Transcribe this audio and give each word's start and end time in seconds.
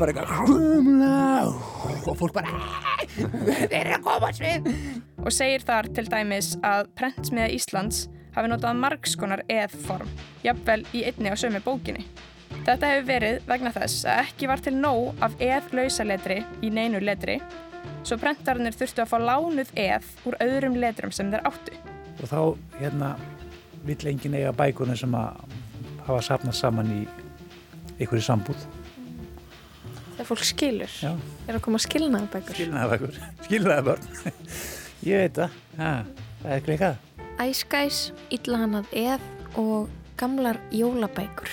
bara 0.00 0.12
eitthvað 0.12 1.54
og 2.06 2.18
fólk 2.18 2.36
bara 2.36 2.50
þeir 3.16 3.78
eru 3.80 3.96
að 3.96 4.04
koma 4.04 4.30
svið 4.36 4.68
og 5.22 5.32
segir 5.34 5.64
þar 5.66 5.88
til 5.96 6.06
dæmis 6.10 6.52
að 6.66 6.90
prentsmiða 6.98 7.48
Íslands 7.56 8.06
hafi 8.36 8.50
notað 8.52 8.80
margskonar 8.82 9.42
eðform, 9.48 10.08
jafnvel 10.44 10.82
í 10.92 11.04
einni 11.08 11.32
á 11.32 11.36
sömu 11.40 11.62
bókinni. 11.64 12.04
Þetta 12.66 12.90
hefur 12.90 13.06
verið 13.08 13.38
vegna 13.48 13.72
þess 13.72 14.04
að 14.10 14.22
ekki 14.26 14.50
var 14.50 14.62
til 14.64 14.74
nóg 14.76 15.22
af 15.24 15.36
eðlausaletri 15.42 16.42
í 16.64 16.70
neinu 16.72 17.00
letri, 17.00 17.38
svo 18.04 18.18
prentarnir 18.20 18.76
þurftu 18.76 19.04
að 19.04 19.12
fá 19.12 19.16
lánuð 19.22 19.72
eð 19.80 20.10
úr 20.28 20.38
öðrum 20.44 20.76
letrum 20.82 21.14
sem 21.14 21.32
þeir 21.32 21.48
áttu. 21.48 21.76
Og 22.20 22.28
þá, 22.28 22.40
hérna, 22.80 23.14
vill 23.88 24.10
enginn 24.12 24.36
eiga 24.36 24.52
bækunum 24.56 24.98
sem 24.98 25.16
að 25.16 25.56
hafa 26.06 26.22
sapnað 26.28 26.60
saman 26.60 26.92
í 26.92 27.02
einhverju 27.96 28.24
sambúð. 28.28 28.68
Þegar 30.16 30.28
fólk 30.30 30.44
skilur. 30.48 30.92
Já. 31.04 31.10
Er 31.44 31.58
að 31.58 31.62
koma 31.66 31.80
skilnaðabækur. 31.84 32.56
Skilnaðabækur. 32.56 33.18
Skilnaðabörn. 33.44 34.06
Ég 35.10 35.20
veit 35.20 35.36
það. 35.36 35.58
Ha, 35.76 35.92
það 36.40 36.54
er 36.56 36.64
klikað. 36.64 37.02
Æskæs, 37.44 37.98
Íllahannað 38.32 38.94
eð 38.96 39.26
og 39.60 39.90
gamlar 40.16 40.60
jólabækur. 40.72 41.52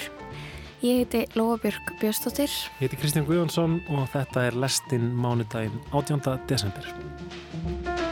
Ég 0.84 1.03
heiti 1.03 1.26
Lóabjörg 1.36 1.94
Björnstóttir. 1.99 2.52
Ég 2.80 2.88
heiti 2.88 2.99
Kristján 2.99 3.27
Guðjónsson 3.27 3.81
og 3.91 4.08
þetta 4.16 4.48
er 4.48 4.59
lestinn 4.64 5.11
mánudaginn 5.16 5.80
18. 5.91 6.39
desember. 6.48 8.02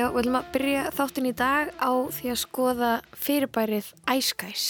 Já, 0.00 0.06
við 0.08 0.22
ætlum 0.22 0.36
að 0.38 0.46
byrja 0.54 0.82
þáttin 0.96 1.26
í 1.28 1.30
dag 1.36 1.70
á 1.76 1.92
því 2.16 2.28
að 2.32 2.38
skoða 2.40 2.90
fyrirbærið 3.20 3.88
Æskæs. 4.08 4.68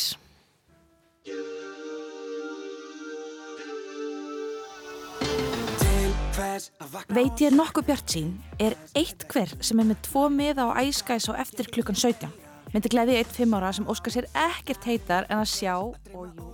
Veit 7.15 7.45
ég 7.45 7.55
nokkuð 7.55 7.87
bjart 7.93 8.11
sín 8.11 8.35
er 8.59 8.75
eitt 8.99 9.23
hver 9.31 9.55
sem 9.63 9.79
er 9.79 9.91
með 9.93 10.03
tvo 10.09 10.27
miða 10.35 10.67
á 10.67 10.83
æskæs 10.83 11.31
á 11.31 11.39
eftir 11.39 11.71
klukkan 11.71 11.95
17. 11.95 12.27
Myndi 12.75 12.91
gleði 12.91 13.21
eitt 13.21 13.31
fimm 13.31 13.55
ára 13.55 13.71
sem 13.75 13.87
óskar 13.87 14.17
sér 14.17 14.27
ekkert 14.35 14.83
heitar 14.87 15.31
en 15.31 15.45
að 15.45 15.51
sjá 15.55 15.77
og... 15.79 15.95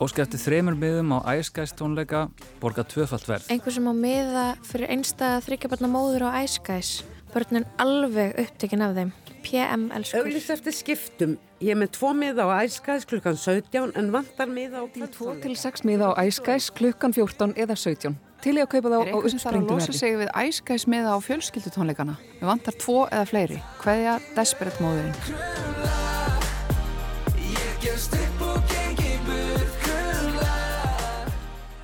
Óskar 0.04 0.28
eftir 0.28 0.44
þremur 0.44 0.76
miðum 0.76 1.16
á 1.16 1.32
æskæs 1.32 1.72
tónleika 1.76 2.26
borga 2.60 2.84
tvöfalt 2.84 3.24
verð. 3.28 3.48
Einhver 3.48 3.72
sem 3.72 3.88
á 3.88 3.94
miða 3.96 4.46
fyrir 4.68 4.92
einstað 4.92 5.44
þryggjabarna 5.48 5.92
móður 5.96 6.28
á 6.28 6.44
Æskæs. 6.44 6.98
Börnun 7.36 7.66
alveg 7.82 8.38
upptekinn 8.40 8.80
af 8.80 8.94
þeim. 8.96 9.10
PM 9.44 9.90
elskur. 9.92 10.24
Auðvist 10.24 10.52
eftir 10.54 10.72
skiptum. 10.72 11.34
Ég 11.60 11.74
er 11.74 11.78
með 11.78 11.92
tvo 11.98 12.14
miða 12.16 12.46
á 12.48 12.64
æskæs 12.64 13.04
klukkan 13.08 13.36
17 13.36 13.92
en 13.96 14.08
vantar 14.14 14.48
miða 14.48 14.80
á 14.80 14.84
Tvo 15.12 15.34
til 15.42 15.52
sex 15.56 15.84
miða 15.84 16.12
á 16.16 16.24
æskæs 16.24 16.70
klukkan 16.72 17.12
14 17.12 17.52
eða 17.56 17.76
17. 17.76 18.16
Til 18.40 18.56
ég 18.56 18.64
að 18.66 18.72
kaupa 18.74 18.88
þá 18.88 18.96
Er 18.96 19.04
á 19.04 19.04
eitthvað 19.04 19.30
sem 19.30 19.40
þarf 19.44 19.52
að 19.52 19.60
uppsprengdu 19.60 19.76
losa 19.76 19.92
verði. 19.92 20.00
sig 20.00 20.18
við 20.22 20.34
æskæs 20.42 20.88
miða 20.88 21.12
á 21.12 21.18
fjölskyldutónleikana? 21.28 22.18
Við 22.40 22.50
vantar 22.52 22.80
tvo 22.80 22.98
eða 23.06 23.24
fleiri. 23.28 23.62
Hveðja 23.84 24.20
Desperate 24.36 24.84
móðurinn. 24.84 25.65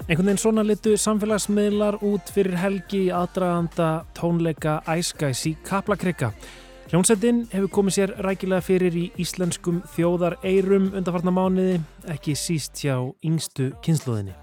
Einhvern 0.02 0.26
veginn 0.26 0.40
svona 0.42 0.62
litu 0.66 0.96
samfélagsmiðlar 0.98 2.00
út 2.02 2.30
fyrir 2.34 2.56
helgi 2.58 3.04
í 3.04 3.12
aðdraganda 3.14 4.02
tónleika 4.18 4.80
Æskæs 4.90 5.44
í 5.46 5.52
Kaplakrika. 5.62 6.32
Hljómsveitin 6.90 7.44
hefur 7.52 7.70
komið 7.76 7.94
sér 7.94 8.14
rækilega 8.26 8.66
fyrir 8.66 8.96
í 8.98 9.04
íslenskum 9.22 9.78
þjóðar 9.94 10.40
eirum 10.42 10.90
undarfarna 10.90 11.30
mánuði, 11.30 11.78
ekki 12.10 12.34
síst 12.34 12.82
hjá 12.82 12.96
yngstu 13.22 13.70
kynsluðinni. 13.86 14.34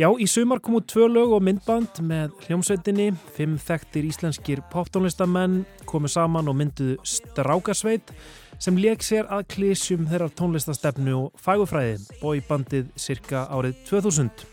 Já, 0.00 0.08
í 0.08 0.24
sumar 0.24 0.64
komu 0.64 0.80
tvö 0.88 1.10
lög 1.12 1.36
og 1.36 1.44
myndband 1.44 2.00
með 2.00 2.32
hljómsveitinni, 2.46 3.10
fimm 3.36 3.60
þekktir 3.60 4.08
íslenskir 4.08 4.64
poptónlistamenn 4.72 5.66
komu 5.84 6.08
saman 6.08 6.48
og 6.48 6.56
mynduðu 6.56 6.96
Strákasveit 7.04 8.14
sem 8.60 8.76
leik 8.76 9.00
sér 9.04 9.28
að 9.32 9.46
klísjum 9.54 10.04
þeirrar 10.10 10.32
tónlistastefnu 10.36 11.14
og 11.16 11.40
fagufræði, 11.40 11.96
bóibandið 12.20 12.90
cirka 13.00 13.46
árið 13.48 13.78
2000. 13.88 14.44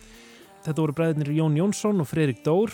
Þetta 0.63 0.83
voru 0.83 0.95
bræðinir 0.95 1.33
Jón 1.35 1.57
Jónsson 1.59 1.99
og 1.99 2.07
Fredrik 2.07 2.39
Dór, 2.45 2.71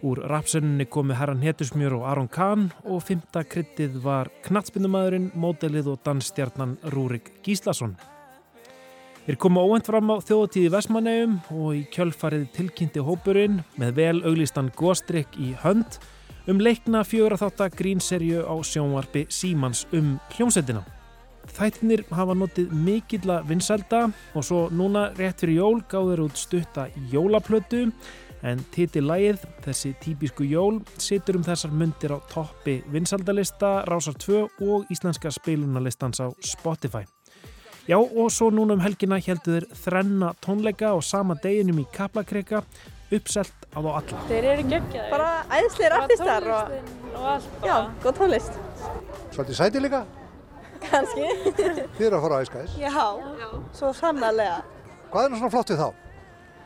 úr 0.00 0.22
rapsönninni 0.30 0.86
komu 0.88 1.12
Herran 1.16 1.42
Hetusmjör 1.44 1.98
og 1.98 2.06
Aron 2.08 2.30
Kahn 2.32 2.70
og 2.88 3.02
fymta 3.04 3.42
kryttið 3.44 3.98
var 4.00 4.30
knatsbyndumadurinn, 4.46 5.34
módelið 5.36 5.92
og 5.92 6.00
dansstjarnan 6.06 6.78
Rúrik 6.94 7.28
Gíslason. 7.44 7.98
Þeir 9.26 9.36
komu 9.36 9.60
óvænt 9.60 9.90
fram 9.90 10.08
á 10.08 10.16
þjóðatíði 10.24 10.72
Vestmanneum 10.72 11.36
og 11.52 11.76
í 11.76 11.82
kjölfarið 11.92 12.48
tilkynnti 12.56 13.04
hópurinn 13.04 13.60
með 13.76 13.92
vel 14.00 14.16
auglistan 14.24 14.72
góstrykk 14.80 15.36
í 15.36 15.52
hönd 15.60 16.00
um 16.48 16.60
leikna 16.62 17.02
fjögur 17.04 17.34
að 17.36 17.44
þátt 17.44 17.60
að 17.64 17.76
grínserju 17.80 18.46
á 18.46 18.54
sjónvarpi 18.64 19.26
Símans 19.28 19.84
um 19.92 20.16
hljómsveitina. 20.36 20.82
Þættinir 21.50 22.04
hafa 22.14 22.36
notið 22.38 22.72
mikilla 22.86 23.40
vinsælda 23.48 24.06
og 24.34 24.46
svo 24.46 24.68
núna 24.70 25.10
rétt 25.18 25.42
fyrir 25.42 25.60
jól 25.60 25.80
gáður 25.90 26.26
út 26.28 26.38
stutta 26.38 26.86
jólaplötu 27.10 27.88
en 28.46 28.60
titilægið, 28.72 29.42
þessi 29.64 29.92
típisku 30.00 30.46
jól, 30.48 30.80
situr 30.96 31.36
um 31.36 31.44
þessar 31.44 31.74
myndir 31.76 32.14
á 32.16 32.18
toppi 32.30 32.78
vinsældalista, 32.92 33.82
Rásar 33.88 34.16
2 34.16 34.46
og 34.64 34.86
íslenska 34.92 35.32
spilunarlistans 35.34 36.22
á 36.24 36.32
Spotify. 36.40 37.04
Já 37.88 37.98
og 37.98 38.30
svo 38.30 38.50
núna 38.54 38.76
um 38.76 38.80
helgina 38.84 39.18
heldur 39.18 39.64
þeir 39.66 39.82
þrenna 39.82 40.32
tónleika 40.44 40.94
og 40.94 41.04
sama 41.04 41.34
deginum 41.42 41.80
í 41.82 41.86
Kaplakrika 41.92 42.62
uppselt 43.18 43.66
á 43.74 43.78
þá 43.78 43.90
alla. 43.90 44.22
Þeir 44.30 44.48
eru 44.52 44.64
geggjaðir. 44.70 45.10
Bara 45.12 45.30
æðislegir 45.50 45.96
artistar 45.98 46.48
og, 46.56 46.74
og 47.12 47.28
allt 47.34 47.66
já, 47.66 47.76
góð 48.04 48.18
tónlist. 48.20 48.58
Svolítið 49.34 49.58
sæti 49.58 49.82
líka? 49.82 50.02
Kanski. 50.84 51.26
Þið 51.96 52.04
eru 52.06 52.18
að 52.18 52.26
fara 52.26 52.38
á 52.38 52.42
æskæðis. 52.44 52.76
Já, 52.80 53.06
svo 53.76 53.92
sannarlega. 53.96 54.60
Hvað 55.10 55.26
er 55.26 55.32
nú 55.32 55.40
svona 55.40 55.54
flott 55.56 55.72
við 55.74 55.82
þá? 55.82 55.88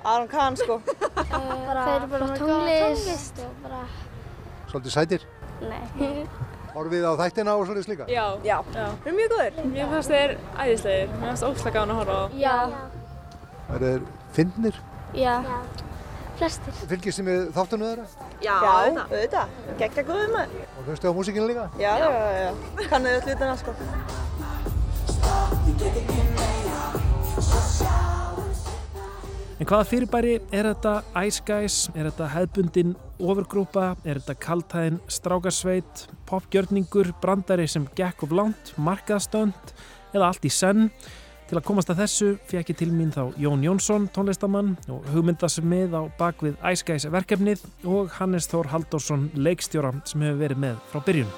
Aron 0.04 0.28
Kahn, 0.28 0.56
sko. 0.60 0.80
bara, 0.84 1.84
þeir 1.86 1.94
eru 1.94 2.10
bara 2.12 2.26
tónlist 2.36 3.38
og 3.40 3.54
bara... 3.64 3.84
Svolítið 4.68 4.94
sætir? 4.98 5.24
Nei. 5.64 6.26
Horfið 6.74 7.06
á 7.06 7.12
þættina 7.22 7.54
og 7.54 7.64
svolítið 7.68 7.86
slíka? 7.86 8.06
Já. 8.10 8.24
Já. 8.44 8.58
Við 8.74 9.08
erum 9.08 9.18
mjög 9.20 9.32
góður. 9.32 9.58
Mér 9.70 9.90
fannst 9.92 10.12
þeir 10.12 10.36
æðislegir. 10.58 11.12
Mér 11.14 11.28
fannst 11.30 11.46
óslega 11.48 11.76
gáðan 11.78 11.94
að 11.94 12.00
horfa 12.02 12.16
á. 12.18 12.24
Já. 12.42 12.56
Er 13.74 13.84
þeir 13.86 14.06
fyndnir? 14.36 14.80
Já. 15.14 15.36
Flestir. 16.38 16.72
Fylgist 16.90 17.20
þið 17.20 17.26
með 17.28 17.40
þáttunum 17.54 17.86
þeirra? 17.90 18.06
Já, 18.42 18.54
auðvitað. 18.58 19.06
auðvitað. 19.12 19.48
Gekkja 19.78 20.02
góðum 20.08 20.32
maður. 20.34 20.50
Og 20.74 20.82
hlustu 20.88 21.06
á 21.06 21.12
músikinu 21.14 21.46
líka? 21.50 21.64
Já, 21.78 21.92
já, 22.02 22.08
já, 22.10 22.32
já. 22.42 22.50
Kannuðu 22.90 23.14
öll 23.14 23.24
hlutina, 23.28 23.54
sko. 23.60 23.70
En 29.54 29.68
hvaða 29.70 29.86
fyrirbæri 29.86 30.32
er 30.50 30.66
þetta 30.72 30.94
Ice 31.24 31.42
Guys, 31.46 31.76
er 31.94 32.08
þetta 32.10 32.26
hefðbundin 32.34 32.96
ofurgrúpa, 33.22 33.92
er 34.02 34.18
þetta 34.18 34.34
kaltæðin 34.42 34.98
strákarsveit, 35.06 36.08
popgjörningur, 36.28 37.14
brandari 37.22 37.68
sem 37.70 37.86
gekk 37.96 38.26
of 38.26 38.34
langt, 38.34 38.74
markaðstönd 38.74 39.74
eða 40.10 40.32
allt 40.32 40.44
í 40.44 40.50
senn? 40.52 40.90
Til 41.44 41.58
að 41.58 41.66
komast 41.68 41.90
að 41.92 41.98
þessu 42.00 42.26
fekk 42.48 42.70
ég 42.72 42.76
til 42.80 42.86
mín 42.88 43.10
þá 43.12 43.34
Jón 43.36 43.60
Jónsson, 43.60 44.06
tónlistamann 44.16 44.70
og 44.88 45.04
hugmyndasmið 45.12 45.92
á 45.92 46.02
bakvið 46.16 46.54
Guys 46.88 47.04
verkefnið 47.12 47.64
og 47.84 48.14
Hannes 48.16 48.46
Þór 48.48 48.70
Halldórsson, 48.72 49.26
leikstjóra 49.36 49.90
sem 50.08 50.24
hefur 50.24 50.38
verið 50.40 50.62
með 50.62 50.78
frá 50.88 51.02
byrjun. 51.04 51.34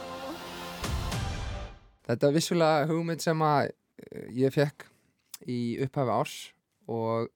Þetta 2.07 2.29
er 2.29 2.37
vissulega 2.37 2.85
hugmynd 2.87 3.25
sem 3.25 3.43
að 3.43 3.73
eh, 3.73 4.29
ég 4.45 4.55
fekk 4.55 4.87
í 5.51 5.59
upphafi 5.83 6.15
árs 6.15 6.37
og 6.87 7.27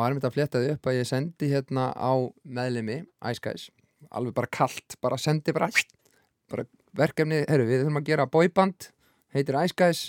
var 0.00 0.08
einmitt 0.08 0.24
að 0.24 0.38
fletta 0.38 0.64
þið 0.64 0.78
upp 0.78 0.88
að 0.88 0.96
ég 1.02 1.10
sendi 1.10 1.50
hérna 1.52 1.90
á 1.92 2.12
meðlimi 2.48 3.02
Ice 3.28 3.44
Guys, 3.44 3.66
alveg 4.08 4.32
bara 4.40 4.52
kallt 4.56 4.96
bara 5.04 5.20
sendi 5.20 5.52
bara, 5.52 5.68
bara 6.48 6.64
verkefni, 6.96 7.44
herru 7.44 7.68
við 7.68 7.82
þurfum 7.82 8.00
að 8.00 8.08
gera 8.08 8.28
boyband 8.32 8.88
heitir 9.36 9.60
Guys 9.76 10.06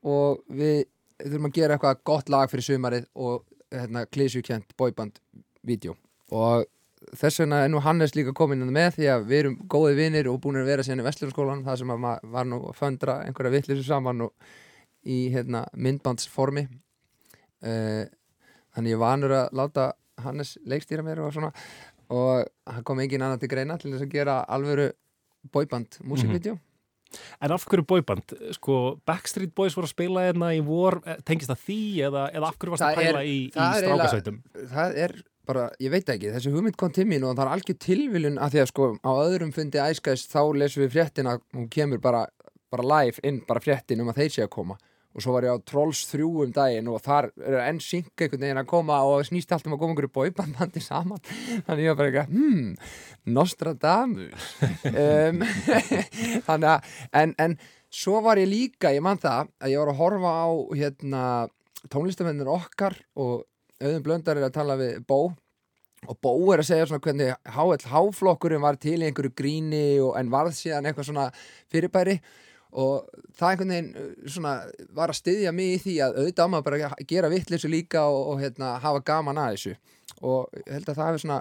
og 0.00 0.40
við 0.48 0.86
þurfum 1.22 1.48
að 1.48 1.56
gera 1.56 1.76
eitthvað 1.76 2.04
gott 2.08 2.30
lag 2.32 2.50
fyrir 2.50 2.66
sumarið 2.66 3.08
og 3.14 3.42
hérna 3.72 4.04
klísjukjent 4.10 4.74
boyband 4.78 5.18
vídeo. 5.66 5.96
Og 6.32 6.66
þess 7.18 7.42
vegna 7.42 7.62
er 7.64 7.70
nú 7.72 7.82
Hannes 7.82 8.14
líka 8.16 8.34
komin 8.36 8.62
inn 8.64 8.74
með 8.74 8.96
því 8.98 9.08
að 9.14 9.26
við 9.30 9.38
erum 9.42 9.56
góði 9.70 9.98
vinir 9.98 10.30
og 10.30 10.40
búin 10.42 10.60
að 10.60 10.70
vera 10.70 10.86
síðan 10.86 11.02
í 11.02 11.06
Vestlunarskólan 11.06 11.64
það 11.66 11.80
sem 11.82 11.94
að 11.94 12.02
maður 12.04 12.34
var 12.36 12.48
nú 12.48 12.60
að 12.70 12.78
föndra 12.78 13.18
einhverja 13.26 13.54
vittlisu 13.56 13.86
saman 13.86 14.26
og 14.28 14.52
í 15.02 15.18
hérna, 15.34 15.64
myndbandsformi. 15.74 16.66
Uh, 17.62 18.04
þannig 18.74 18.94
ég 18.94 19.02
var 19.02 19.16
vanur 19.16 19.36
að 19.38 19.56
láta 19.58 19.88
Hannes 20.22 20.56
leikstýra 20.68 21.04
mér 21.06 21.24
og 21.24 21.32
svona. 21.34 21.52
Og 22.12 22.44
hann 22.68 22.84
kom 22.86 23.00
engin 23.02 23.24
annan 23.24 23.40
til 23.40 23.50
greina 23.50 23.78
til 23.80 23.94
þess 23.94 24.06
að 24.06 24.14
gera 24.14 24.42
alvöru 24.52 24.90
boyband 25.52 25.98
músikvídeó 26.06 26.58
En 27.42 27.52
af 27.52 27.64
hverju 27.68 27.84
boyband? 27.86 28.34
Sko, 28.56 28.78
Backstreet 29.06 29.54
Boys 29.54 29.74
voru 29.76 29.86
að 29.88 29.94
spila 29.94 30.24
hérna 30.28 30.52
í 30.56 30.62
vor, 30.64 31.00
eh, 31.06 31.16
tengist 31.24 31.50
það 31.50 31.60
því 31.66 31.78
eða, 32.08 32.24
eða 32.32 32.48
af 32.52 32.58
hverju 32.58 32.70
varst 32.76 32.86
að 32.88 33.00
pæla 33.00 33.22
í, 33.24 33.36
í 33.48 33.50
það 33.56 33.76
er 33.76 33.86
strákasveitum? 33.88 34.40
eiginlega- 34.42 34.72
Það 34.76 34.96
er 35.06 35.16
bara, 35.46 35.70
ég 35.80 35.90
veit 35.90 36.06
ekki, 36.14 36.32
þessi 36.36 36.52
hugmynd 36.54 36.76
kom 36.76 36.92
til 36.92 37.04
mín 37.04 37.24
og 37.26 37.36
það 37.36 37.46
er 37.48 37.52
algjör 37.56 37.78
tilviljun 37.78 38.38
að 38.38 38.50
því 38.54 38.60
að 38.62 38.70
sko 38.72 38.90
á 39.02 39.10
öðrum 39.26 39.52
fundi 39.52 39.78
æskæðis 39.82 40.28
þá 40.30 40.40
lesum 40.54 40.84
við 40.86 40.92
fréttina, 40.94 41.38
hún 41.54 41.68
kemur 41.68 41.98
bara, 42.00 42.26
bara 42.70 42.82
live 42.86 43.18
inn, 43.24 43.40
bara 43.48 43.60
fréttin 43.60 44.00
um 44.00 44.08
að 44.08 44.20
þeir 44.22 44.30
sé 44.36 44.42
að 44.46 44.50
koma 44.50 44.78
og 45.12 45.24
svo 45.24 45.34
var 45.34 45.46
ég 45.46 45.52
á 45.52 45.64
Trolls 45.68 46.02
3 46.08 46.24
um 46.24 46.52
daginn 46.54 46.88
og 46.88 47.02
þar 47.04 47.28
er 47.36 47.58
enn 47.66 47.80
synk 47.84 48.12
einhvern 48.16 48.46
veginn 48.46 48.60
að 48.62 48.70
koma 48.70 49.00
og 49.04 49.26
snýst 49.28 49.52
allt 49.52 49.68
um 49.68 49.76
að 49.76 49.82
koma 49.82 49.94
einhverju 49.94 50.12
bóibandbandi 50.16 50.82
saman. 50.84 51.20
Þannig 51.66 51.84
ég 51.84 51.92
var 51.92 52.00
bara 52.00 52.10
eitthvað, 52.10 52.32
hmm, 52.32 52.74
Nostradamus. 53.36 54.50
Um, 54.92 55.40
þannig 56.46 56.68
að, 56.68 56.90
en, 57.16 57.32
en 57.40 57.54
svo 57.92 58.20
var 58.24 58.40
ég 58.40 58.50
líka, 58.50 58.90
ég 58.94 59.04
man 59.04 59.20
það 59.20 59.50
að 59.62 59.72
ég 59.72 59.80
var 59.82 59.90
að 59.92 60.00
horfa 60.00 60.32
á 60.32 60.48
hérna 60.78 61.22
tónlistamennir 61.92 62.50
okkar 62.50 62.96
og 63.18 63.44
auðvitað 63.82 64.04
blöndar 64.06 64.38
er 64.38 64.46
að 64.46 64.56
tala 64.56 64.76
við 64.80 65.00
Bó. 65.08 65.32
Og 66.10 66.18
Bó 66.22 66.34
er 66.52 66.62
að 66.62 66.68
segja 66.70 66.86
svona 66.90 67.02
hvernig 67.04 67.34
HLH-flokkurinn 67.54 68.62
var 68.64 68.78
til 68.82 68.98
í 68.98 69.06
einhverju 69.06 69.34
gríni 69.38 69.84
og, 70.02 70.16
en 70.18 70.32
varð 70.32 70.56
síðan 70.58 70.88
eitthvað 70.90 71.10
svona 71.10 71.28
fyrirbæri 71.70 72.18
og 72.72 73.08
það 73.36 73.48
einhvern 73.50 73.72
veginn 73.74 73.90
uh, 73.96 74.28
svona 74.32 74.52
var 74.96 75.12
að 75.12 75.18
styðja 75.20 75.52
mig 75.52 75.74
í 75.74 75.80
því 75.84 75.96
að 76.06 76.16
auðvitað 76.22 76.46
á 76.48 76.52
maður 76.52 76.66
bara 76.68 76.90
að 76.92 77.06
gera 77.12 77.28
vittleysu 77.32 77.68
líka 77.72 78.04
og, 78.08 78.22
og 78.32 78.40
hérna, 78.40 78.78
hafa 78.80 79.02
gaman 79.04 79.38
að 79.42 79.56
þessu 79.56 79.74
og 80.22 80.48
ég 80.56 80.72
held 80.76 80.88
að 80.88 80.96
það 81.00 81.10
hefur 81.10 81.24
svona 81.26 81.40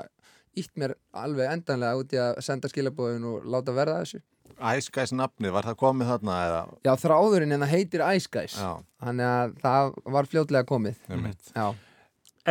ítt 0.62 0.74
mér 0.82 0.94
alveg 1.16 1.48
endanlega 1.54 2.02
út 2.02 2.14
í 2.14 2.20
að 2.20 2.42
senda 2.44 2.68
skilabóðin 2.72 3.24
og 3.32 3.46
láta 3.48 3.72
verða 3.78 4.02
þessu 4.04 4.20
Æskæs 4.62 5.10
nafnið, 5.18 5.54
var 5.56 5.66
það 5.66 5.78
komið 5.80 6.10
þarna 6.12 6.34
eða? 6.46 6.58
Já, 6.86 6.92
þráðurinn 7.02 7.56
en 7.56 7.64
það 7.64 7.72
heitir 7.72 8.04
Ice 8.14 8.30
Guys 8.30 8.58
Já. 8.60 8.74
þannig 9.02 9.26
að 9.32 9.54
það 9.64 9.94
var 10.18 10.28
fljótlega 10.30 10.68
komið 10.70 11.00
Einmitt. 11.10 11.54
Já, 11.56 11.70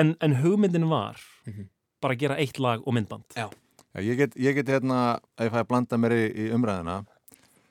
En, 0.01 0.15
en 0.23 0.37
hugmyndin 0.41 0.89
var 0.91 1.19
Mhm. 1.47 1.69
bara 2.01 2.15
að 2.15 2.21
gera 2.23 2.37
eitt 2.39 2.59
lag 2.63 2.81
og 2.87 2.95
myndband. 2.95 3.25
Já. 3.37 3.49
Já, 3.95 4.01
ég 4.07 4.17
get, 4.17 4.35
ég 4.39 4.55
get 4.55 4.67
hérna, 4.71 5.19
ef 5.37 5.49
ég 5.49 5.53
fæ 5.53 5.61
að 5.65 5.69
blanda 5.69 5.97
mér 5.99 6.13
í, 6.15 6.25
í 6.31 6.45
umræðina 6.55 7.05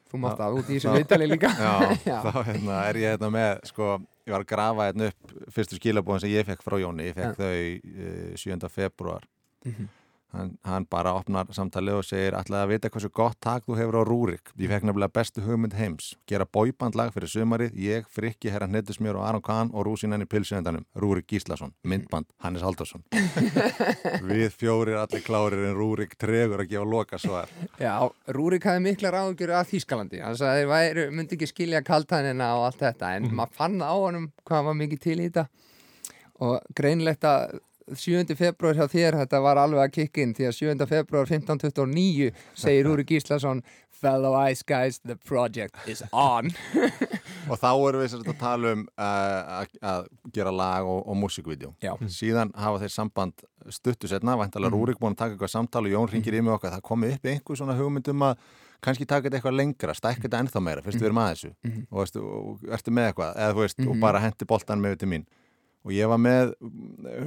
Þú 0.10 0.20
mátt 0.24 0.40
það 0.40 0.56
út 0.60 0.70
í 0.70 0.78
þessu 0.80 0.94
viðtali 0.96 1.28
líka. 1.30 1.50
Já, 1.54 1.74
Já. 2.12 2.18
þá 2.26 2.38
hérna, 2.48 2.78
er 2.90 2.98
ég 3.04 3.12
hérna 3.14 3.30
með 3.36 3.60
sko, 3.70 3.90
ég 4.26 4.34
var 4.34 4.42
að 4.46 4.50
grafa 4.54 4.88
hérna 4.90 5.10
upp 5.12 5.34
fyrstu 5.54 5.78
skilabóðin 5.78 6.24
sem 6.26 6.34
ég 6.34 6.48
fekk 6.50 6.66
frá 6.66 6.80
Jóni, 6.82 7.06
ég 7.12 7.18
fekk 7.20 7.38
Já. 7.38 7.40
þau 7.44 7.62
uh, 7.94 8.36
7. 8.42 8.70
februar 8.74 9.28
Mhm. 9.68 9.90
Hann, 10.36 10.54
hann 10.68 10.86
bara 10.90 11.14
opnar 11.18 11.50
samtalið 11.56 12.00
og 12.00 12.06
segir 12.08 12.38
ætlaði 12.38 12.66
að 12.66 12.74
vita 12.74 12.92
hversu 12.94 13.10
gott 13.14 13.40
tak 13.44 13.66
þú 13.68 13.78
hefur 13.80 14.00
á 14.00 14.04
Rúrik. 14.08 14.52
Ég 14.60 14.72
fekk 14.72 14.88
nefnilega 14.88 15.16
bestu 15.16 15.44
hugmynd 15.46 15.76
heims. 15.78 16.12
Gera 16.30 16.48
bóibandlag 16.48 17.14
fyrir 17.16 17.32
sumarið, 17.32 17.78
ég, 17.80 18.08
Frikki, 18.14 18.52
Herra 18.54 18.70
Hnettusmjör 18.70 19.20
og 19.20 19.28
Aron 19.28 19.46
Kahn 19.46 19.72
og 19.74 19.88
Rúsinan 19.88 20.24
í 20.24 20.30
pilsuendanum. 20.30 20.86
Rúrik 21.00 21.30
Gíslason, 21.30 21.74
myndband, 21.84 22.30
Hannes 22.44 22.64
Haldarsson 22.66 23.04
við 24.30 24.54
fjórir 24.58 25.00
allir 25.00 25.24
klárir 25.26 25.66
en 25.70 25.78
Rúrik 25.78 26.16
tregur 26.20 26.64
að 26.64 26.72
gefa 26.74 26.88
loka 26.90 27.20
svar 27.22 27.52
Já, 27.80 27.94
Rúrik 28.36 28.66
hafði 28.68 28.84
mikla 28.86 29.14
ráðgjur 29.14 29.54
af 29.56 29.70
Þýskalandi. 29.72 30.22
Þannig 30.24 30.44
að 30.46 30.60
þeir 30.60 30.70
væri, 30.74 31.08
myndi 31.16 31.38
ekki 31.38 31.50
skilja 31.50 31.82
kaltænina 31.86 32.52
og 32.58 32.68
allt 32.70 32.84
þetta 32.84 33.16
en 33.18 33.32
maður 33.36 33.58
fann 33.60 33.80
á 33.82 33.94
honum 33.94 34.30
hvað 34.48 34.70
var 34.70 34.78
mikið 34.80 35.04
til 35.06 35.18
í 35.18 35.28
þetta. 35.28 35.46
Og 36.40 36.76
greinlegt 36.76 37.26
að 37.28 37.60
7. 37.96 38.36
februar 38.38 38.76
hjá 38.76 38.88
þér 38.92 39.18
þetta 39.24 39.42
var 39.42 39.58
alveg 39.58 39.80
að 39.88 39.94
kikka 39.98 40.22
inn 40.22 40.34
því 40.38 40.48
að 40.50 40.58
7. 40.60 40.86
februar 40.90 41.26
1529 41.26 42.32
segir 42.56 42.86
Rúrik 42.86 43.08
Gíslason 43.14 43.62
Fellow 44.00 44.36
Ice 44.48 44.64
Guys, 44.64 45.00
the 45.04 45.16
project 45.28 45.76
is 45.88 46.04
on 46.14 46.52
og 47.50 47.58
þá 47.60 47.70
erum 47.74 48.00
við 48.04 48.12
sem 48.14 48.22
sagt 48.22 48.32
að 48.32 48.40
tala 48.40 48.72
um 48.78 48.86
uh, 48.96 49.60
að, 49.60 49.74
að 49.82 50.08
gera 50.38 50.54
lag 50.56 50.88
og, 50.88 51.02
og 51.10 51.18
músikvídeó 51.20 51.74
síðan 52.08 52.54
hafa 52.56 52.80
þeir 52.86 52.94
samband 52.96 53.44
stuttu 53.76 54.08
setna, 54.08 54.38
væntalega 54.40 54.70
Mhm. 54.72 54.78
Rúrik 54.80 55.00
búin 55.02 55.16
að 55.18 55.24
taka 55.26 55.36
eitthvað 55.36 55.52
samtal 55.52 55.84
og 55.86 55.92
Jón 55.92 56.12
ringir 56.14 56.38
í 56.38 56.42
mig 56.42 56.54
okkar, 56.56 56.72
það 56.78 56.86
komið 56.88 57.16
upp 57.18 57.26
einhver 57.34 57.58
svona 57.60 57.76
hugmyndum 57.76 58.24
að 58.30 58.38
kannski 58.80 59.06
taka 59.10 59.28
þetta 59.28 59.42
eitthvað 59.42 59.58
lengra, 59.60 59.94
stækka 59.98 60.24
þetta 60.30 60.40
ennþá 60.46 60.62
meira 60.64 60.82
fyrst 60.86 61.02
við 61.02 61.10
erum 61.10 61.20
að 61.20 61.34
þessu 61.34 61.52
Mhm. 61.68 61.82
og, 61.92 62.00
veistu, 62.06 62.24
og 62.24 62.64
ertu 62.78 62.94
með 62.96 63.10
eitthvað, 63.12 63.36
eða 63.36 63.54
þú 63.58 63.64
veist, 63.66 63.80
Mhm. 63.84 63.90
og 63.92 64.00
bara 64.00 64.20
hendi 64.24 64.46
boltan 64.48 64.80
með 64.82 64.98
til 65.04 65.10
mín 65.12 65.26
og 65.86 65.94
ég 65.96 66.10
var 66.12 66.20
með 66.20 66.50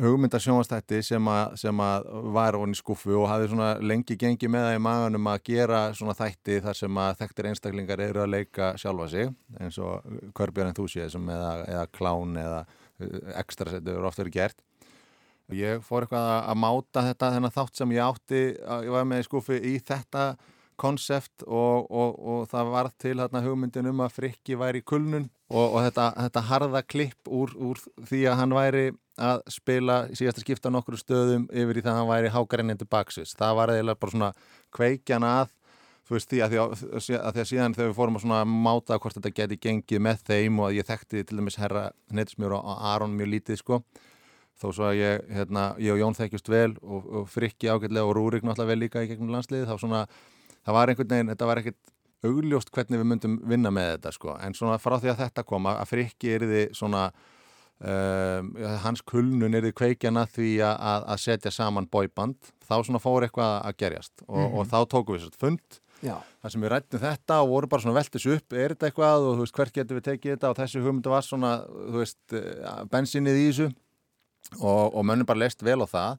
hugmyndasjónastætti 0.02 0.99
sem, 1.04 1.25
að- 1.28 1.54
sem 1.58 1.78
að 1.81 2.08
var 2.34 2.56
onni 2.58 2.76
skuffu 2.76 3.14
og 3.22 3.28
hafði 3.31 3.49
svona 3.52 3.70
lengi 3.81 4.16
gengið 4.20 4.50
með 4.52 4.66
það 4.66 4.76
í 4.76 4.82
maganum 4.87 5.31
að 5.32 5.43
gera 5.49 5.81
svona 5.96 6.14
þætti 6.19 6.58
þar 6.66 6.76
sem 6.76 6.99
að 7.04 7.16
þekktir 7.22 7.49
einstaklingar 7.50 8.00
eru 8.04 8.22
að 8.25 8.32
leika 8.37 8.72
sjálfa 8.81 9.08
sig 9.08 9.31
eins 9.60 9.78
og 9.78 10.04
Körbjörn 10.37 10.72
Enthusiasm 10.72 11.28
eða, 11.32 11.52
eða 11.69 11.87
Klán 11.96 12.37
eða 12.37 12.60
ekstra 13.40 13.70
setur 13.72 13.96
eru 13.99 14.06
oft 14.06 14.20
verið 14.20 14.37
gert. 14.37 14.60
Og 15.50 15.56
ég 15.58 15.81
fór 15.84 16.04
eitthvað 16.06 16.28
að, 16.31 16.43
að 16.52 16.60
máta 16.62 17.02
þetta 17.08 17.31
þennan 17.34 17.52
þátt 17.56 17.76
sem 17.81 17.90
ég 17.96 18.04
átti 18.06 18.43
að 18.62 18.84
ég 18.87 18.94
var 18.94 19.08
með 19.10 19.22
í 19.25 19.26
skuffu 19.26 19.56
í 19.58 19.72
þetta 19.82 20.26
konsept 20.80 21.44
og, 21.46 21.86
og, 21.90 22.19
og 22.19 22.42
það 22.50 22.72
var 22.72 22.90
til 23.00 23.14
þarna 23.20 23.44
hugmyndin 23.44 23.90
um 23.90 24.02
að 24.04 24.19
Frikki 24.19 24.58
væri 24.58 24.82
í 24.82 24.86
kulnun 24.86 25.28
og, 25.52 25.64
og 25.66 25.78
þetta, 25.86 26.08
þetta 26.26 26.44
harða 26.48 26.82
klipp 26.82 27.30
úr, 27.30 27.54
úr 27.56 27.80
því 28.08 28.22
að 28.30 28.38
hann 28.40 28.56
væri 28.56 28.84
að 29.22 29.42
spila 29.52 29.98
í 30.08 30.16
síðasta 30.19 30.44
skipta 30.44 30.72
nokkru 30.72 30.98
stöðum 31.00 31.48
yfir 31.52 31.80
í 31.80 31.84
það 31.84 31.92
að 31.92 31.98
hann 32.00 32.12
væri 32.12 32.30
hákarinnindu 32.32 32.88
baksvis. 32.88 33.34
Það 33.36 33.58
var 33.58 33.74
eiginlega 33.74 34.00
bara 34.00 34.14
svona 34.14 34.30
kveikjan 34.72 35.26
að 35.28 35.52
þú 36.08 36.16
veist 36.16 36.30
því 36.30 36.40
að 36.44 36.54
því 36.54 36.62
að, 36.62 36.72
að 37.18 37.34
því 37.36 37.42
að 37.42 37.50
síðan 37.50 37.76
þegar 37.76 37.90
við 37.90 37.98
fórum 37.98 38.16
að 38.18 38.25
svona 38.25 38.40
máta 38.48 38.98
hvort 38.98 39.18
þetta 39.18 39.34
geti 39.36 39.60
gengið 39.62 40.02
með 40.02 40.25
þeim 40.30 40.62
og 40.62 40.70
að 40.70 40.78
ég 40.78 40.88
þekkti 40.88 41.26
til 41.28 41.38
dæmis 41.38 41.60
herra 41.60 41.84
Neytismjör 42.12 42.56
og 42.58 42.72
Aron 42.92 43.14
mjög 43.18 43.30
lítið 43.36 43.60
sko 43.60 43.82
þó 44.62 44.68
svo 44.70 44.88
að 44.90 44.98
ég, 45.00 45.25
hérna, 45.32 45.64
ég 45.82 45.94
og 45.94 46.00
Jón 46.02 46.16
þekkjust 46.18 46.50
vel 46.52 46.75
og, 46.82 47.06
og 47.06 47.30
Frikki 47.30 47.70
ágætlega 47.70 48.06
og 48.06 48.14
Rúrik 48.18 48.44
náttúrulega 48.46 48.72
vel 48.72 48.82
líka 48.82 49.02
í 49.02 49.10
gegnum 49.10 49.32
landsliði 49.34 49.68
þá 49.68 49.75
svona, 49.80 50.02
það 50.67 50.75
var 50.79 50.88
einhvern 50.93 51.09
veginn, 51.14 51.32
þetta 51.35 51.47
var 51.50 51.61
ekkert 51.62 51.93
augljóst 52.23 52.70
hvernig 52.70 53.00
við 53.03 53.09
myndum 53.11 53.37
vinna 53.50 53.70
með 53.75 53.97
þetta 53.97 54.12
sko, 54.14 54.37
en 54.41 54.55
svona 54.55 54.79
frá 54.79 54.94
því 55.03 55.11
að 55.11 55.23
þetta 55.25 55.43
koma 55.49 55.76
að 55.82 55.88
Frikki 55.91 56.31
er 56.37 56.44
því 56.47 56.62
svona 56.79 57.06
um, 57.82 58.50
hans 58.85 59.02
kulnun 59.02 59.54
er 59.59 59.64
því 59.66 59.73
kveikjana 59.81 60.26
því 60.31 60.50
að, 60.66 61.07
að, 61.14 61.23
setja 61.23 61.50
saman 61.54 61.88
boyband, 61.90 62.38
þá 62.69 62.76
svona 62.87 63.00
fór 63.02 63.26
eitthvað 63.26 63.57
að 63.66 63.78
gerjast. 63.83 64.14
Og, 64.28 64.38
Mhm. 64.38 64.59
og 64.59 64.66
þá 64.71 64.78
tókum 64.92 65.16
við 65.16 65.25
svona 65.26 65.40
fund. 65.47 65.78
Já. 66.02 66.16
þar 66.42 66.50
sem 66.50 66.62
við 66.64 66.71
rættum 66.73 66.99
þetta 66.99 67.35
og 67.45 67.49
voru 67.49 67.69
bara 67.71 67.83
svona 67.83 67.95
veltis 67.95 68.25
upp 68.26 68.52
er 68.59 68.73
þetta 68.75 68.88
eitthvað? 68.90 69.23
Og 69.23 69.37
þú 69.37 69.42
veist 69.45 69.54
hvert 69.54 69.73
getum 69.73 69.99
við 70.00 70.07
tekið 70.09 70.33
þetta? 70.35 70.49
Og 70.50 70.57
þessi 70.59 70.81
hugmyndu 70.83 71.11
var 71.12 71.23
svona 71.23 71.52
þú 71.69 72.00
veist 72.00 72.33
eh, 72.35 72.81
bensinnið 72.90 73.38
í 73.38 73.45
þessu. 73.52 73.69
Og, 74.59 74.95
og 74.99 75.04
mönnum 75.07 75.25
bara 75.28 75.38
leist 75.45 75.62
vel 75.62 75.78
á 75.78 75.87
það 75.87 76.19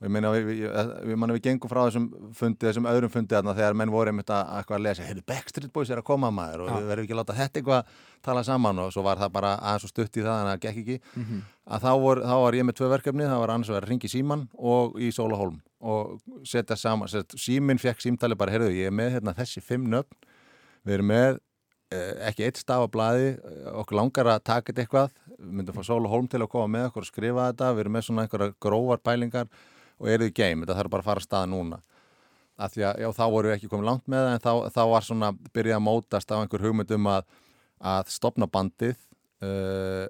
og 0.00 0.06
ég 0.08 0.12
meina 0.14 0.30
við, 0.32 0.46
við, 0.48 1.14
við, 1.20 1.40
gengum 1.44 1.68
frá 1.68 1.82
þessum 1.84 2.04
fundi, 2.32 2.64
þessum 2.64 2.86
öðrum 2.88 3.10
fundi 3.12 3.34
þarna 3.36 3.52
þegar 3.58 3.74
menn 3.76 3.90
voru 3.92 4.08
einmitt 4.14 4.30
að, 4.32 4.46
að, 4.56 4.70
að 4.72 4.84
lesa 4.86 5.04
heyrðu 5.04 5.24
Backstreet 5.28 5.72
Boys 5.74 5.90
er 5.92 6.00
að 6.00 6.06
koma 6.08 6.30
maður 6.32 6.62
og 6.64 6.70
Já. 6.70 6.76
við 6.78 6.88
verðum 6.88 7.04
ekki 7.04 7.14
að 7.16 7.20
láta 7.20 7.36
þetta 7.36 7.60
eitthvað 7.60 7.90
tala 8.24 8.44
saman 8.48 8.80
og 8.80 8.94
svo 8.94 9.04
var 9.04 9.20
það 9.20 9.34
bara 9.34 9.50
aðeins 9.60 9.84
og 9.84 9.92
stutt 9.92 10.16
í 10.16 10.24
það 10.24 10.38
en 10.40 10.48
það 10.50 10.62
gekk 10.64 10.80
ekki 10.80 10.96
Mhm. 11.20 11.42
að 11.70 11.84
þá, 11.84 11.90
vor, 12.00 12.22
þá 12.24 12.34
var 12.44 12.56
ég 12.56 12.64
með 12.70 12.78
tvö 12.80 12.88
verkefni, 12.94 13.28
það 13.28 13.42
var 13.44 13.52
annars 13.54 13.68
að 13.70 13.76
vera 13.76 13.90
ringi 13.92 14.08
síman 14.10 14.48
og 14.56 14.96
í 14.96 15.10
Sólahólm 15.12 15.60
og 15.80 16.20
setja 16.48 16.76
saman, 16.80 17.08
set, 17.08 17.36
símin 17.36 17.78
fekk 17.80 18.00
símtali 18.00 18.36
bara, 18.36 18.50
heyrðu, 18.56 18.72
ég 18.74 18.88
er 18.88 18.96
með 18.96 19.14
hérna, 19.18 19.36
þessi 19.36 19.60
fimm 19.62 19.84
nöfn, 19.92 20.16
við 20.84 20.96
erum 20.96 21.06
með 21.12 21.38
eh, 21.92 22.28
ekki 22.30 22.44
eitt 22.48 22.56
staf 22.60 22.84
á 22.84 22.88
blaði 22.88 23.34
okkur 23.76 23.96
langar 24.00 24.32
að 24.32 24.42
taka 24.48 24.72
þetta 24.72 24.84
eitthvað 24.86 25.12
við 25.40 25.52
myndum 25.60 25.76
fá 25.76 25.84
Sólahólm 25.88 26.28
til 26.30 26.40
að 26.42 26.50
koma 26.52 26.68
með 26.72 26.88
okkur 26.90 27.04
og 27.06 27.08
skrifa 27.12 27.46
þetta, 27.52 27.70
við 27.76 27.84
erum 27.84 27.96
með 27.96 28.06
svona 28.08 28.24
einhverja 28.26 28.54
grófar 28.60 29.00
bælingar 29.06 29.48
og 30.00 30.10
eru 30.10 30.30
í 30.30 30.34
game, 30.34 30.64
þetta 30.64 30.78
þarf 30.80 30.94
bara 30.94 31.04
að 31.04 31.10
fara 31.10 31.22
að 31.22 31.28
staða 31.28 31.50
núna. 31.52 31.80
Af 32.60 32.74
því 32.74 32.86
að 32.88 33.04
já, 33.04 33.08
þá 33.16 33.22
voru 33.32 33.50
við 33.50 33.56
ekki 33.56 33.70
komið 33.72 33.88
langt 33.88 34.10
með 34.10 34.26
það 34.26 34.32
en 34.32 34.42
þá, 34.44 34.52
þá 34.74 34.82
var 34.90 35.06
svona 35.06 35.30
byrjað 35.54 35.78
að 35.78 35.86
mótast 35.86 36.32
á 36.32 36.36
einhver 36.40 36.64
hugmynd 36.66 36.96
um 36.96 37.08
að, 37.08 37.22
að 37.92 38.12
stopna 38.12 38.48
bandið 38.50 38.98
uh, 39.44 40.06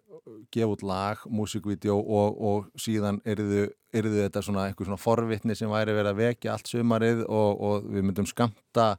gefa 0.51 0.75
út 0.75 0.83
lag, 0.83 1.23
músikvídeó 1.31 1.97
og, 2.01 2.41
og 2.51 2.69
síðan 2.81 3.21
yrðu, 3.29 3.69
yrðu 3.95 4.25
þetta 4.25 4.43
svona 4.45 4.67
einhver 4.69 4.89
svona 4.89 5.01
forvitni 5.01 5.57
sem 5.59 5.71
væri 5.71 5.95
verið 5.95 6.13
að 6.13 6.23
vekja 6.25 6.55
allt 6.55 6.71
sumarið 6.71 7.25
og, 7.29 7.51
og 7.71 7.91
við 7.91 8.07
myndum 8.09 8.29
skamta 8.29 8.93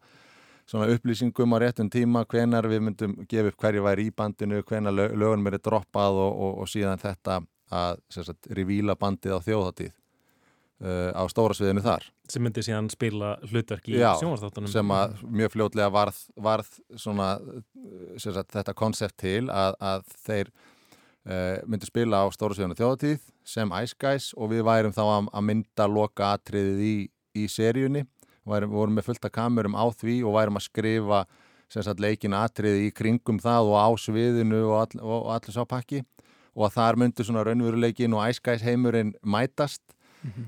svona 0.69 0.87
upplýsingum 0.93 1.55
á 1.55 1.57
réttum 1.59 1.89
tíma 1.91 2.23
hvenar 2.31 2.67
við 2.71 2.85
myndum 2.87 3.15
gefa 3.29 3.51
upp 3.51 3.63
hverju 3.63 3.83
væri 3.83 4.07
í 4.07 4.15
bandinu 4.15 4.61
hvenar 4.63 4.95
lög, 4.95 5.17
lögunum 5.19 5.51
er 5.51 5.59
droppað 5.59 6.21
og, 6.23 6.43
og, 6.61 6.69
síðan 6.71 7.01
þetta 7.01 7.41
að 7.71 7.99
revíla 8.51 8.95
bandið 8.99 9.35
á 9.35 9.39
þjóðháttíð 9.43 9.91
uh, 10.81 11.11
á 11.13 11.23
stóra 11.31 11.55
sviðinu 11.57 11.83
þar. 11.85 12.05
Sem 12.31 12.43
myndi 12.45 12.63
síðan 12.65 12.89
spila 12.93 13.35
hlutverk 13.47 13.89
í 13.91 13.97
Já, 13.99 14.13
sjónvarsþáttunum 14.21 14.71
sem 14.71 14.93
að 14.95 15.17
mjög 15.27 15.55
fljótlega 15.55 15.91
varð, 15.93 16.21
varð 16.41 16.71
svona 16.99 17.33
sem 18.21 18.35
sagt, 18.35 18.53
þetta 18.55 18.77
konsept 18.77 19.17
til 19.21 19.49
að, 19.51 19.77
að 19.79 20.07
þeir 20.25 20.51
uh, 21.27 21.59
myndu 21.69 21.89
spila 21.89 22.23
á 22.23 22.25
stóra 22.33 22.57
sviðinu 22.57 22.79
þjóðháttíð 22.79 23.29
sem 23.53 23.75
Ice 23.81 23.97
Guys 23.99 24.31
og 24.37 24.53
við 24.53 24.65
værum 24.67 24.95
þá 24.95 25.03
að, 25.05 25.29
að 25.31 25.47
mynda 25.51 25.87
loka 25.91 26.33
atriðið 26.37 26.83
í, 26.87 26.95
í 27.43 27.47
seríunni. 27.51 28.05
Værum, 28.47 28.71
við 28.71 28.79
vorum 28.79 28.97
með 28.97 29.07
fullt 29.09 29.25
af 29.27 29.33
kamerum 29.35 29.77
á 29.77 29.85
því 29.93 30.21
og 30.25 30.37
værum 30.39 30.57
að 30.57 30.65
skrifa 30.65 31.25
sagt 31.71 32.01
leikin 32.03 32.33
atriði 32.35 32.89
í 32.89 32.91
kringum 32.95 33.37
það 33.39 33.69
og 33.71 33.77
á 33.79 33.89
sviðinu 34.01 34.63
og, 34.65 34.73
all, 34.81 34.99
og, 34.99 35.17
og 35.21 35.29
allir 35.37 35.55
sá 35.55 35.61
pakki. 35.63 36.01
Og 36.51 36.65
að 36.67 36.73
þar 36.75 36.97
myndu 36.99 37.23
svona 37.23 37.45
raunveruleikin 37.47 38.15
og 38.17 38.25
æskæs 38.25 38.65
heimurinn 38.65 39.13
mætast 39.23 39.79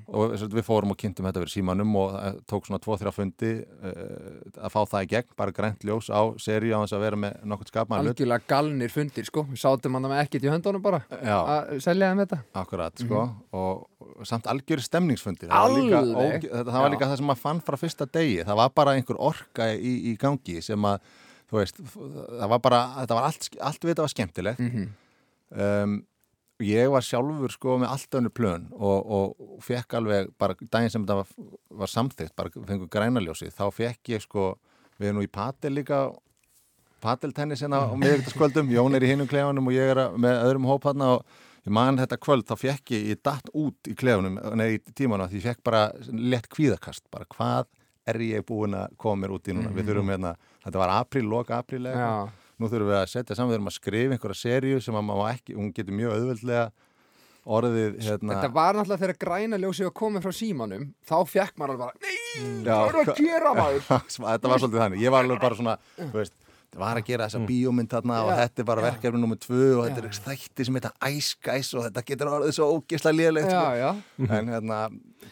og 0.07 0.33
sem 0.33 0.43
sagt, 0.43 0.53
við 0.53 0.65
fórum 0.67 0.93
og 0.93 0.97
kynntum 1.01 1.25
þetta 1.25 1.41
fyrir 1.41 1.53
símanum 1.53 1.95
og 1.97 2.11
það 2.13 2.35
tók 2.51 2.67
svona 2.67 2.79
2-3 2.83 3.13
fundi 3.15 3.51
uh, 3.63 4.35
að 4.59 4.73
fá 4.75 4.79
það 4.91 5.05
í 5.05 5.09
gegn, 5.13 5.31
bara 5.39 5.55
grænt 5.55 5.85
ljós 5.87 6.09
á 6.13 6.21
seríu 6.41 6.77
á 6.77 6.83
þess 6.83 6.95
að 6.97 7.05
vera 7.07 7.19
með 7.23 7.39
nokkur 7.49 7.71
skapaðan 7.71 8.05
hlut. 8.05 8.13
Algjörlega 8.13 8.47
galnir 8.53 8.93
fundir 8.93 9.27
sko. 9.29 9.45
Við 9.49 9.61
sátum 9.63 9.97
hann 9.97 10.07
með 10.11 10.21
ekkert 10.25 10.45
í 10.45 10.51
höndunum 10.53 10.85
bara 10.85 11.01
að 11.09 11.73
selja 11.83 12.11
þeim 12.11 12.23
þetta. 12.23 12.39
Akkurat, 12.63 13.01
sko, 13.01 13.25
og, 13.57 13.83
og 14.21 14.29
samt 14.29 14.47
algjör 14.53 14.83
stemningsfundir. 14.85 15.49
Það 15.49 15.65
var, 15.65 15.75
líka, 15.79 16.03
óge, 16.13 16.39
þetta, 16.45 16.69
það 16.69 16.85
var 16.85 16.95
líka 16.95 17.09
það 17.09 17.19
sem 17.23 17.29
maður 17.31 17.43
fann 17.47 17.61
frá 17.65 17.79
fyrsta 17.81 18.09
degi. 18.13 18.39
Það 18.45 18.61
var 18.61 18.73
bara 18.77 18.95
einhver 18.99 19.21
orka 19.31 19.69
í, 19.73 19.93
í 20.13 20.15
gangi 20.21 20.61
sem 20.63 20.89
að, 20.89 21.11
þú 21.49 21.61
veist, 21.63 21.83
það 21.97 22.47
var 22.53 22.65
bara 22.69 22.81
þetta 23.01 23.19
var 23.19 23.29
allt, 23.31 23.49
allt 23.57 23.81
við 23.85 23.95
þetta 23.95 24.07
var 24.07 24.13
skemmtilegt. 24.17 24.65
Mhm. 24.69 24.89
um, 25.57 26.01
ég 26.61 26.89
var 26.93 27.01
sjálfur 27.01 27.51
sko 27.51 27.77
með 27.81 27.89
allt 27.95 28.15
önnu 28.19 28.29
plön 28.29 28.67
og, 28.77 28.99
og, 29.17 29.39
fekk 29.65 29.95
alveg 29.97 30.29
bara 30.39 30.53
daginn 30.69 30.91
sem 30.93 31.01
þetta 31.05 31.15
var, 31.23 31.31
var 31.81 31.87
samþygt, 31.91 32.35
bara 32.35 32.49
fengur 32.67 32.89
grænaljósi 32.93 33.49
þá 33.51 33.65
fekk 33.73 34.13
ég 34.13 34.21
sko, 34.21 34.53
við 34.99 35.09
erum 35.09 35.17
nú 35.21 35.25
í 35.25 35.31
patel 35.33 35.73
líka 35.73 36.03
pateltennis 37.03 37.63
hérna 37.65 37.81
á 37.83 37.91
miðvíktaskvöldum, 37.99 38.69
Jón 38.71 38.95
er 38.95 39.03
í 39.03 39.09
hinum 39.11 39.27
klefanum 39.27 39.67
og 39.67 39.73
ég 39.75 39.91
er 39.91 39.99
að- 40.05 40.13
með 40.23 40.43
öðrum 40.45 40.67
hóp 40.69 40.85
hérna 40.87 41.09
og 41.17 41.25
ég 41.65 41.71
man 41.73 41.97
þetta 41.97 42.17
kvöld, 42.19 42.45
þá 42.47 42.55
fekk 42.59 42.91
ég, 42.95 43.07
ég 43.11 43.21
datt 43.23 43.49
út 43.53 43.89
í 43.91 43.95
klefanum, 43.95 44.37
nei 44.55 44.77
í 44.77 44.79
tímanu 44.95 45.27
því 45.27 45.41
ég 45.41 45.47
fekk 45.49 45.63
bara 45.63 45.91
lett 46.11 46.47
kvíðakast 46.47 47.03
bara 47.11 47.25
hvað 47.25 47.65
er 48.07 48.19
ég 48.19 48.45
búin 48.45 48.75
að 48.75 48.95
koma 48.97 49.21
mér 49.25 49.35
út 49.35 49.47
í 49.47 49.53
núna 49.55 49.71
við 49.73 49.89
þurfum 49.89 50.09
hérna, 50.11 50.35
þetta 50.63 50.79
var 50.79 50.89
apríl, 51.01 51.27
loka 51.27 51.57
apríl 51.59 51.85
eða. 51.87 51.99
Nú 52.63 52.71
þurfum 52.71 52.89
við 52.93 52.97
að 53.01 53.11
setja 53.13 53.35
saman, 53.37 53.51
við 53.51 53.57
þurfum 53.59 53.71
að 53.73 53.77
skrifa 53.77 54.15
einhverja 54.17 54.39
seríu 54.39 54.81
sem 54.83 54.97
að 54.99 55.05
maður 55.09 55.29
ekki, 55.35 55.57
hún 55.59 55.71
getur 55.75 55.97
mjög 55.99 56.15
auðveldlega 56.17 56.65
orðið 57.43 57.97
hérna 57.99 58.37
þetta 58.37 58.49
var 58.55 58.77
náttúrulega 58.77 59.01
þegar 59.01 59.17
græna 59.19 59.57
ljósið 59.59 59.87
var 59.89 59.95
komið 59.99 60.23
frá 60.23 60.33
símanum 60.37 60.85
þá 61.03 61.15
fekk 61.27 61.57
maður 61.59 61.73
alveg 61.73 61.81
bara 61.83 61.93
nei, 61.99 62.19
Já, 62.63 62.75
hvað 62.77 62.87
er 62.87 62.99
að 63.01 63.19
gera 63.19 63.51
maður? 63.59 63.81
Þetta 64.15 64.51
var 64.53 64.61
svolítið 64.63 64.83
þannig, 64.83 65.01
ég 65.03 65.13
var 65.13 65.25
alveg 65.27 65.41
bara 65.43 65.57
svona 65.59 65.73
þú 65.97 66.13
veist, 66.21 66.33
það 66.37 66.42
var 66.79 66.99
að 66.99 67.07
gera 67.07 67.27
þessa 67.27 67.41
bíómynd 67.47 67.91
þarna 67.91 68.19
og 68.23 68.29
Já. 68.31 68.37
þetta 68.41 68.61
er 68.63 68.67
bara 68.69 68.83
verkefni 68.87 69.21
nummið 69.21 69.41
tvö 69.45 69.65
og 69.77 69.87
þetta 69.87 70.01
er 70.03 70.19
þætti 70.27 70.65
sem 70.67 70.77
heita 70.79 70.91
Ice 71.09 71.37
Guys 71.45 71.71
og 71.77 71.87
þetta 71.87 72.03
getur 72.07 72.31
orðið 72.37 72.55
svo 72.57 72.69
ógislega 72.77 73.17
lélegt 73.17 73.51
Já, 73.53 73.91
sko. 73.93 74.27
en 74.39 74.51
hérna, 74.53 74.79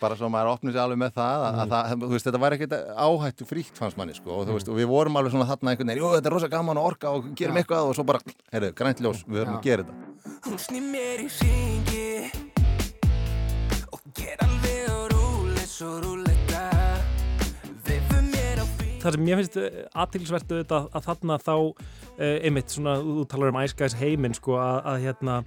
bara 0.01 0.17
svo 0.19 0.29
maður 0.33 0.53
opnið 0.55 0.75
sér 0.75 0.83
alveg 0.85 1.01
með 1.01 1.15
það, 1.17 1.45
að, 1.47 1.59
að 1.63 1.73
það 1.75 2.05
þú 2.05 2.11
veist, 2.13 2.29
þetta 2.29 2.43
var 2.45 2.57
ekkert 2.57 2.77
áhættu 3.07 3.49
fríkt 3.49 3.81
fannst 3.81 3.99
manni 3.99 4.17
sko, 4.17 4.29
og, 4.37 4.47
þú 4.49 4.57
veist, 4.57 4.71
og 4.71 4.79
við 4.81 4.91
vorum 4.91 5.21
alveg 5.21 5.35
svona 5.35 5.49
þarna 5.49 5.73
einhvern 5.73 5.93
veginn, 5.93 6.03
jú 6.03 6.13
þetta 6.15 6.31
er 6.31 6.37
rosa 6.37 6.51
gaman 6.51 6.81
að 6.81 6.89
orka 6.91 7.15
og 7.17 7.31
gerum 7.37 7.61
eitthvað 7.61 7.91
og 7.91 7.97
svo 7.97 8.07
bara, 8.07 8.23
heyrðu, 8.53 8.73
grænt 8.77 9.03
ljós, 9.03 9.25
við 9.27 9.41
verðum 9.41 9.59
að 9.59 9.65
gera 9.69 9.87
þetta. 9.87 9.95
Hún 10.47 10.59
snýr 10.61 10.89
mér 10.93 11.25
í 11.25 11.29
ringi 11.41 12.09
og 13.91 14.03
ger 14.17 14.45
alveg 14.45 14.91
svo 15.71 15.95
rúleika 16.03 16.11
Vifur 16.11 16.19
mér 16.19 16.27
á 16.27 16.30
það 19.01 19.17
sem 19.17 19.29
ég 19.31 19.41
finnst 19.41 19.59
aðtilsvert 20.05 20.55
auðvitað 20.55 20.89
að 20.97 21.07
þarna 21.09 21.39
þá 21.41 21.53
uh, 21.57 22.35
einmitt 22.47 22.73
svona, 22.73 22.97
þú 23.03 23.27
talar 23.31 23.53
um 23.53 23.61
æskæs 23.63 23.97
heiminn 24.01 24.37
sko 24.37 24.59
að, 24.61 24.81
að 24.93 25.05
hérna 25.07 25.39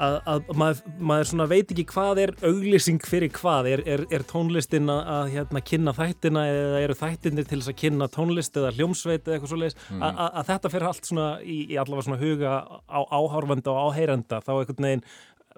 að, 0.00 0.14
að 0.32 0.50
maður, 0.56 0.78
maður 1.10 1.28
svona 1.30 1.46
veit 1.50 1.72
ekki 1.74 1.84
hvað 1.90 2.20
er 2.22 2.32
auglýsing 2.40 3.02
fyrir 3.04 3.32
hvað, 3.36 3.68
er, 3.74 3.82
er, 3.84 4.02
er 4.12 4.24
tónlistin 4.28 4.88
að, 4.92 5.00
að 5.16 5.32
hérna 5.34 5.62
kynna 5.70 5.94
þættina 5.96 6.44
eða 6.48 6.82
eru 6.86 6.96
þættinir 6.96 7.48
til 7.50 7.58
þess 7.60 7.72
að 7.72 7.78
kynna 7.82 8.08
tónlist 8.14 8.56
eða 8.56 8.72
hljómsveit 8.78 9.26
eða 9.26 9.36
eitthvað 9.36 9.54
svoleiðis 9.54 9.78
Mm. 9.90 10.02
að, 10.06 10.44
þetta 10.46 10.70
fyrir 10.70 10.86
allt 10.86 11.08
svona 11.08 11.26
í, 11.42 11.56
í 11.72 11.76
allavega 11.80 12.06
svona 12.06 12.20
huga 12.20 12.50
á 12.86 13.00
áhárvenda 13.10 13.72
og 13.72 13.90
áheyrenda 13.90 14.38
þá 14.44 14.50
einhvern 14.54 14.86
veginn 14.86 15.02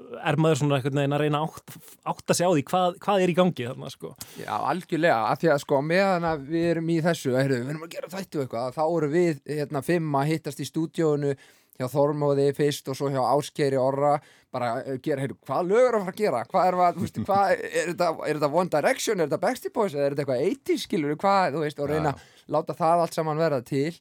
er 0.01 0.39
maður 0.41 0.61
svona 0.63 0.79
einhvern 0.79 1.01
veginn 1.03 1.15
að 1.17 1.23
reyna 1.25 1.41
að 1.43 1.49
átt, 1.49 1.75
átta 2.13 2.37
sig 2.37 2.49
á 2.49 2.51
því 2.53 2.63
hvað, 2.71 2.95
hvað 3.05 3.23
er 3.23 3.33
í 3.33 3.37
gangi 3.37 3.67
þarna 3.69 3.91
sko 3.93 4.13
Já, 4.41 4.53
algjörlega, 4.57 5.17
af 5.29 5.41
því 5.43 5.51
að 5.53 5.65
sko 5.65 5.81
meðan 5.85 6.29
að 6.29 6.47
við 6.53 6.69
erum 6.71 6.93
í 6.93 7.01
þessu, 7.05 7.35
heyrðu, 7.37 7.59
við 7.63 7.75
erum 7.75 7.89
að 7.89 7.97
gera 7.97 8.13
þættu 8.13 8.45
eitthvað, 8.45 8.79
þá 8.79 8.85
erum 8.87 9.13
við 9.13 9.43
hérna 9.51 9.83
fimm 9.85 10.17
að 10.17 10.31
hittast 10.33 10.63
í 10.63 10.69
stúdíónu 10.69 11.35
hjá 11.81 11.89
Þormóði 11.93 12.47
fyrst 12.57 12.89
og 12.93 12.97
svo 12.99 13.11
hjá 13.13 13.21
Áskeri 13.25 13.79
Orra, 13.81 14.15
bara 14.53 14.73
uh, 14.83 14.97
gera, 15.03 15.25
heyrðu, 15.25 15.39
hvað 15.49 15.71
lög 15.71 15.87
er 15.87 15.97
að 15.97 16.07
fara 16.07 16.15
að 16.15 16.21
gera? 16.21 16.43
Hvað 16.51 16.69
er, 16.69 16.79
að, 16.79 16.97
þú 16.97 17.07
veist, 17.07 17.21
hvað, 17.29 17.53
er, 17.57 17.91
þetta, 17.93 18.09
er 18.29 18.39
þetta 18.39 18.51
One 18.61 18.73
Direction, 18.75 19.21
er 19.21 19.31
þetta 19.31 19.43
Backstreet 19.47 19.77
Boys, 19.77 19.97
eða 19.97 20.05
er 20.05 20.17
þetta 20.17 20.25
eitthvað 20.27 20.47
80s 20.53 20.87
skilur, 20.87 21.19
hvað, 21.23 21.57
þú 21.57 21.65
veist, 21.65 21.81
og 21.81 21.91
reyna 21.91 22.13
að 22.13 22.57
láta 22.57 22.77
það 22.77 23.05
allt 23.07 23.17
saman 23.17 23.41
verða 23.41 23.63
til 23.65 23.95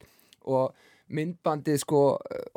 og 0.51 0.89
myndbandið 1.15 1.79
sko 1.83 2.01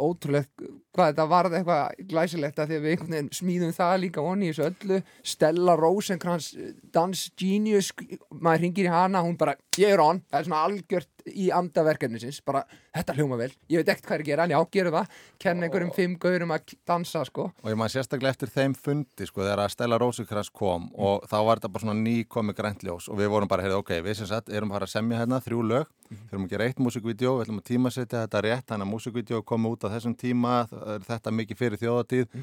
ótrúlegt 0.00 0.64
hvað 0.94 1.10
þetta 1.10 1.26
varð 1.30 1.56
eitthvað 1.58 2.04
glæsilegt 2.10 2.60
að 2.62 2.70
því 2.70 2.78
að 2.78 2.84
við 2.84 2.94
einhvern 2.94 3.16
veginn 3.16 3.32
smíðum 3.38 3.74
það 3.74 3.94
líka 4.04 4.24
onni 4.24 4.48
í 4.48 4.52
þessu 4.52 4.66
öllu. 4.68 5.00
Stella 5.34 5.76
Rosenkrantz 5.80 6.50
Dance 6.94 7.32
Genius, 7.40 7.90
maður 8.30 8.66
ringir 8.66 8.88
í 8.90 8.94
hana 8.94 9.24
hún 9.26 9.38
bara, 9.40 9.56
ég 9.78 9.96
er 9.96 10.04
on, 10.04 10.22
það 10.30 10.40
er 10.40 10.48
svona 10.48 10.62
algjört 10.68 11.13
í 11.30 11.48
andaverkefnisins, 11.54 12.40
bara 12.44 12.64
þetta 12.94 13.14
hljóma 13.16 13.38
vel 13.40 13.50
ég 13.70 13.80
veit 13.80 13.92
ekkert 13.92 14.08
hvað 14.08 14.16
er 14.16 14.24
að 14.24 14.28
gera, 14.28 14.44
en 14.44 14.54
já, 14.54 14.58
gerum 14.76 14.96
það 14.98 15.14
kenna 15.44 15.66
einhverjum 15.66 15.92
fimm 15.96 16.16
gaurum 16.20 16.54
að 16.54 16.74
dansa 16.88 17.24
sko. 17.28 17.46
Og 17.62 17.70
ég 17.72 17.78
maður 17.80 17.94
sérstaklega 17.96 18.34
eftir 18.34 18.52
þeim 18.52 18.76
fundi 18.76 19.28
sko, 19.28 19.44
þegar 19.44 19.64
að 19.64 19.72
Stella 19.74 20.00
Rosenkrantz 20.02 20.52
kom 20.54 20.90
og 20.94 21.24
þá 21.30 21.38
var 21.48 21.62
þetta 21.62 21.72
bara 21.76 21.86
svona 21.86 21.96
ný 22.02 22.16
komið 22.28 22.58
græntljós 22.60 23.08
og 23.08 23.20
við 23.20 23.32
vorum 23.32 23.50
bara, 23.50 23.64
heyrðu, 23.64 23.80
ok, 23.84 23.94
við 24.04 24.20
sem 24.20 24.30
sagt 24.30 24.52
erum 24.52 24.74
bara 24.74 24.88
að 24.88 24.94
semja 24.96 25.22
hérna 25.22 25.40
þrjú 25.44 25.64
lög, 25.70 25.88
við 26.10 26.36
erum 26.36 26.46
að 26.46 26.54
gera 26.54 26.68
eitt 26.68 26.84
músikvídeó, 26.84 27.38
við 27.38 27.46
ætlum 27.46 27.62
að 27.62 27.68
tímasetja 27.72 28.26
þetta 28.26 28.44
rétt 28.44 28.68
þannig 28.68 28.88
að 28.88 28.92
músikvídeó 28.92 29.42
komi 29.46 29.72
út 29.72 29.88
á 29.88 29.94
þessum 29.96 30.18
tíma 30.18 30.60
er 30.68 31.08
þetta 31.08 31.34
mikið 31.40 31.60
fyrir 31.64 31.80
þjóðatíð 31.80 32.38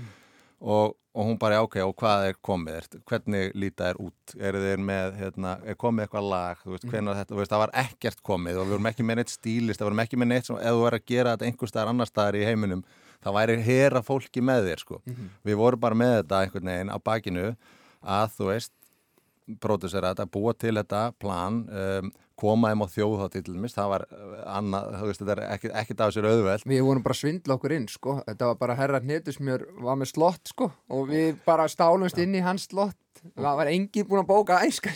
og, 0.62 0.96
og 1.18 1.28
hún 1.28 1.38
bara, 1.42 1.60
ok, 1.66 1.80
og 1.84 1.94
hvað 2.00 2.28
er 2.30 2.38
komið? 2.46 2.78
Er, 2.78 3.04
hvernig 3.10 3.54
líta 3.58 3.90
er 3.92 4.00
út? 4.02 4.36
Er 4.38 4.58
þeir 4.62 4.84
með, 4.88 5.16
hérna, 5.20 5.56
er 5.66 5.78
komið 5.80 6.06
eitthvað 6.06 6.28
lag? 6.32 6.62
Þú 6.64 6.76
veist, 6.76 6.88
hvenær 6.92 7.20
þetta, 7.20 7.34
þú 7.34 7.40
veist, 7.42 7.54
það 7.54 7.64
var 7.64 7.74
ekkert 7.84 8.22
komið 8.32 8.60
og 8.62 8.68
við 8.68 8.76
vorum 8.76 8.92
ekki 8.92 9.08
með 9.08 9.22
neitt 9.22 9.34
stílist, 9.34 9.82
það 9.82 9.90
vorum 9.90 10.04
ekki 10.06 10.20
með 10.22 10.32
neitt 10.32 10.50
sem, 10.50 10.60
ef 10.62 10.78
þú 10.78 10.86
er 10.88 10.98
að 10.98 11.08
gera 11.12 11.34
þetta 11.36 11.50
einhver 11.50 11.72
staðar 11.74 11.94
annar 11.94 12.12
staðar 12.12 12.40
í 12.40 12.46
heiminum, 12.48 12.84
það 13.22 13.38
væri 13.40 13.58
hera 13.66 14.04
fólki 14.06 14.46
með 14.46 14.70
þér, 14.70 14.86
sko. 14.86 15.02
Við 15.44 15.60
vorum 15.60 15.82
bara 15.82 15.98
með 15.98 16.14
þetta 16.22 16.44
einhvern 16.46 16.72
veginn 16.72 16.94
á 16.94 16.98
bakinu 17.02 17.48
að, 18.02 18.38
þú 18.38 18.52
veist, 18.54 18.74
pródusera 19.62 20.14
þetta, 20.14 20.28
búa 20.32 20.54
til 20.58 20.76
þetta 20.78 21.02
plan, 21.20 21.62
um, 21.68 22.12
koma 22.42 22.72
þeim 22.72 22.84
á 22.84 22.88
þjóðhátti 22.96 23.44
til 23.46 23.56
dæmis, 23.56 23.76
það 23.76 23.92
var 23.94 24.06
uh, 24.08 24.40
annað, 24.56 24.96
þú 24.98 25.10
veist, 25.10 25.22
þetta 25.22 25.36
er 25.36 25.44
ekkert, 25.48 25.76
ekkert 25.84 26.04
af 26.06 26.16
sér 26.16 26.30
auðveld. 26.32 26.66
Við 26.72 26.84
vorum 26.88 27.06
bara 27.06 27.20
svindla 27.20 27.58
okkur 27.58 27.76
inn 27.78 27.88
sko. 27.92 28.18
Þetta 28.28 28.50
var 28.52 28.60
bara 28.64 28.80
herra 28.80 29.02
hnetusmjör 29.04 29.68
var 29.86 30.02
með 30.02 30.14
slott 30.14 30.54
sko 30.54 30.72
og 30.92 31.08
við 31.12 31.40
bara 31.46 31.70
stálumst 31.72 32.22
inn 32.22 32.38
í 32.38 32.44
hans 32.46 32.70
slott. 32.72 32.98
Það 33.38 33.58
var 33.60 33.70
engin 33.70 34.06
búin 34.10 34.24
að 34.24 34.30
bóka 34.32 34.56
æska 34.66 34.92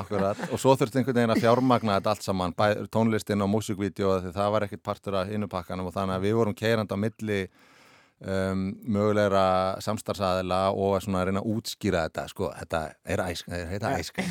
Akkurat, 0.00 0.38
og 0.50 0.58
svo 0.58 0.72
þurfti 0.74 0.98
einhvern 0.98 1.20
veginn 1.20 1.34
að 1.36 1.42
fjármagna 1.44 1.98
þetta 2.00 2.14
allt 2.14 2.24
saman, 2.26 2.54
tónlistin 2.90 3.44
og 3.44 3.52
músikvídeó 3.52 4.16
því 4.24 4.32
það 4.34 4.48
var 4.56 4.66
ekkert 4.66 4.82
partur 4.88 5.18
af 5.20 5.30
innupakkanum 5.30 5.86
og 5.86 5.94
þannig 5.94 6.16
að 6.16 6.26
við 6.26 6.34
vorum 6.40 6.56
keirand 6.58 6.90
á 6.90 6.98
milli 6.98 7.38
um, 8.24 8.66
mögulegra 8.82 9.44
samstarfsaðila 9.84 10.64
og 10.72 10.98
að 10.98 11.06
svona 11.06 11.24
reyna 11.28 11.42
að 11.42 11.54
útskýra 11.54 12.06
þetta 12.08 12.26
sko, 12.32 12.50
þetta 12.58 12.82
er 13.04 13.24
æsk, 13.28 13.48
þetta 13.50 13.94
er 13.94 14.02
æsk. 14.02 14.22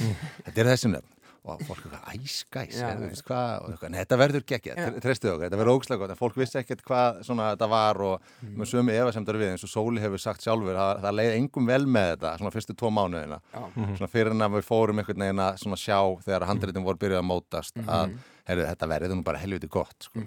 Þetta 0.45 0.63
er 0.63 0.71
þessi 0.73 0.93
nöfn 0.95 1.20
og 1.43 1.59
fólk 1.65 1.79
eitthvað, 1.81 2.01
æskæs, 2.21 2.75
og 2.85 3.69
eitthvað, 3.71 3.89
"Nei, 3.89 4.03
þetta 4.03 4.17
verður 4.21 4.43
geggja, 4.45 4.75
trestuð 5.01 5.31
okkur 5.33 5.49
þetta 5.49 5.57
verður 5.57 5.73
ógslega 5.79 5.97
gott, 6.03 6.09
en 6.11 6.15
fólk 6.19 6.35
vissi 6.37 6.59
ekkert 6.61 6.83
hvað 6.85 7.23
svona 7.25 7.55
þetta 7.55 7.69
var 7.69 8.01
og 8.01 8.21
Mhm. 8.43 8.57
með 8.61 8.69
sömu 8.69 8.91
efa 8.93 9.11
sem 9.13 9.25
þetta 9.25 9.29
er 9.33 9.39
við 9.41 9.51
eins 9.51 9.63
og 9.63 9.69
Sóli 9.73 9.99
hefur 9.99 10.19
sagt 10.19 10.41
sjálfur, 10.41 10.75
það, 10.75 11.01
það 11.01 11.15
leið 11.17 11.37
engum 11.39 11.65
vel 11.65 11.85
með 11.85 12.15
þetta 12.17 12.37
svona 12.37 12.51
fyrstu 12.53 12.75
tvo 12.77 12.89
mánuðina 12.91 13.39
Já. 13.53 13.71
svona 13.97 14.09
fyrir 14.09 14.31
en 14.31 14.39
að 14.41 14.51
við 14.53 14.65
fórum 14.69 14.99
einhvern 14.99 15.17
veginn 15.17 15.39
að 15.39 15.57
svona 15.57 15.77
sjá 15.81 16.23
þegar 16.23 16.45
handritin 16.47 16.83
voru 16.83 16.97
byrjuð 16.97 17.19
að 17.19 17.25
mótast 17.25 17.73
að, 17.87 18.07
Mhm. 18.11 18.17
heyrðu, 18.47 18.75
þetta 18.75 18.87
verður 18.87 19.15
nú 19.15 19.23
bara 19.23 19.37
helviti 19.39 19.67
gott 19.67 19.99
sko. 19.99 20.19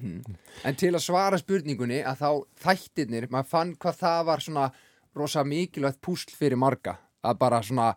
En 0.65 0.75
til 0.75 0.91
að 0.93 0.99
svara 1.01 1.37
spurningunni 1.39 2.03
að 2.03 2.17
þá 2.17 2.43
þættirnir, 2.59 3.27
maður 3.29 3.45
fann 3.47 3.75
hvað 3.75 3.95
það 3.99 4.25
var 4.25 4.37
svona 4.39 4.71
rosa 5.15 5.43
mikilvægt 5.45 6.01
púsl 6.01 6.35
fyrir 6.35 6.57
marga 6.57 6.97
að 7.23 7.37
bara 7.39 7.61
svona, 7.61 7.95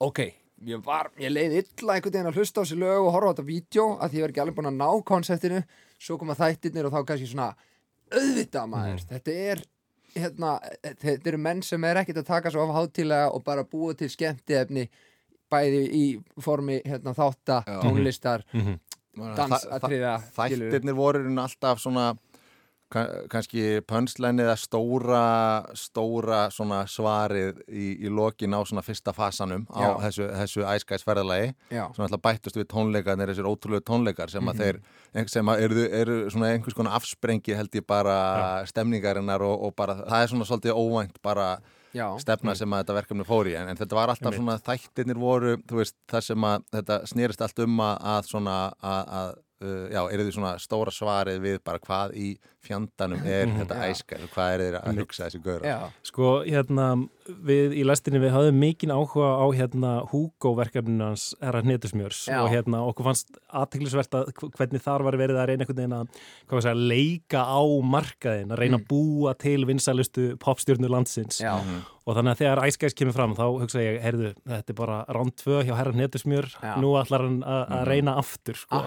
ok, 0.00 0.34
ég 0.66 0.82
var, 0.84 1.10
ég 1.18 1.30
leiði 1.30 1.62
illa 1.62 1.94
einhvern 1.94 2.12
veginn 2.12 2.30
að 2.32 2.38
hlusta 2.40 2.60
á 2.60 2.62
þessi 2.64 2.78
lög 2.80 3.06
og 3.06 3.12
horfa 3.14 3.30
á 3.30 3.32
þetta 3.34 3.46
vídeo 3.46 3.86
að 4.02 4.10
því 4.10 4.18
ég 4.18 4.22
var 4.24 4.32
ekki 4.34 4.40
alveg 4.44 4.56
búin 4.58 4.70
að 4.72 4.78
ná 4.80 4.88
konseptinu, 5.06 5.62
svo 5.98 6.18
koma 6.18 6.34
þættirnir 6.38 6.88
og 6.88 6.92
þá 6.94 7.04
kannski 7.06 7.28
svona, 7.30 7.50
auðvitað 8.12 8.66
maður, 8.72 9.04
þetta 9.12 9.36
er 9.52 9.62
hérna, 10.18 10.54
þetta 10.98 11.28
eru 11.30 11.38
menn 11.38 11.62
sem 11.62 11.84
er 11.84 12.00
ekkert 12.02 12.22
að 12.22 12.30
taka 12.32 12.50
svo 12.50 12.64
af 12.66 12.74
hátilega 12.74 13.30
og 13.30 13.44
bara 13.46 13.62
búa 13.68 13.94
til 13.94 14.08
skemmtiefni 14.10 14.88
bæði 15.52 15.82
í 15.94 16.04
formi 16.42 16.80
hérna, 16.84 17.14
þátta, 17.16 17.62
tónlistar 17.84 18.42
Mhm. 18.52 18.78
dansatriða 19.36 20.16
Þættirnir 20.36 20.94
voru 20.94 21.18
í 21.18 21.22
rauninni 21.24 21.42
alltaf 21.42 21.80
svona 21.82 22.12
kannski 22.88 23.62
pönslænið 23.84 24.46
eða 24.46 24.56
stóra, 24.56 25.22
stóra 25.76 26.40
svarið 26.88 27.58
í, 27.68 27.88
í 28.06 28.12
lokin 28.12 28.54
á 28.56 28.60
svona 28.64 28.84
fyrsta 28.86 29.12
fasanum 29.16 29.66
á 29.68 29.80
Já. 29.82 29.90
þessu, 30.06 30.28
þessu 30.40 30.64
æskæsferðalagi 30.72 31.50
Já. 31.74 31.84
svona 31.92 32.08
alltaf 32.08 32.22
bættust 32.24 32.56
við 32.56 32.68
tónleikarnir 32.72 33.28
þessir 33.32 33.48
ótrúlegu 33.50 33.84
tónleikar 33.84 34.30
sem 34.32 34.42
að 34.48 34.54
Mhm. 34.54 34.62
þeir 34.62 35.28
sem 35.28 35.46
að 35.46 35.60
eru, 35.66 35.88
eru 36.00 36.30
svona 36.30 36.52
einhvers 36.54 36.74
konar 36.74 36.96
afsprengi 36.96 37.54
held 37.56 37.70
ég 37.72 37.86
bara 37.86 38.64
stemningarinnar 38.66 39.40
og, 39.42 39.62
og 39.68 39.76
bara 39.76 39.94
það 40.04 40.22
er 40.22 40.28
svona 40.32 40.48
svolítið 40.48 40.72
óvænt 40.78 41.20
bara 41.22 41.58
Já. 41.94 42.16
stefna 42.20 42.54
sem 42.54 42.68
að 42.70 42.84
þetta 42.84 42.94
verkefni 43.02 43.24
fór 43.24 43.48
í 43.48 43.54
en, 43.56 43.68
en 43.68 43.76
þetta 43.76 43.96
var 43.96 44.08
alltaf 44.12 44.34
svona 44.36 44.58
þættirnir 44.60 45.16
voru 45.18 45.56
þú 45.68 45.76
veist 45.80 45.94
það 46.10 46.20
sem 46.26 46.44
að 46.44 46.64
þetta 46.72 46.98
snerist 47.08 47.40
allt 47.42 47.58
um 47.64 47.78
að, 47.80 47.96
að 48.02 48.24
svona 48.28 48.56
að, 48.82 49.04
að 49.20 49.36
uh, 49.64 49.86
já, 49.92 50.00
eru 50.14 50.26
því 50.26 50.34
svona 50.36 50.52
stóra 50.62 50.94
svarið 50.94 51.40
við 51.44 51.58
bara 51.66 51.82
hvað 51.82 52.14
í 52.18 52.28
fjandanum 52.64 53.24
er 53.26 53.50
þetta 53.58 53.80
Já. 53.80 53.92
æskar 53.94 54.26
hvað 54.34 54.54
er 54.54 54.64
þeir 54.66 54.78
að 54.82 55.02
hugsa 55.02 55.26
þessi 55.28 55.42
gaurar? 55.44 55.96
Sko, 56.06 56.32
hérna, 56.46 56.88
við 57.28 57.74
í 57.76 57.82
lestinni 57.84 58.20
við 58.22 58.32
hafðum 58.32 58.58
mikinn 58.62 58.92
áhuga 58.94 59.28
á 59.36 59.46
hérna 59.52 59.90
Hugo 60.10 60.54
verkefninu 60.56 61.04
hans 61.10 61.34
herra 61.42 61.60
hnetusmjörs 61.62 62.22
og 62.44 62.48
hérna 62.52 62.80
okkur 62.88 63.04
fannst 63.10 63.28
aðteglisvert 63.52 64.16
að 64.16 64.32
hv- 64.32 64.50
hvernig 64.56 64.82
þar 64.84 65.04
var 65.04 65.18
verið 65.20 65.36
að 65.42 65.46
reyna 65.52 65.64
einhvern 65.66 65.76
veginn 65.82 65.96
að, 65.98 66.08
hvað 66.48 66.56
var 66.56 66.62
að 66.62 66.66
segja, 66.70 66.88
leika 66.94 67.44
á 67.44 67.60
markaðin, 67.84 68.50
að 68.52 68.58
reyna 68.64 68.80
að 68.80 68.88
búa 68.88 69.34
til 69.38 69.60
vinsælustu 69.68 70.26
popstjörnu 70.40 70.88
landsins. 70.88 71.40
Já. 71.44 71.60
og 72.08 72.16
þannig 72.16 72.32
að 72.32 72.38
þegar 72.40 72.60
æskæs 72.64 72.94
kemur 72.96 73.12
fram 73.12 73.34
þá 73.36 73.42
hugsa 73.60 73.80
ég, 73.84 73.98
heyrðu, 74.00 74.28
þetta 74.48 74.72
er 74.72 74.76
bara 74.78 74.94
ránd 75.12 75.34
tvö 75.36 75.58
hjá 75.68 75.74
herra 75.76 75.92
hnetusmjör, 75.92 76.46
nú 76.80 76.94
ætlar 76.96 77.20
hann 77.26 77.42
að 77.44 77.58
að 77.68 77.74
Mhm. 77.82 77.84
reyna 77.90 78.14
aftur, 78.16 78.54
sko. 78.56 78.78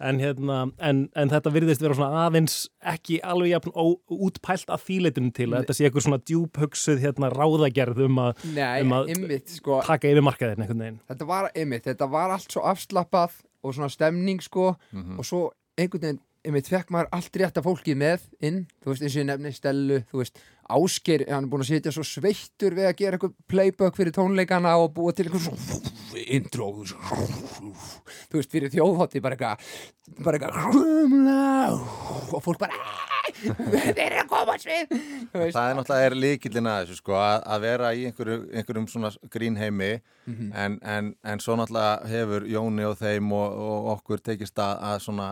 En, 0.00 0.18
hérna, 0.18 0.72
en, 0.80 1.08
en 1.14 1.28
þetta 1.30 1.52
virðist 1.54 1.80
vera 1.80 1.94
svona 1.94 2.24
aðeins 2.26 2.56
ekki 2.82 3.20
alveg 3.22 3.52
jafn 3.52 3.70
ó- 3.70 4.00
útpælt 4.10 4.66
að 4.66 4.82
þýleitunum 4.82 5.32
til 5.32 5.46
að 5.52 5.62
þetta 5.62 5.76
sé 5.78 5.86
eitthvað 5.86 6.06
svona 6.08 6.18
djúphugsuð 6.26 6.98
hérna 7.06 7.30
ráðagerð 7.76 8.02
um 8.06 8.20
að, 8.22 8.44
Nei, 8.54 8.80
um 8.84 8.94
að 8.96 9.10
einmitt, 9.12 9.52
sko. 9.52 9.80
taka 9.84 10.08
yfir 10.10 10.24
markaðin 10.24 10.62
einhvern 10.64 10.82
veginn. 10.84 10.98
Þetta 11.10 11.28
var, 11.28 11.50
einmitt, 11.54 11.84
þetta 11.86 12.08
var 12.10 12.30
allt 12.36 12.52
svo 12.52 12.62
afslappað 12.64 13.36
og 13.62 13.74
svona 13.76 13.90
stemning, 13.92 14.40
sko, 14.44 14.76
og 15.18 15.24
svo 15.26 15.42
einhvern 15.76 16.02
veginn, 16.06 16.20
einmitt, 16.46 16.68
fekk 16.70 16.92
maður 16.94 17.08
allt 17.16 17.36
rétta 17.42 17.62
fólkið 17.64 17.98
með 18.00 18.24
inn, 18.46 18.62
þú 18.82 18.92
veist, 18.92 19.02
eins 19.04 19.16
og 19.16 19.20
ég 19.22 19.26
nefni 19.30 19.52
Stellu, 19.56 19.98
þú 20.10 20.22
veist, 20.22 20.38
Ásgeir, 20.66 21.22
hann 21.30 21.44
er 21.46 21.50
búin 21.52 21.62
að 21.62 21.68
sitja 21.70 21.92
svo 21.94 22.02
sveittur 22.06 22.74
við 22.74 22.88
að 22.88 22.96
gera 22.98 23.18
eitthvað 23.18 23.34
playback 23.50 23.94
fyrir 23.98 24.14
tónleikana 24.16 24.72
og 24.82 24.88
búa 24.96 25.12
til 25.14 25.28
eitthvað 25.28 25.44
svo 25.46 25.82
intro, 26.26 26.70
þú 26.82 28.40
veist, 28.40 28.50
fyrir 28.50 28.72
þjóðhátti, 28.72 29.22
bara 29.22 29.36
eitthvað, 29.36 29.68
bara 30.26 30.40
eitthvað, 30.40 31.84
og 32.34 32.42
fólk 32.44 32.58
bara, 32.64 32.80
þeir 33.36 34.00
eru 34.06 34.20
að 34.24 34.28
koma 34.30 34.56
svið, 34.62 34.92
þú 35.30 35.40
veist. 35.42 35.54
Það 35.56 35.70
er 35.70 35.78
náttúrulega 35.78 36.10
er 36.10 36.16
líkillin 36.24 36.70
að 36.72 36.78
þessu 36.84 36.98
sko 37.00 37.16
að, 37.20 37.38
að 37.54 37.64
vera 37.66 37.90
í 37.94 38.04
einhverju, 38.10 38.38
einhverjum 38.60 38.90
svona 38.92 39.14
grínheimi 39.36 39.94
Mhm. 40.26 40.48
en, 40.58 40.72
en, 40.82 41.08
en 41.22 41.38
svo 41.38 41.54
náttúrulega 41.54 42.08
hefur 42.10 42.46
Jóni 42.50 42.82
og 42.88 42.96
þeim 42.98 43.28
og, 43.36 43.52
og 43.62 43.84
okkur 43.92 44.18
tekist 44.26 44.58
að, 44.58 44.72
að 44.88 44.96
svona 45.04 45.28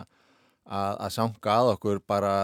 að, 0.65 0.97
að 1.05 1.11
sanga 1.13 1.55
að 1.59 1.71
okkur 1.75 1.99
bara 2.09 2.35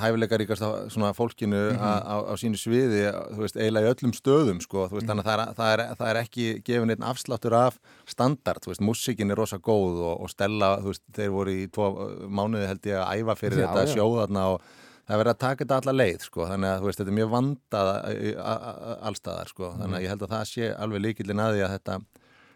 hæfileika 0.00 0.38
ríkast 0.40 0.62
svona 0.92 1.12
fólkinu 1.16 1.72
Mhm. 1.72 1.78
á, 1.80 1.92
á, 2.02 2.14
á 2.28 2.34
sínu 2.40 2.56
sviði, 2.58 3.02
þú 3.34 3.40
veist, 3.44 3.56
eiginlega 3.56 3.88
í 3.88 3.94
öllum 3.94 4.12
stöðum 4.16 4.60
sko, 4.62 4.88
veist, 4.88 5.06
þannig 5.06 5.24
að 5.24 5.28
það 5.28 5.40
er, 5.48 5.54
það 5.58 5.72
er, 5.72 5.82
það 5.96 6.08
er 6.12 6.20
ekki 6.22 6.46
gefin 6.64 6.90
einn 6.94 7.02
afsláttur 7.08 7.54
af 7.58 7.78
standard, 8.06 8.62
músikin 8.80 9.30
er 9.30 9.36
rosa 9.36 9.58
góð 9.58 10.00
og, 10.02 10.20
og 10.22 10.30
Stella, 10.30 10.76
veist, 10.80 11.02
þeir 11.12 11.30
voru 11.34 11.50
í 11.50 11.66
tvo 11.70 11.90
mánuði 12.28 12.66
held 12.70 12.82
ég 12.86 12.96
að 13.02 13.20
æfa 13.22 13.36
fyrir 13.36 13.58
Já, 13.62 13.66
þetta 13.66 13.86
já. 13.86 13.94
sjóð 13.94 14.16
þarna 14.22 14.46
og 14.54 14.60
það 15.02 15.14
er 15.16 15.22
verið 15.24 15.34
að 15.34 15.38
taka 15.44 15.64
þetta 15.64 15.80
alla 15.82 15.92
leið 15.98 16.20
sko, 16.28 16.46
þannig 16.48 16.70
að 16.72 16.88
þetta 16.88 17.06
er 17.08 17.18
mjög 17.20 17.30
vandað 17.36 17.92
a- 18.38 18.98
allstaðar 19.10 19.48
sko, 19.52 19.72
þannig 19.78 19.96
að 19.98 20.02
ég 20.06 20.08
held 20.14 20.22
að 20.22 20.34
það 20.36 20.44
sé 20.52 20.72
alveg 20.78 21.00
líkillin 21.06 21.40
að 21.42 21.54
því 21.56 21.62
að 21.66 21.72
þetta, 21.76 22.00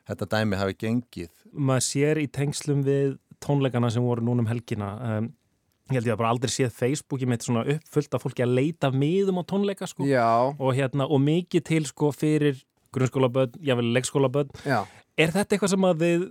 þetta 0.07 0.27
dæmi 0.37 0.57
hafi 0.57 0.75
gengið. 0.79 1.31
Maður 1.53 1.87
sér 1.90 2.16
í 2.23 2.27
tengslum 2.31 2.85
við 2.87 3.19
tónleikana 3.44 3.90
sem 3.92 4.03
voru 4.05 4.25
núna 4.25 4.44
um 4.44 4.49
helgina 4.51 4.88
um, 5.18 5.29
ég 5.90 5.99
held 6.01 6.09
ég 6.09 6.14
að 6.16 6.20
bara 6.22 6.31
aldrei 6.35 6.51
séð 6.51 6.72
Facebooki 6.75 7.27
mitt 7.31 7.44
svona 7.46 7.62
uppfullt 7.77 8.14
af 8.16 8.25
fólki 8.25 8.42
að 8.42 8.55
leita 8.59 8.90
miðum 8.90 9.38
á 9.38 9.44
tónleika 9.46 9.87
sko 9.87 10.07
Já. 10.09 10.27
og, 10.59 10.72
hérna, 10.75 11.07
og 11.07 11.20
mikið 11.22 11.62
til 11.68 11.85
sko 11.87 12.11
fyrir 12.16 12.62
grunnskólaböld, 12.96 13.59
jável 13.62 13.92
leikskólaböld 13.94 14.51
Já. 14.66 14.81
er 15.18 15.31
þetta 15.35 15.55
eitthvað 15.57 15.72
sem 15.75 15.85
að 15.87 16.03
þið 16.03 16.27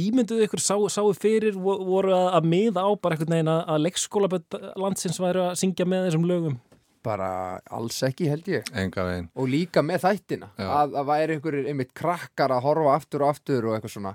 ímynduðu 0.00 0.44
ykkur 0.46 0.62
sá, 0.62 0.74
sáu 0.94 1.12
fyrir 1.18 1.56
vo- 1.58 1.80
voru 1.86 2.12
að, 2.14 2.26
að 2.38 2.44
miða 2.50 2.82
á 2.86 2.90
bara 3.02 3.16
einhvern 3.16 3.34
veginn 3.34 3.50
að, 3.52 3.78
leikskólaböld 3.86 4.58
landsins 4.78 5.18
væru 5.22 5.42
að 5.48 5.56
syngja 5.60 5.86
með 5.90 6.04
þessum 6.08 6.26
lögum 6.30 6.58
bara 7.02 7.30
alls 7.72 7.96
ekki 8.04 8.28
held 8.28 8.48
ég 8.52 8.66
Enga 8.76 9.06
veginn. 9.08 9.30
og 9.34 9.48
líka 9.48 9.82
með 9.82 10.02
þættina 10.04 10.50
Já. 10.60 10.66
að 10.82 10.94
það 10.98 11.08
væri 11.10 11.36
einhverjir 11.38 11.70
einmitt 11.72 11.94
krakkar 11.96 12.52
að 12.54 12.62
horfa 12.68 12.94
aftur 12.98 13.24
og 13.24 13.32
aftur 13.34 13.66
og 13.70 13.76
eitthvað 13.78 13.94
svona 13.96 14.12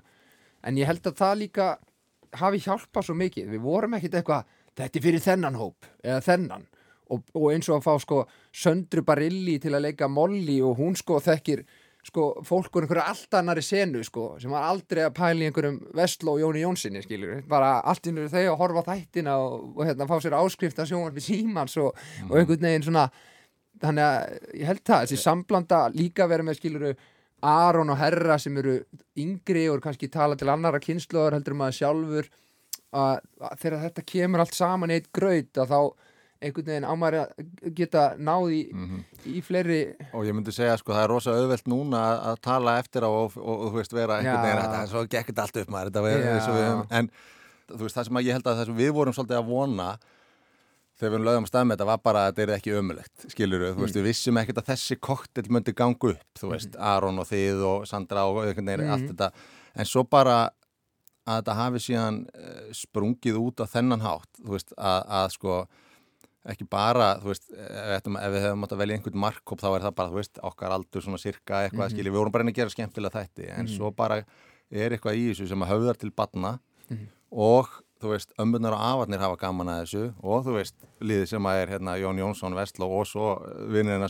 en 0.66 0.78
ég 0.80 0.88
held 0.92 1.08
að 1.10 1.18
það 1.22 1.40
líka 1.42 1.68
hafi 2.42 2.62
hjálpað 2.66 3.08
svo 3.08 3.18
mikið. 3.20 3.50
Við 3.54 3.64
vorum 3.66 3.98
ekkit 3.98 4.20
eitthvað 4.20 4.54
þetta 4.76 5.00
er 5.00 5.06
fyrir 5.08 5.24
þennan 5.24 5.60
hóp 5.60 5.90
eða 6.04 6.22
þennan. 6.26 6.68
Og, 7.14 7.26
og 7.38 7.52
eins 7.54 7.68
og 7.70 7.78
að 7.78 7.86
fá 7.86 8.02
sko 8.02 8.22
Söndru 8.50 9.04
Barilli 9.06 9.60
til 9.62 9.76
að 9.78 9.86
leika 9.86 10.10
Molly 10.10 10.58
og 10.66 10.80
hún 10.80 10.96
sko 10.98 11.20
þekkir 11.22 11.62
sko 12.06 12.26
fólk 12.46 12.78
úr 12.78 12.86
einhverju 12.86 13.04
allt 13.04 13.38
annari 13.38 13.64
senu 13.66 14.04
sko 14.06 14.36
sem 14.42 14.52
var 14.54 14.68
aldrei 14.70 15.04
að 15.06 15.16
pæla 15.18 15.42
í 15.42 15.48
einhverjum 15.50 15.80
Vestló 15.98 16.36
og 16.36 16.42
Jóni 16.44 16.62
Jónssoni 16.62 17.02
skilur 17.02 17.40
bara 17.50 17.80
allt 17.82 18.10
innur 18.10 18.30
þau 18.30 18.44
að 18.44 18.60
horfa 18.60 18.84
þættina 18.92 19.38
og, 19.42 19.56
og 19.74 19.88
hérna 19.88 20.08
fá 20.10 20.16
sér 20.22 20.38
áskrift 20.38 20.82
að 20.82 20.92
sjónvarpi 20.92 21.24
símans 21.26 21.78
og, 21.82 21.98
og 22.28 22.36
einhvern 22.38 22.68
veginn 22.68 22.86
svona 22.86 23.08
þannig 23.82 24.06
að 24.06 24.38
ég 24.62 24.70
held 24.70 24.84
það, 24.86 25.02
þessi 25.06 25.22
samblanda 25.24 25.82
líka 25.96 26.30
vera 26.30 26.46
með 26.46 26.60
skiluru 26.60 26.94
Aron 27.44 27.92
og 27.94 28.00
Herra 28.00 28.38
sem 28.42 28.56
eru 28.58 28.80
yngri 29.20 29.68
og 29.70 29.82
kannski 29.84 30.10
tala 30.12 30.38
til 30.40 30.50
annara 30.50 30.80
kynnslóðar 30.84 31.38
heldur 31.38 31.58
maður 31.60 31.80
sjálfur 31.82 32.30
að, 32.96 33.20
að 33.42 33.56
þegar 33.62 33.82
þetta 33.86 34.06
kemur 34.14 34.44
allt 34.44 34.58
saman 34.58 34.94
eitt 34.96 35.12
graut 35.16 35.60
að 35.62 35.74
þá 35.74 35.80
einhvern 36.46 36.68
veginn 36.68 36.88
ámæri 36.88 37.20
að 37.22 37.30
geta 37.78 38.04
náði 38.22 38.58
í, 38.62 38.88
í 39.38 39.44
fleiri 39.46 39.80
Og 40.12 40.26
ég 40.28 40.36
myndi 40.36 40.54
segja 40.56 40.76
sko 40.80 40.94
það 40.94 41.06
er 41.06 41.14
rosa 41.14 41.36
auðvelt 41.36 41.70
núna 41.72 42.02
að, 42.10 42.18
að 42.32 42.42
tala 42.48 42.76
eftir 42.82 43.08
á 43.08 43.10
og, 43.10 43.38
og, 43.40 43.54
og 43.56 43.72
þú 43.72 43.80
veist 43.80 43.96
vera 43.96 44.20
einhvern 44.20 44.44
veginn 44.44 44.62
þetta 44.66 44.82
er 44.82 44.92
svo 44.92 45.06
gekk 45.06 45.32
þetta 45.32 45.46
allt 45.46 45.62
upp 45.62 45.72
maður 45.76 45.92
þetta 45.92 46.04
var, 46.06 46.28
og 46.36 46.60
við, 46.60 46.84
en 47.00 47.10
þú 47.72 47.82
veist 47.86 48.00
það 48.00 48.10
sem 48.10 48.20
að 48.20 48.28
ég 48.28 48.38
held 48.38 48.50
að 48.52 48.60
það 48.60 48.70
sem 48.70 48.80
við 48.82 48.94
vorum 49.00 49.18
svolítið 49.18 49.40
að 49.40 49.50
vona 49.54 49.90
þegar 51.00 51.12
við 51.16 51.26
lögum 51.28 51.44
að 51.46 51.52
stað 51.52 51.66
með 51.68 51.76
þetta 51.76 51.86
var 51.92 51.98
bara 52.04 52.20
að 52.26 52.30
þetta 52.34 52.44
er 52.46 52.54
ekki 52.58 52.76
ömulegt 52.80 53.26
skilur 53.34 53.64
þú 53.76 53.82
veist 53.84 53.96
Mm. 53.96 54.02
við 54.02 54.08
vissum 54.10 54.38
ekkert 54.42 54.58
að 54.62 54.70
þessi 54.74 55.00
koktel 55.00 55.44
myndi 55.50 55.74
ganga 55.76 56.12
upp 56.14 56.40
þú 56.40 56.52
veist 56.54 56.76
Aron 56.80 57.20
og 57.20 57.28
þið 57.28 57.64
og 57.72 57.88
Sandra 57.88 58.26
og 58.30 58.44
einhvern 58.46 58.66
veginn 58.66 58.86
Mhm. 58.88 58.94
allt 58.94 59.10
þetta 59.12 59.32
en 59.76 59.86
svo 59.86 60.04
bara 60.10 60.50
að 61.28 61.42
þetta 61.42 61.56
hafi 61.56 61.80
síðan 61.82 62.20
uh, 62.36 62.72
sprungið 62.72 63.36
út 63.42 63.58
á 63.60 63.66
þennan 63.66 64.02
hátt 64.02 64.30
þú 64.44 64.52
veist 64.56 64.74
að, 64.78 65.02
að 65.10 65.32
sko 65.32 65.68
ekki 66.46 66.68
bara, 66.70 67.16
þú 67.18 67.26
veist, 67.32 67.48
ef, 67.50 67.58
við 67.58 67.94
ættum- 67.98 68.18
ef 68.22 68.32
við 68.36 68.44
hefum 68.46 68.64
átt 68.64 68.74
að 68.76 68.78
velja 68.84 68.96
einhvern 69.00 69.18
markkóp 69.18 69.60
þá 69.64 69.66
er 69.76 69.82
það 69.82 69.96
bara, 69.98 70.10
þú 70.12 70.18
veist, 70.22 70.38
okkar 70.46 70.70
aldur 70.76 71.02
svona 71.02 71.18
sirka 71.18 71.64
eitthvað, 71.66 71.88
Mhm. 71.90 71.94
skilji, 71.96 72.12
við 72.14 72.20
vorum 72.22 72.32
bara 72.32 72.44
reyna 72.44 72.52
að 72.54 72.60
gera 72.60 72.70
skemmtilega 72.70 73.16
þætti, 73.18 73.50
en 73.58 73.66
Mhm. 73.66 73.78
svo 73.78 73.90
bara 73.96 74.24
er 74.72 74.90
eitthvað 74.94 75.18
í 75.18 75.34
þessu 75.34 75.48
sem 75.50 75.60
að 75.60 75.72
höfðar 75.74 75.98
til 75.98 76.12
batna 76.12 76.60
Mhm. 76.92 77.08
og, 77.34 77.68
þú 78.06 78.12
veist, 78.14 78.34
ömbunar 78.42 78.76
og 78.78 78.84
afarnir 78.86 79.20
hafa 79.26 79.38
gaman 79.42 79.72
að 79.74 79.82
þessu 79.84 80.04
og, 80.22 80.44
þú 80.46 80.56
veist, 80.60 80.76
liðið 81.02 81.28
sem 81.34 81.50
að 81.52 81.62
er 81.64 81.74
hérna 81.76 81.98
Jón 82.00 82.22
Jónsson, 82.22 82.56
Vestló 82.58 82.88
og 83.02 83.08
svo 83.10 83.32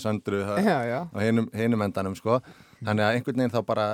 Söndru 0.03 0.43
Já, 0.59 0.77
já. 0.85 0.99
á 1.09 1.17
hinum, 1.23 1.47
hinum 1.55 1.81
endanum, 1.87 2.15
sko 2.19 2.41
þannig 2.83 3.05
að 3.07 3.13
einhvern 3.17 3.39
veginn 3.41 3.55
þá 3.55 3.61
bara 3.65 3.87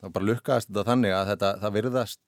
þá 0.00 0.06
bara 0.14 0.28
lukkaðast 0.30 0.70
þetta 0.70 0.86
þannig 0.88 1.12
að 1.18 1.26
þetta, 1.34 1.50
það 1.60 1.74
virðast 1.76 2.20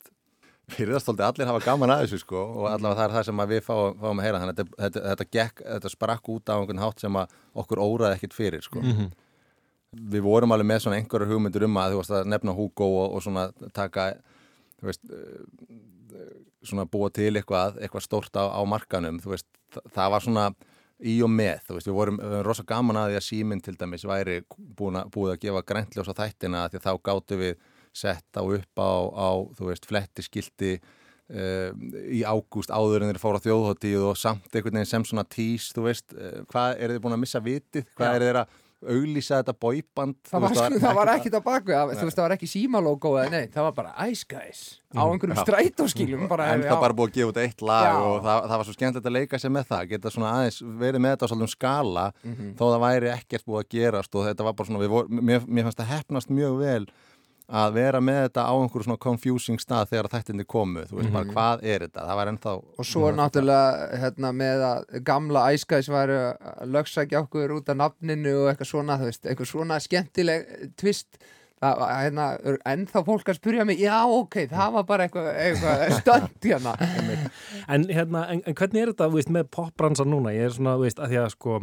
virðast 0.76 1.08
þóldi 1.08 1.24
allir 1.26 1.48
hafa 1.50 1.62
gaman 1.64 1.90
að 1.94 2.02
þessu 2.04 2.18
sko 2.22 2.42
og 2.42 2.66
allavega 2.70 2.98
það 3.00 3.06
er 3.08 3.14
það 3.16 3.24
sem 3.28 3.40
að 3.42 3.50
við 3.54 3.62
fáum, 3.66 3.96
fáum 4.02 4.20
að 4.20 4.26
heyra 4.26 4.40
þannig 4.42 4.52
að 4.52 4.60
þetta, 4.62 4.76
þetta, 4.84 5.02
þetta, 5.08 5.26
gekk, 5.36 5.62
þetta 5.72 5.92
sprakk 5.96 6.28
út 6.34 6.52
á 6.52 6.54
einhvern 6.58 6.82
hátt 6.84 7.02
sem 7.02 7.18
að 7.22 7.34
okkur 7.62 7.82
óraði 7.82 8.18
ekkert 8.18 8.36
fyrir 8.36 8.62
sko 8.66 8.82
Mhm. 8.84 9.08
við 10.12 10.22
vorum 10.24 10.52
alveg 10.54 10.68
með 10.70 10.78
svona 10.84 10.96
einhverjar 11.00 11.28
hugmyndur 11.32 11.66
um 11.66 11.74
að 11.82 11.92
þú 11.92 11.98
veist 12.00 12.14
að 12.16 12.28
nefna 12.32 12.54
Hugo 12.56 12.86
og, 13.02 13.16
og 13.18 13.24
svona 13.26 13.42
taka 13.76 14.06
þú 14.80 14.88
veist 14.88 15.02
svona 16.62 16.86
búa 16.90 17.10
til 17.14 17.32
eitthvað, 17.36 17.80
eitthvað 17.82 18.06
stórt 18.06 18.38
á, 18.38 18.44
á 18.48 18.60
markanum 18.68 19.20
þú 19.22 19.34
veist, 19.34 19.48
það, 19.72 20.08
var 20.14 20.24
svona 20.26 20.46
í 21.02 21.18
og 21.24 21.30
með, 21.32 21.62
þú 21.66 21.76
veist, 21.76 21.90
við 21.90 21.98
vorum, 21.98 22.18
vorum 22.22 22.46
rosa 22.46 22.64
gaman 22.66 23.00
að 23.00 23.12
því 23.12 23.20
að 23.20 23.28
síminn 23.28 23.62
til 23.64 23.76
dæmis 23.78 24.06
væri 24.06 24.40
búin 24.52 25.00
að, 25.00 25.12
búið 25.14 25.34
að 25.34 25.44
gefa 25.46 25.64
græntljós 25.72 26.10
á 26.12 26.18
þættina 26.20 26.66
því 26.70 26.80
að 26.80 26.88
þá 26.88 26.92
gáttu 27.08 27.38
við 27.40 27.54
sett 27.92 28.38
á 28.38 28.42
upp 28.42 28.82
á, 28.82 28.92
á 29.12 29.30
þú 29.58 29.68
veist, 29.68 29.88
flettiskilti 29.88 30.72
uh, 30.78 31.70
í 32.08 32.22
ágúst 32.24 32.72
áður 32.72 33.04
en 33.04 33.12
þeir 33.12 33.22
fóru 33.22 33.40
á 33.42 33.44
þjóðhóttíð 33.46 34.06
og 34.08 34.20
samt 34.20 34.52
einhvern 34.52 34.78
veginn 34.80 34.92
sem 34.92 35.06
svona 35.08 35.26
tís, 35.28 35.70
þú 35.74 35.88
veist, 35.88 36.14
uh, 36.16 36.42
hvað 36.52 36.78
er 36.78 36.94
þið 36.94 37.02
búin 37.04 37.16
að 37.18 37.24
missa 37.24 37.42
vitið, 37.44 37.88
hvað 37.96 38.08
Já. 38.08 38.14
er 38.14 38.26
þeir 38.26 38.40
að 38.42 38.60
auglýsa 38.88 39.38
þetta 39.42 39.54
boyband 39.62 40.16
það 40.28 40.40
var, 40.44 40.54
sko, 40.54 40.78
það 40.82 40.94
var 40.98 41.06
ekkert- 41.12 41.20
ekkit 41.20 41.36
á 41.38 41.42
baku 41.46 41.72
það, 41.72 41.92
þú 41.96 42.06
veist, 42.08 42.16
það 42.18 42.26
var 42.26 42.34
ekki 42.36 42.48
símalógó 42.52 43.12
eða 43.22 43.30
neitt, 43.30 43.52
það 43.54 43.66
var 43.68 43.72
bara 43.78 43.92
Ice 44.10 44.24
Guys 44.28 44.62
á 44.92 45.02
einhverjum 45.08 45.36
Já. 45.38 45.44
strætóskilum 45.46 46.28
bara, 46.28 46.46
en 46.52 46.62
já. 46.62 46.68
það 46.72 46.80
bara 46.82 46.96
búið 46.98 47.08
að 47.08 47.14
gefa 47.16 47.30
út 47.32 47.40
eitt 47.42 47.62
lag 47.62 47.86
Já. 47.86 47.94
og 48.02 48.16
það, 48.26 48.40
það 48.50 48.56
var 48.58 48.64
svo 48.68 48.74
skemmtilegt 48.76 49.06
að 49.06 49.16
leika 49.16 49.38
sér 49.40 49.52
með 49.54 49.66
það 49.70 49.88
geta 49.92 50.10
svona 50.12 50.32
aðeins 50.36 50.58
verið 50.82 51.00
með 51.00 51.14
þetta 51.16 51.24
á 51.24 51.30
svolítum 51.32 51.52
skala 51.54 52.06
Mhm. 52.24 52.50
þó 52.58 52.64
það 52.72 52.82
væri 52.86 53.08
ekkert 53.16 53.44
búið 53.46 53.62
að 53.62 53.70
gerast 53.76 54.14
og 54.14 54.26
þetta 54.28 54.44
var 54.44 54.52
bara 54.52 54.66
svona, 54.68 54.82
við 54.84 54.88
vor, 54.92 55.06
mér, 55.08 55.40
mér 55.46 55.62
fannst 55.68 55.78
það 55.80 55.92
hefnast 55.96 56.28
mjög 56.28 56.58
vel 56.58 56.86
að 57.50 57.72
vera 57.74 58.00
með 58.00 58.20
þetta 58.28 58.44
á 58.46 58.52
einhverju 58.54 58.84
svona 58.86 58.98
confusing 59.02 59.58
stað 59.60 59.88
þegar 59.90 60.08
þættinni 60.12 60.44
komu, 60.46 60.84
þú 60.88 61.00
veist 61.00 61.12
bara 61.12 61.24
Mhm. 61.24 61.34
hvað 61.34 61.64
er 61.64 61.78
þetta, 61.86 62.06
það 62.08 62.16
var 62.20 62.26
ennþá 62.32 62.52
og 62.78 62.84
svo 62.86 63.08
er 63.08 63.14
náttúrulega 63.18 63.98
hérna, 64.00 64.32
með 64.32 64.64
að 64.68 65.02
gamla 65.04 65.44
væri 65.92 66.18
að 66.22 66.72
lögsækja 66.72 67.22
okkur 67.26 67.56
út 67.58 67.68
af 67.68 67.76
nafninu 67.76 68.34
og 68.44 68.50
eitthvað 68.54 68.70
svona, 68.72 68.98
þú 68.98 69.04
veist, 69.10 69.24
eitthvað 69.26 69.50
svona 69.52 69.78
skemmtileg 69.80 70.46
twist 70.76 71.06
það, 71.62 71.78
var, 71.78 71.90
hérna, 72.02 72.24
er 72.44 72.56
ennþá 72.66 73.04
fólk 73.06 73.28
að 73.28 73.36
spyrja 73.38 73.64
mig 73.66 73.78
já 73.78 74.02
ok, 74.06 74.34
það 74.50 74.72
var 74.72 74.82
bara 74.84 75.04
eitthvað, 75.08 75.28
eitthvað 75.36 75.92
stönd 76.00 76.40
hérna 76.42 76.72
En, 77.68 77.84
hérna, 77.88 78.24
en, 78.32 78.42
en 78.46 78.54
hvernig 78.54 78.82
er 78.82 78.90
þetta, 78.94 79.06
þú 79.10 79.14
veist, 79.20 79.30
með 79.30 79.44
popbransan 79.54 80.10
núna? 80.10 80.32
Ég 80.34 80.48
er 80.48 80.50
svona, 80.56 80.74
þú 80.78 80.86
veist, 80.88 80.98
að 80.98 81.12
því 81.12 81.20
að 81.22 81.30
sko 81.36 81.60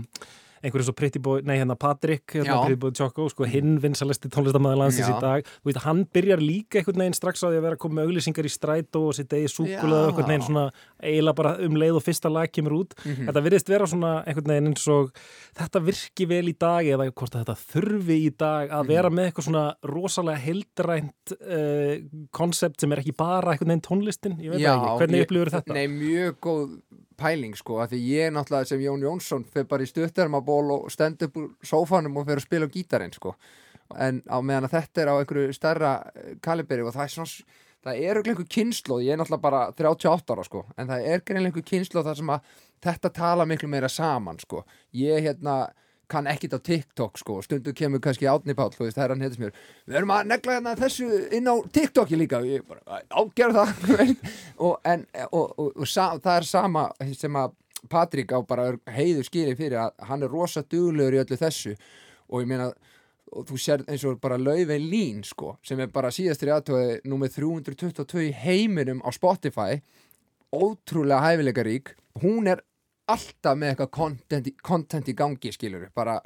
einhverju 0.63 0.85
svo 0.89 0.93
Pretty 0.95 1.19
Boy, 1.19 1.41
nei 1.47 1.57
hérna 1.59 1.75
Patrick 1.79 2.33
hérna, 2.35 2.45
Já. 2.57 2.61
Pretty 2.65 2.79
Boy 2.79 2.91
Choco, 2.97 3.27
sko 3.29 3.45
hinn 3.49 3.77
vinsalesti 3.83 4.29
tónlistamæður 4.33 4.79
landsins 4.83 5.07
Já. 5.09 5.15
í 5.17 5.21
dag 5.23 5.45
þú 5.47 5.69
veist, 5.71 5.81
hann 5.85 6.05
byrjar 6.13 6.41
líka 6.43 6.79
einhvern 6.81 6.99
veginn 7.03 7.17
strax 7.17 7.43
á 7.43 7.47
því 7.49 7.57
að 7.59 7.65
vera 7.67 7.75
að 7.77 7.81
koma 7.85 7.99
með 8.01 8.09
auglýsingar 8.09 8.45
í 8.49 8.53
strætó 8.53 9.03
og 9.09 9.15
sitt 9.15 9.33
eigi 9.33 9.47
súkulega 9.53 10.01
Já. 10.03 10.09
einhvern 10.09 10.29
veginn 10.33 10.47
svona 10.49 10.65
eiginlega 11.03 11.35
bara 11.39 11.53
um 11.65 11.75
leið 11.79 11.95
og 11.99 12.03
fyrsta 12.05 12.29
lag 12.33 12.51
kemur 12.51 12.75
út 12.81 12.93
Mhm. 13.05 13.27
þetta 13.29 13.43
virðist 13.47 13.69
vera 13.69 13.85
svona 13.87 14.11
einhvern 14.27 14.51
veginn 14.53 14.67
eins 14.73 14.87
og 14.87 15.11
þetta 15.55 15.83
virki 15.85 16.27
vel 16.27 16.45
í 16.51 16.55
dag 16.59 16.85
eða 16.85 17.11
hvort 17.13 17.31
þetta 17.39 17.55
þurfi 17.55 18.17
í 18.27 18.31
dag 18.37 18.69
Mhm. 18.69 18.75
að 18.79 18.87
vera 18.87 19.09
með 19.09 19.31
eitthvað 19.31 19.47
svona 19.49 19.65
rosalega 19.83 20.39
heildrænt 20.43 21.33
uh, 21.39 21.95
konsept 22.31 22.81
sem 22.81 22.91
er 22.91 22.99
ekki 23.01 23.15
bara 23.15 23.53
einhvern 23.53 23.71
veginn 23.71 23.85
tónlistin, 23.87 24.37
ég 24.41 24.51
veit 24.51 24.61
það 24.61 24.75
ekki, 24.75 24.97
hvernig 24.99 25.21
upplifur 25.25 25.51
þetta? 25.55 25.73
Nei, 25.73 25.87
mjög 25.87 26.35
góð 26.43 26.79
pæling 27.19 27.55
sko, 27.59 27.79
af 27.83 27.91
því 27.91 28.01
ég 28.07 28.33
náttúrulega 28.33 28.71
sem 28.71 28.83
Jón 28.83 29.05
Jónsson 29.05 29.45
fyrir 29.47 29.67
bara 29.69 29.85
í 29.85 29.89
stuttarmaból 29.89 30.75
og 30.75 30.91
stend 30.93 31.21
upp 31.27 31.39
úr 31.39 31.49
sófanum 31.65 32.17
og 32.19 32.27
fyrir 32.27 32.41
að 32.41 32.47
spila 32.47 32.69
gítarinn 32.73 33.15
sko. 33.15 33.35
En 33.97 34.21
á 34.29 34.37
meðan 34.39 34.69
að 34.69 34.75
þetta 34.77 35.01
er 35.01 35.11
á 35.11 35.15
einhverju 35.17 35.55
stærra 35.57 35.95
eh, 36.13 36.37
kaliberi 36.45 36.85
og 36.85 36.93
það 36.93 37.05
er 37.05 37.13
svona 37.15 37.57
það 37.79 37.99
er 37.99 38.11
örugglega 38.11 38.35
einhver 38.35 38.49
kynnslóð, 38.55 39.03
ég 39.05 39.13
er 39.13 39.19
náttúrulega 39.21 39.45
bara 39.45 39.61
38 39.71 40.35
ára 40.35 40.45
sko, 40.47 40.63
en 40.75 40.89
það 40.89 41.05
er 41.11 41.23
greinlega 41.25 41.53
einhver 41.53 41.67
kynnslóð 41.69 42.09
þar 42.09 42.19
sem 42.19 42.33
að 42.33 42.55
þetta 42.85 43.11
tala 43.15 43.45
miklu 43.47 43.69
meira 43.71 43.89
saman 43.91 44.39
sko, 44.41 44.63
ég 44.99 45.23
hérna 45.23 45.55
kann 46.09 46.27
ekkit 46.29 46.55
á 46.57 46.59
TikTok 46.59 47.19
sko, 47.21 47.39
stundu 47.45 47.73
kemur 47.77 48.01
kannski 48.03 48.27
Átni 48.29 48.55
Páll, 48.57 48.73
þú 48.73 48.87
veist, 48.87 48.97
það 48.97 49.05
er 49.05 49.13
hann 49.13 49.23
heitis 49.25 49.41
mér. 49.41 49.55
Við 49.85 49.99
erum 49.99 50.13
að 50.15 50.29
negla 50.31 50.57
hérna 50.57 50.75
þessu 50.79 51.07
inn 51.37 51.49
á 51.49 51.55
TikToki 51.77 52.19
líka. 52.19 52.41
Og 52.41 52.49
ég 52.49 52.65
bara, 52.67 53.01
ágjör 53.09 53.55
það. 53.55 53.73
Og, 54.65 54.75
en, 54.83 55.05
og, 55.31 55.53
og, 55.55 55.69
og 55.79 55.87
það 55.87 56.35
er 56.35 56.47
sama 56.49 56.89
sem 57.15 57.37
að 57.39 57.55
Patrik 57.89 58.33
á 58.35 58.43
bara 58.43 58.73
heiður 58.91 59.23
skilið 59.29 59.59
fyrir 59.61 59.79
að 59.85 60.07
hann 60.09 60.25
er 60.25 60.33
rosa 60.33 60.65
duglegur 60.67 61.15
í 61.15 61.21
öllu 61.21 61.37
þessu. 61.39 61.77
Og 62.27 62.43
ég 62.43 62.49
meina 62.49 62.73
þú 63.29 63.59
sér 63.61 63.85
eins 63.87 64.03
og 64.07 64.19
bara 64.21 64.39
Laufey 64.41 64.81
Lín 64.81 65.23
sko, 65.23 65.55
sem 65.63 65.79
er 65.79 65.91
bara 65.93 66.11
síðastur 66.13 66.51
í 66.51 66.55
aðtöði 66.55 66.97
númið 67.07 67.37
322 67.37 68.25
í 68.27 68.33
heiminum 68.43 69.03
á 69.05 69.09
Spotify. 69.15 69.79
Ótrúlega 70.51 71.21
hæfileikarík. 71.23 71.93
Hún 72.19 72.49
er 72.51 72.63
alltaf 73.15 73.57
með 73.57 73.73
eitthvað 73.73 73.91
content, 73.97 74.49
content 74.63 75.09
í 75.11 75.15
gangi 75.17 75.51
skilur 75.55 75.87
bara 75.95 76.19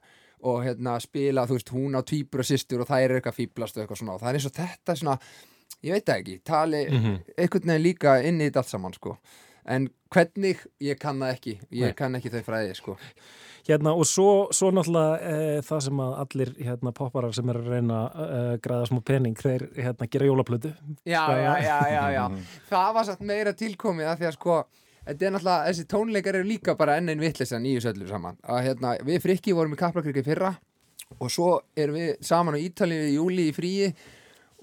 og 0.44 0.60
hérna 0.66 0.98
spila, 1.00 1.46
þú 1.48 1.56
veist, 1.56 1.70
hún 1.72 1.96
á 1.96 2.02
tvíbura 2.04 2.44
systur 2.44 2.82
og 2.84 2.90
það 2.90 3.06
er 3.06 3.14
eitthvað 3.20 3.38
fýblast 3.40 3.78
og 3.78 3.86
eitthvað 3.86 4.02
svona 4.02 4.16
og 4.18 4.22
það 4.24 4.30
er 4.34 4.40
eins 4.42 4.48
og 4.50 4.58
þetta 4.58 4.96
svona, 5.00 5.18
ég 5.84 5.96
veit 5.96 6.06
það 6.10 6.20
ekki 6.24 6.36
tali 6.44 6.82
Mhm. 6.90 7.14
einhvern 7.38 7.70
veginn 7.72 7.84
líka 7.88 8.18
inn 8.28 8.42
í 8.42 8.50
þetta 8.50 8.60
allt 8.64 8.74
saman 8.74 8.94
sko 8.94 9.18
en 9.66 9.88
hvernig, 10.12 10.60
ég 10.84 11.00
kann 11.00 11.20
það 11.24 11.32
ekki 11.38 11.54
ég 11.72 11.88
Nei. 11.88 11.94
kann 11.96 12.16
ekki 12.20 12.30
þau 12.34 12.44
fræði 12.44 12.76
sko 12.76 12.98
Hérna 13.64 13.94
og 13.96 14.04
svo, 14.04 14.50
svo 14.52 14.72
náttúrulega 14.76 15.20
e, 15.24 15.62
það 15.64 15.80
sem 15.86 16.00
að 16.04 16.14
allir 16.20 16.50
hérna, 16.60 16.92
popparar 16.92 17.32
sem 17.34 17.48
er 17.50 17.56
að 17.62 17.70
reyna 17.72 18.00
að 18.12 18.34
e, 18.36 18.58
græða 18.66 18.88
smá 18.90 19.00
pening 19.08 19.38
þeir 19.40 19.64
hérna, 19.78 20.08
gera 20.12 20.26
jólaplötu 20.28 20.74
já, 21.08 21.22
Sko, 21.24 21.38
já, 21.40 21.54
já, 21.64 21.78
já, 21.94 22.04
já. 22.12 22.26
það 22.68 22.94
var 22.98 23.06
satt 23.08 23.22
meira 23.22 23.54
tilkomið 23.54 24.10
að 24.12 24.18
því 24.20 24.28
að 24.28 24.36
sko 24.36 24.58
þetta 25.08 25.28
er 25.28 25.36
náttúrulega, 25.36 25.68
þessi 25.70 25.86
tónleikar 25.92 26.40
eru 26.40 26.50
líka 26.50 26.76
bara 26.80 26.98
enn 27.00 27.12
einn 27.12 27.24
vittlisan 27.24 27.66
í 27.68 27.76
þessu 27.78 27.94
öllu 27.94 28.10
saman. 28.10 28.40
Að 28.44 28.64
hérna, 28.70 28.96
við 29.06 29.22
frikki 29.24 29.56
vorum 29.56 29.76
í 29.76 29.80
Kaplakriki 29.80 30.26
fyrra 30.26 30.54
og 31.20 31.32
svo 31.32 31.54
erum 31.78 32.00
við 32.00 32.12
saman 32.26 32.58
á 32.58 32.64
Ítalíu 32.64 33.10
í 33.10 33.16
júli 33.18 33.50
í 33.52 33.56
fríi 33.56 33.92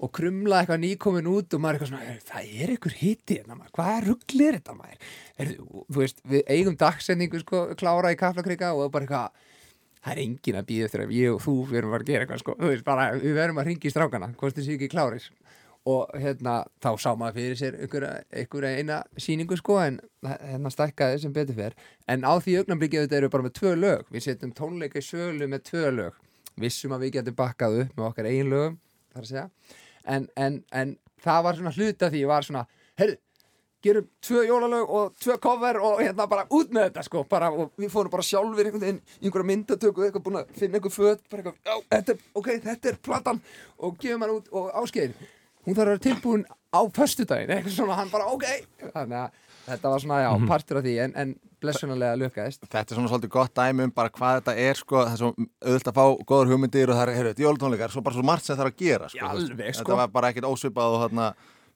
og 0.01 0.09
krumla 0.17 0.63
eitthvað 0.63 0.81
nýkomin 0.81 1.29
út 1.29 1.53
og 1.53 1.61
maður 1.61 1.75
er 1.75 1.77
eitthvað 1.77 1.91
svona, 1.91 2.07
"Heyrðu, 2.07 2.25
það 2.31 2.63
er 2.63 2.73
eitthvað 2.73 2.97
hiti 3.01 3.37
hérna 3.37 3.57
maður, 3.57 3.71
hvað 3.77 3.91
er 4.01 4.57
þetta 4.57 4.73
maður? 4.79 4.97
Þú 5.91 6.01
veist, 6.01 6.21
við 6.27 6.43
eigum 6.47 6.77
dagsendingu 6.77 7.39
sko, 7.39 7.75
klára 7.75 8.11
í 8.11 8.17
Kaplakrika 8.17 8.73
og 8.73 8.91
bara 8.91 9.05
eitthvað 9.05 9.29
það 10.01 10.15
er 10.15 10.21
engin 10.23 10.57
að 10.57 10.65
býða 10.65 11.05
að 11.05 11.13
ég 11.13 11.35
og 11.35 11.41
þú 11.41 11.55
við 11.69 11.77
erum 11.77 11.91
bara 11.93 12.01
að 12.01 12.09
gera 12.09 12.25
eitthvað 12.25 12.41
sko, 12.41 12.55
veist, 12.57 12.83
bara 12.83 13.11
við 13.13 13.35
verðum 13.37 13.61
að 13.61 13.67
ringi 13.69 13.85
í 13.85 13.93
strákana, 13.93 14.35
hvort 14.35 14.57
þessi 14.57 14.73
ekki 14.73 14.89
klárir 14.89 15.27
og 15.89 16.11
hérna, 16.21 16.61
þá 16.83 16.89
sá 17.01 17.09
maður 17.17 17.37
fyrir 17.39 17.57
sér 17.57 17.77
einhverja, 17.81 18.73
eina 18.77 18.99
síningu 19.17 19.57
sko, 19.57 19.79
en 19.81 19.97
hérna 20.25 20.69
stækkaði 20.73 21.23
sem 21.23 21.33
betur 21.33 21.57
fer. 21.57 21.77
En 22.11 22.21
á 22.21 22.37
því 22.37 22.59
augnablikið 22.61 23.07
þetta 23.07 23.17
eru 23.17 23.31
bara 23.33 23.47
með 23.47 23.55
tvö 23.57 23.73
lög. 23.79 24.11
Við 24.13 24.27
setjum 24.27 24.53
tónleika 24.57 25.01
í 25.01 25.05
sölu 25.05 25.49
með 25.49 25.65
tvö 25.71 25.87
lög. 25.97 26.21
Vissum 26.61 26.93
að 26.93 27.07
við 27.07 27.17
getum 27.17 27.39
bakkað 27.39 27.79
upp 27.85 27.97
með 27.97 28.07
okkar 28.11 28.29
eigin 28.29 28.53
lögum, 28.53 28.77
þar 29.15 29.25
að 29.25 29.31
segja. 29.31 29.47
En, 30.05 30.29
en, 30.37 30.61
en 30.69 30.95
það 31.23 31.43
var 31.47 31.59
svona 31.59 31.75
hluta 31.77 32.13
því 32.13 32.23
var 32.29 32.45
svona, 32.45 32.65
heyrðu 33.01 33.19
gerum 33.81 34.05
tvö 34.21 34.43
jólalög 34.45 34.89
og 34.93 35.13
tvö 35.17 35.39
cover 35.41 35.79
og 35.81 36.01
hérna 36.03 36.27
bara 36.29 36.45
út 36.53 36.69
með 36.69 36.91
þetta 36.91 37.03
sko 37.07 37.23
bara, 37.29 37.49
og 37.49 37.71
við 37.81 37.89
fórum 37.89 38.13
bara 38.13 38.25
sjálfur 38.25 38.67
einhvern 38.67 38.83
veginn 38.83 38.99
í 39.01 39.25
einhverja 39.25 39.49
myndatöku 39.49 40.05
eitthvað 40.05 40.25
búin 40.27 40.37
að 40.37 40.51
finna 40.59 40.77
einhver 40.77 40.93
föt 40.93 41.23
bara 41.31 41.41
eitthvað, 41.41 41.57
já, 41.65 41.87
þetta 41.95 42.15
ok, 42.37 42.49
þetta 42.67 42.91
er 42.91 42.99
platan. 43.07 43.41
Og 43.81 43.97
gefum 43.97 44.21
hann 44.21 44.35
út 44.35 44.51
og 44.53 44.69
áskeið 44.83 45.15
hún 45.65 45.75
þarf 45.77 45.85
að 45.87 45.93
vera 45.93 46.03
tilbúin 46.07 46.43
á 46.71 46.81
föstudaginn 46.95 47.49
eitthvað 47.55 47.75
svona, 47.77 47.95
hann 47.99 48.09
bara, 48.13 48.25
ok 48.31 48.45
þannig 48.95 49.17
að 49.21 49.39
þetta 49.67 49.89
var 49.93 49.99
svona, 50.03 50.19
já, 50.23 50.29
Mhm. 50.37 50.47
partur 50.49 50.77
af 50.79 50.83
því 50.83 50.93
en, 51.03 51.13
en 51.15 51.35
blessunarlega 51.61 52.17
lukkaðist 52.17 52.63
Þetta 52.65 52.91
er 52.91 52.97
svona 52.97 53.09
svolítið 53.11 53.29
gott 53.35 53.53
dæmi 53.53 53.83
um 53.85 53.91
bara 53.91 54.09
hvað 54.09 54.39
þetta 54.41 54.55
er 54.57 54.73
sko, 54.79 55.03
það 55.05 55.11
er 55.13 55.17
svo 55.21 55.31
auðvitað 55.61 55.91
að 55.91 55.99
fá 55.99 56.05
góður 56.31 56.49
hugmyndir 56.53 56.89
og 56.89 56.95
það 56.97 57.03
er, 57.07 57.13
heyrðu, 57.17 57.31
þetta 57.33 57.43
er 57.43 57.47
jólutónleikar, 57.47 57.91
svo 57.93 58.01
bara 58.01 58.15
svo 58.17 58.23
margt 58.25 58.43
sem 58.47 58.55
það 58.55 58.63
þarf 58.63 58.73
að 58.73 58.81
gera 58.85 59.09
sko, 59.09 59.17
Já, 59.21 59.29
alveg, 59.29 59.75
sko. 59.75 59.83
Þetta 59.85 59.97
var 60.01 60.07
bara 60.15 60.31
ekkert 60.33 60.49
ósvipað 60.49 60.95
og 60.95 61.03
þarna 61.05 61.27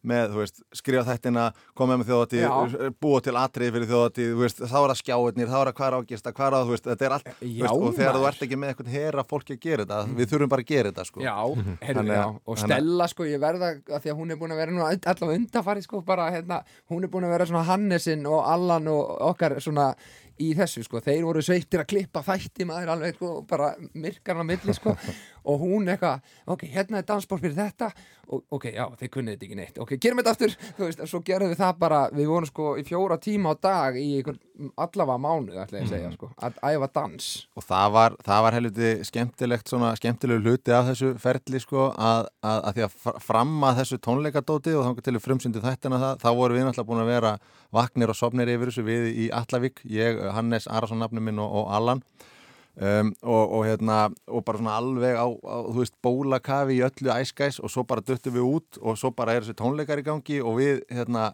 með, 0.10 0.26
þú 0.34 0.42
veist, 0.42 0.62
skrifa 0.80 1.04
þættina 1.10 1.46
koma 1.78 1.98
með 2.02 2.10
þjóðatíð, 2.12 2.86
búa 3.02 3.22
til 3.26 3.36
atrið 3.42 3.72
fyrir 3.76 3.90
þjóðatíð, 3.92 4.30
þú 4.36 4.42
veist, 4.46 4.62
þá 4.66 4.78
er 4.82 4.90
það 4.94 5.00
skjáirnir 5.02 5.50
þá 5.52 5.58
er 5.60 5.70
það 5.72 5.76
hvað 5.80 5.88
er 5.92 5.98
ágist, 6.00 6.30
hvað 6.36 6.48
er 6.48 6.56
á, 6.56 6.60
þú 6.66 6.74
veist, 6.76 6.90
þetta 6.92 7.06
er 7.10 7.16
allt 7.18 7.30
Já, 7.32 7.62
veist, 7.66 7.76
og 7.76 7.96
þegar 8.00 8.20
þú 8.20 8.28
ert 8.30 8.44
ekki 8.48 8.60
með 8.62 8.74
eitthvað 8.74 8.92
hera 8.96 9.26
fólki 9.30 9.56
að 9.58 9.62
gera 9.66 9.86
þetta, 9.86 10.00
við 10.20 10.32
þurfum 10.34 10.54
bara 10.56 10.66
að 10.66 10.72
gera 10.74 10.92
þetta 10.92 11.06
sko. 11.10 11.24
Já, 11.26 11.36
heyrðu, 11.36 12.00
Þannig 12.00 12.16
já, 12.16 12.24
að- 12.26 12.40
og 12.46 12.56
að- 12.56 12.66
Stella 12.66 13.08
sko, 13.12 13.30
ég 13.30 13.40
verða 13.46 13.72
að 13.82 14.00
því 14.06 14.14
að 14.14 14.20
hún 14.22 14.32
er 14.32 14.40
búin 14.42 14.56
að 14.56 14.62
vera 14.64 14.72
nú 14.76 14.84
allavega 14.86 15.40
undarfari 15.40 15.82
sko, 15.86 16.02
bara 16.06 16.30
hérna, 16.32 16.62
hún 16.92 17.04
er 17.04 17.10
búin 17.14 17.26
að 17.28 17.36
vera 17.36 17.46
svona 17.50 17.66
Hannesin 17.70 18.26
og 18.28 18.44
Allan 18.46 18.88
og 18.88 19.18
okkar 19.34 19.58
svona 19.62 19.96
í 20.42 20.50
þessu 20.58 20.84
sko, 20.86 21.00
þeir 21.04 21.24
voru 21.28 21.44
sveittir 21.46 21.84
að 21.84 21.90
klippa 21.94 22.24
þætti 22.26 22.68
maður 22.68 22.92
alveg 22.96 23.16
sko, 23.16 23.32
bara 23.50 23.72
myrkarna 23.94 24.44
milli 24.48 24.76
sko, 24.76 24.96
og 25.50 25.62
hún 25.62 25.88
eitthvað, 25.94 26.24
ok, 26.52 26.66
hérna 26.74 27.00
er 27.02 27.08
dansból 27.08 27.40
fyrir 27.42 27.58
þetta. 27.60 27.92
Og 28.34 28.42
ok, 28.58 28.64
já, 28.74 28.88
þeir 28.98 29.10
kunnið 29.14 29.36
þetta 29.36 29.46
ekki 29.46 29.58
neitt. 29.60 29.76
Ok, 29.84 29.92
gerum 30.02 30.18
þetta 30.18 30.32
aftur, 30.34 30.56
þú 30.80 30.88
veist, 30.88 31.04
svo 31.12 31.20
gerðum 31.28 31.52
við 31.54 31.60
það 31.62 31.76
bara 31.84 32.00
við 32.10 32.30
vorum 32.32 32.50
sko 32.50 32.72
í 32.82 32.86
fjóra 32.88 33.20
tíma 33.22 33.54
á 33.54 33.56
dag 33.62 34.00
í 34.02 34.08
allavega 34.82 35.18
mánuð, 35.22 35.60
ætla 35.62 35.78
ég 35.82 35.86
að 35.86 35.92
segja 35.94 36.12
sko, 36.16 36.30
að 36.48 36.58
æfa 36.72 36.90
dans. 36.96 37.28
Og 37.54 37.66
það 37.68 37.94
var, 37.94 38.16
það 38.26 38.44
var 38.48 38.58
helviti 38.58 38.90
skemmtilegt 39.06 39.70
svona, 39.70 39.92
skemmtilegu 40.00 40.42
hluti 40.42 40.74
af 40.74 40.90
þessu 40.90 41.12
ferli 41.22 41.62
sko, 41.62 41.92
að, 41.94 42.32
að, 42.42 42.60
að 42.72 42.80
því 42.80 42.86
að 42.88 42.98
fr- 43.06 43.22
fram 43.28 43.54
að 43.70 43.82
þessu 43.84 44.02
tónleikadóti 44.08 44.74
og 44.74 44.88
þannig 44.88 45.06
til 45.06 45.16
við 47.06 47.20
vaknir 47.76 48.12
og 48.12 48.18
sopnir 48.18 48.50
yfir 48.52 48.72
þessu 48.72 48.86
við 48.88 49.10
í 49.26 49.28
Allavík, 49.36 49.84
ég, 49.92 50.22
Hannes 50.36 50.70
Arason 50.72 51.02
nafnum 51.04 51.26
minn 51.28 51.42
og, 51.44 51.62
og 51.62 51.72
Allan 51.76 52.04
um, 52.80 53.14
og, 53.24 53.44
og 53.60 53.66
hérna, 53.68 54.02
og 54.28 54.46
bara 54.48 54.62
svona 54.62 54.78
alveg 54.82 55.16
á, 55.20 55.28
á 55.28 55.58
þú 55.70 55.80
veist, 55.82 55.98
bólakafi 56.04 56.80
í 56.80 56.84
öllu 56.86 57.14
æskæs 57.16 57.62
og 57.64 57.72
svo 57.74 57.86
bara 57.88 58.04
duttum 58.06 58.36
við 58.36 58.48
út 58.50 58.82
og 58.82 59.00
svo 59.00 59.12
bara 59.16 59.36
er 59.36 59.46
þessu 59.46 59.58
tónleikar 59.62 60.02
í 60.02 60.08
gangi 60.08 60.42
og 60.44 60.60
við, 60.60 60.86
hérna 60.92 61.32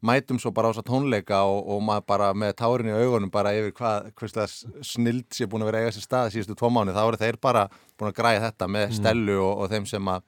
mætum 0.00 0.38
svo 0.38 0.52
bara 0.54 0.70
á 0.70 0.72
þessa 0.72 0.86
tónleika 0.86 1.40
og, 1.50 1.64
og 1.74 1.82
maður 1.82 2.04
bara 2.06 2.30
með 2.34 2.54
tárin 2.60 2.90
í 2.90 2.94
augunum 2.94 3.32
bara 3.34 3.54
yfir 3.58 3.74
hvað, 3.74 4.10
hvað 4.18 4.52
snild 4.86 5.26
sé 5.34 5.48
búin 5.50 5.64
að 5.64 5.72
vera 5.72 5.82
eiga 5.82 5.94
sér 5.96 6.06
stað 6.06 6.32
síðustu 6.34 6.54
tvo 6.58 6.70
mánu, 6.70 6.94
þá 6.94 7.02
eru 7.02 7.18
þeir 7.18 7.38
bara 7.42 7.64
búin 7.98 8.12
að 8.12 8.18
græja 8.20 8.44
þetta 8.46 8.68
með 8.70 8.86
Mm. 8.88 8.96
Stellu 9.00 9.38
og, 9.42 9.64
og 9.64 9.72
þeim 9.72 9.86
sem 9.90 10.08
að, 10.08 10.22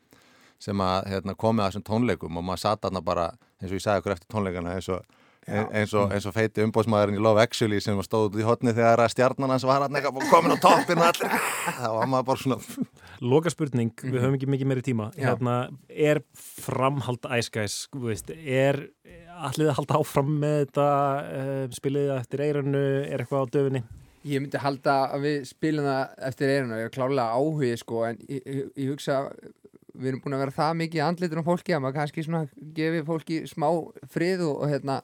sem 0.59 0.83
að 0.85 1.07
hérna, 1.13 1.37
komið 1.39 1.65
að 1.65 1.71
þessum 1.71 1.87
tónleikum 1.87 2.37
og 2.41 2.45
maður 2.45 2.63
satt 2.65 2.83
þarna 2.83 3.03
bara, 3.07 3.31
eins 3.61 3.71
og 3.71 3.79
ég 3.79 3.85
sagði 3.85 4.03
okkur 4.03 4.15
eftir 4.17 4.35
tónleikana 4.35 4.75
eins 4.75 4.91
og, 4.91 5.20
eins 5.49 5.93
og, 5.97 6.11
eins 6.13 6.27
og 6.29 6.35
feiti 6.37 6.63
umbóðsmaðurinn 6.67 7.19
í 7.19 7.23
Love 7.25 7.43
Actually 7.43 7.81
sem 7.83 7.99
stóð 8.05 8.29
út 8.29 8.41
í 8.41 8.47
hotni 8.47 8.75
þegar 8.77 9.05
að 9.05 9.15
stjarnan 9.15 9.55
hans 9.55 9.65
var 9.67 9.87
hann 9.87 9.97
eitthvað 9.97 10.29
komin 10.31 10.55
á 10.55 10.59
toppin 10.61 11.01
og 11.01 11.09
allir 11.09 11.37
það 11.81 11.97
var 11.97 12.11
maður 12.13 12.29
bara 12.29 12.43
svona 12.45 12.89
Loka 13.21 13.53
spurning, 13.53 13.93
við 14.01 14.17
höfum 14.23 14.37
ekki 14.39 14.49
mikið 14.49 14.69
meiri 14.71 14.83
tíma. 14.85 15.11
Hérna, 15.13 15.55
er 15.93 16.23
framhald 16.33 17.27
æskæs, 17.29 17.83
er 18.41 18.79
allir 19.45 19.69
að 19.69 19.77
halda 19.81 19.99
áfram 20.01 20.31
með 20.41 20.57
þetta 20.63 20.87
uh, 21.21 21.65
spilið 21.77 22.09
það 22.09 22.21
eftir 22.23 22.45
eiranu, 22.47 22.85
er 23.05 23.25
eitthvað 23.25 23.45
á 23.45 23.53
döfinni? 23.57 23.83
Ég 24.29 24.43
myndi 24.43 24.61
halda 24.61 24.97
að 25.15 25.27
við 25.27 25.37
spilum 25.49 25.89
það 25.89 26.25
eftir 26.29 26.55
eirinu 26.55 26.81
ég 26.81 26.89
er 26.89 26.93
klálega 26.93 27.37
áhugi 27.37 27.71
sko 27.81 28.03
en 28.09 28.19
ég, 28.29 28.43
ég, 28.45 28.67
ég 28.77 28.91
hugsa 28.93 29.23
við 29.95 30.11
erum 30.11 30.25
búin 30.25 30.37
að 30.37 30.45
vera 30.45 30.57
það 30.57 30.75
mikið 30.81 31.05
andlitur 31.07 31.41
á 31.41 31.49
fólki 31.49 31.77
að 31.77 31.83
maður 31.85 31.97
kannski 31.99 32.25
svona 32.27 32.43
gefi 32.77 33.01
fólki 33.09 33.41
smá 33.49 33.69
frið 34.13 34.45
og, 34.49 34.61
og 34.61 34.73
hérna 34.73 35.01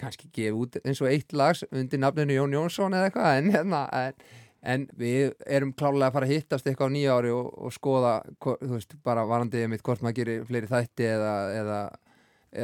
kannski 0.00 0.28
gefi 0.32 0.54
út 0.56 0.78
eins 0.82 1.00
og 1.02 1.10
eitt 1.10 1.32
lags 1.36 1.64
undir 1.70 2.00
nafninu 2.02 2.36
Jón 2.36 2.56
Jónsson 2.56 2.96
eða 2.96 3.10
eitthvað 3.10 3.40
en, 3.40 3.50
hérna, 3.54 3.82
en, 3.96 4.30
en 4.74 4.86
við 4.98 5.34
erum 5.58 5.72
klálega 5.76 6.10
að 6.10 6.16
fara 6.18 6.28
að 6.28 6.34
hittast 6.34 6.68
eitthvað 6.68 6.92
á 6.92 6.94
nýja 6.96 7.16
ári 7.16 7.34
og, 7.34 7.50
og 7.66 7.74
skoða, 7.74 8.14
þú 8.44 8.72
veist, 8.74 8.96
bara 9.06 9.26
varandi 9.28 9.66
mitt 9.72 9.84
hvort 9.86 10.04
maður 10.04 10.20
gerir 10.20 10.46
fleiri 10.48 10.70
þætti 10.70 11.10
eða, 11.14 11.34
eða, 11.60 11.82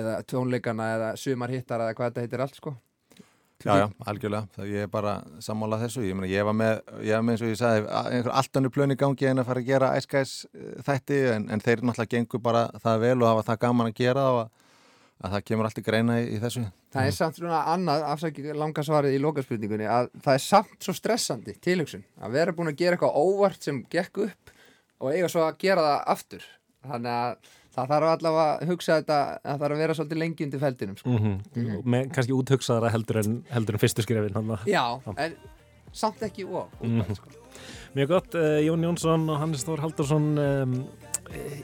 eða 0.00 0.16
tónleikana 0.28 0.88
eða 0.96 1.12
sumar 1.20 1.52
hittar 1.54 1.84
eða 1.84 1.98
hvað 1.98 2.10
þetta 2.10 2.26
heitir 2.26 2.46
allt 2.46 2.58
sko. 2.60 2.74
Já, 3.62 3.76
já, 3.78 3.84
algjörlega, 4.10 4.48
það 4.56 4.70
ég 4.72 4.84
er 4.88 4.88
bara 4.90 5.12
sammála 5.42 5.78
þessu, 5.84 6.02
ég, 6.02 6.16
meina, 6.18 6.26
ég 6.32 6.46
var 6.48 6.56
með, 6.58 6.80
ég 7.06 7.14
var 7.14 7.20
með 7.22 7.36
eins 7.36 7.44
og 7.44 7.52
ég 7.52 7.60
sagði, 7.60 7.84
einhver 8.10 8.34
allt 8.40 8.58
annu 8.58 8.72
plön 8.74 8.90
í 8.90 8.96
gangi 8.98 9.28
en 9.30 9.38
að 9.38 9.46
fara 9.52 9.62
að 9.62 9.68
gera 9.68 9.90
æskæs 10.00 10.32
þætti 10.88 11.20
en, 11.36 11.46
en 11.46 11.62
þeir 11.62 11.84
náttúrulega 11.84 12.10
gengur 12.16 12.42
bara 12.42 12.64
það 12.82 13.04
vel 13.04 13.14
og 13.20 13.28
hafa 13.28 13.44
það 13.52 13.60
gaman 13.62 13.92
að 13.92 14.00
gera 14.00 14.24
og 14.32 14.40
að, 14.40 14.50
að 15.22 15.36
það 15.36 15.44
kemur 15.48 15.68
allt 15.68 15.78
í 15.78 15.84
greina 15.86 16.18
í, 16.20 16.26
í 16.34 16.40
þessu. 16.42 16.64
Það 16.92 17.08
er 17.08 17.16
samt 17.16 17.38
svona 17.38 17.62
annað, 17.72 18.04
afsækja 18.10 18.56
langa 18.58 18.84
svarið 18.86 19.16
í 19.16 19.22
lokaspurningunni, 19.22 19.86
að 19.86 20.10
það 20.24 20.34
er 20.34 20.44
samt 20.44 20.76
svo 20.82 20.94
stressandi 20.96 21.54
tilhugsun 21.62 22.04
að 22.20 22.36
vera 22.36 22.56
búin 22.56 22.72
að 22.72 22.78
gera 22.82 22.98
eitthvað 22.98 23.18
óvart 23.22 23.68
sem 23.68 23.82
gekk 23.92 24.24
upp 24.26 24.54
og 25.02 25.10
eiga 25.14 25.30
svo 25.32 25.46
að 25.46 25.58
gera 25.62 25.86
það 25.86 26.04
aftur. 26.16 26.46
Þannig 26.82 27.12
að 27.14 27.52
það 27.72 27.92
þarf 27.94 28.10
allavega 28.10 28.46
að 28.50 28.70
hugsa 28.72 28.98
þetta, 29.00 29.18
það 29.46 29.62
þarf 29.62 29.76
að 29.76 29.82
vera 29.82 29.96
svolítið 29.98 30.22
lengi 30.22 30.46
undir 30.46 30.62
feldinum. 30.62 30.96
Sko. 30.98 31.10
mm 31.10 31.18
-hmm. 31.22 31.82
með 31.94 32.12
kannski 32.16 32.36
úthugsaðara 32.36 32.92
heldur 32.92 33.22
en, 33.22 33.38
heldur 33.50 33.78
en 33.78 33.82
fyrstu 33.82 34.02
skrefin 34.02 34.34
hann 34.34 34.58
Já, 34.66 35.00
en 35.16 35.36
samt 35.92 36.22
ekki 36.22 36.44
ó. 36.44 36.68
Mhm. 36.80 37.16
Mjög 37.94 38.08
gott, 38.08 38.34
uh, 38.34 38.58
Jón 38.64 38.82
Jónsson 38.82 39.28
og 39.28 39.38
Hannes 39.38 39.64
Þór 39.64 39.80
Haldursson 39.80 40.38
um, 40.38 40.86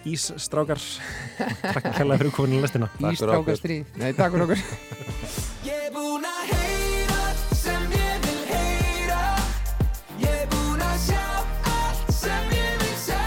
Ísstrákar. 0.08 0.80
Takk 1.74 1.90
kærlega 1.98 2.18
fyrir 2.22 2.32
komin 2.36 2.58
í 2.58 2.62
lestina. 2.64 2.88
Ísstrákastríð, 3.10 3.84
nei 4.00 4.12
takk 4.16 4.32
fyrir 4.36 4.44
okkur. 4.46 4.62
Ég 5.66 5.88
er 5.88 5.92
búinn 5.94 6.24
að 6.28 6.52
heyra 6.52 7.24
sem 7.58 7.84
ég 7.96 8.22
vil 8.24 8.42
heyra. 8.48 9.20
Ég 10.22 10.32
er 10.44 10.48
búinn 10.54 10.84
að 10.86 10.96
sjá 11.08 11.24
allt 11.74 12.14
sem 12.16 12.54
ég 12.56 12.80
vil 12.84 12.96
sjá. 13.04 13.20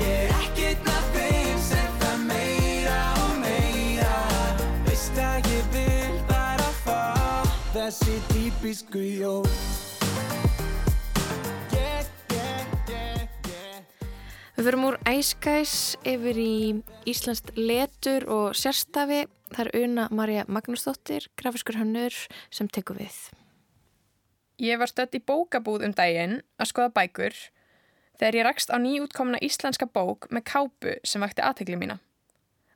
Ég 0.00 0.14
er 0.14 0.34
ekkert 0.38 0.90
að 0.94 1.10
þeim 1.18 1.60
sem 1.68 2.00
það 2.04 2.24
meira 2.30 2.98
og 3.26 3.36
meira. 3.44 4.16
Veist 4.88 5.22
að 5.28 5.52
ég 5.52 5.70
vil 5.76 6.16
bara 6.30 6.70
fá 6.86 7.00
þessi 7.76 8.16
típisku 8.32 9.04
jól 9.20 9.44
Við 14.52 14.66
verum 14.68 14.82
úr 14.84 14.98
æskæs 15.08 15.94
yfir 16.04 16.36
í 16.36 16.56
Íslandst 17.08 17.54
letur 17.56 18.26
og 18.28 18.58
sérstafi. 18.58 19.24
Það 19.52 19.62
er 19.64 19.78
Una 19.84 20.04
Marja 20.12 20.44
Magnúsdóttir, 20.48 21.26
grafiskur 21.40 21.78
hönnur, 21.80 22.12
sem 22.52 22.68
tekur 22.68 23.00
við. 23.00 23.16
Ég 24.60 24.76
var 24.80 24.92
stödd 24.92 25.16
í 25.16 25.22
bókabúð 25.24 25.86
um 25.88 25.96
daginn 25.96 26.38
að 26.60 26.70
skoða 26.70 26.92
bækur 27.00 27.36
þegar 28.20 28.38
ég 28.38 28.46
rakst 28.46 28.72
á 28.72 28.76
nýútkomna 28.76 29.40
íslenska 29.40 29.88
bók 29.88 30.28
með 30.30 30.46
kápu 30.52 30.94
sem 31.04 31.24
vakti 31.24 31.44
aðtegli 31.44 31.80
mína. 31.80 31.98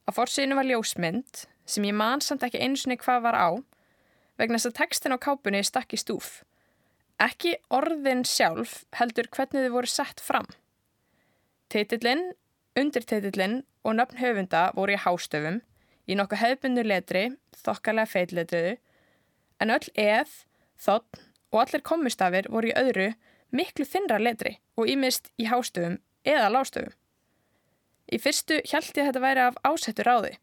Á 0.09 0.11
forsýðinu 0.17 0.57
var 0.57 0.69
ljósmynd 0.73 1.47
sem 1.69 1.85
ég 1.85 1.97
man 1.97 2.25
samt 2.25 2.45
ekki 2.47 2.61
einu 2.61 2.81
sinni 2.81 2.97
hvað 2.99 3.25
var 3.29 3.37
á 3.37 3.49
vegna 4.41 4.57
þess 4.57 4.73
að 4.73 4.79
textin 4.81 5.17
á 5.17 5.21
kápunni 5.21 5.61
stakk 5.65 5.93
í 5.93 6.01
stúf. 6.01 6.41
Ekki 7.21 7.59
orðin 7.69 8.25
sjálf 8.25 8.85
heldur 8.97 9.29
hvernig 9.29 9.69
þau 9.69 9.77
voru 9.77 9.93
sett 9.93 10.25
fram. 10.25 10.49
Titillinn, 11.73 12.33
undirtitillinn 12.79 13.63
og 13.83 13.97
nöfn 13.99 14.21
höfunda 14.21 14.69
voru 14.77 14.95
í 14.95 15.01
hástöfum 15.03 15.63
í 16.07 16.15
nokkuð 16.19 16.43
hefðbundu 16.43 16.85
letri, 16.87 17.25
þokkalega 17.67 18.11
feitletriðu, 18.13 18.77
en 19.61 19.73
öll 19.75 19.89
eð, 19.99 20.31
þotn 20.79 21.25
og 21.51 21.63
allir 21.65 21.83
kommustafir 21.87 22.49
voru 22.53 22.71
í 22.71 22.77
öðru 22.79 23.09
miklu 23.57 23.87
þinnra 23.89 24.21
letri 24.23 24.57
og 24.79 24.91
ímist 24.91 25.33
í 25.41 25.49
hástöfum 25.51 25.99
eða 26.27 26.51
lástöfum. 26.55 26.95
Í 28.07 28.19
fyrstu 28.23 28.61
hjælt 28.63 28.95
ég 28.95 29.03
að 29.03 29.09
þetta 29.09 29.25
væri 29.25 29.45
af 29.49 29.63
ásettur 29.67 30.07
ráði. 30.07 30.35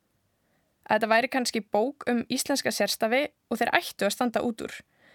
Að 0.84 0.98
þetta 0.98 1.12
væri 1.14 1.30
kannski 1.32 1.62
bók 1.64 2.04
um 2.12 2.26
íslenska 2.28 2.74
sérstafi 2.76 3.30
og 3.48 3.60
þeir 3.60 3.72
ættu 3.78 4.08
að 4.08 4.16
standa 4.18 4.44
út 4.44 4.66
úr, 4.66 4.74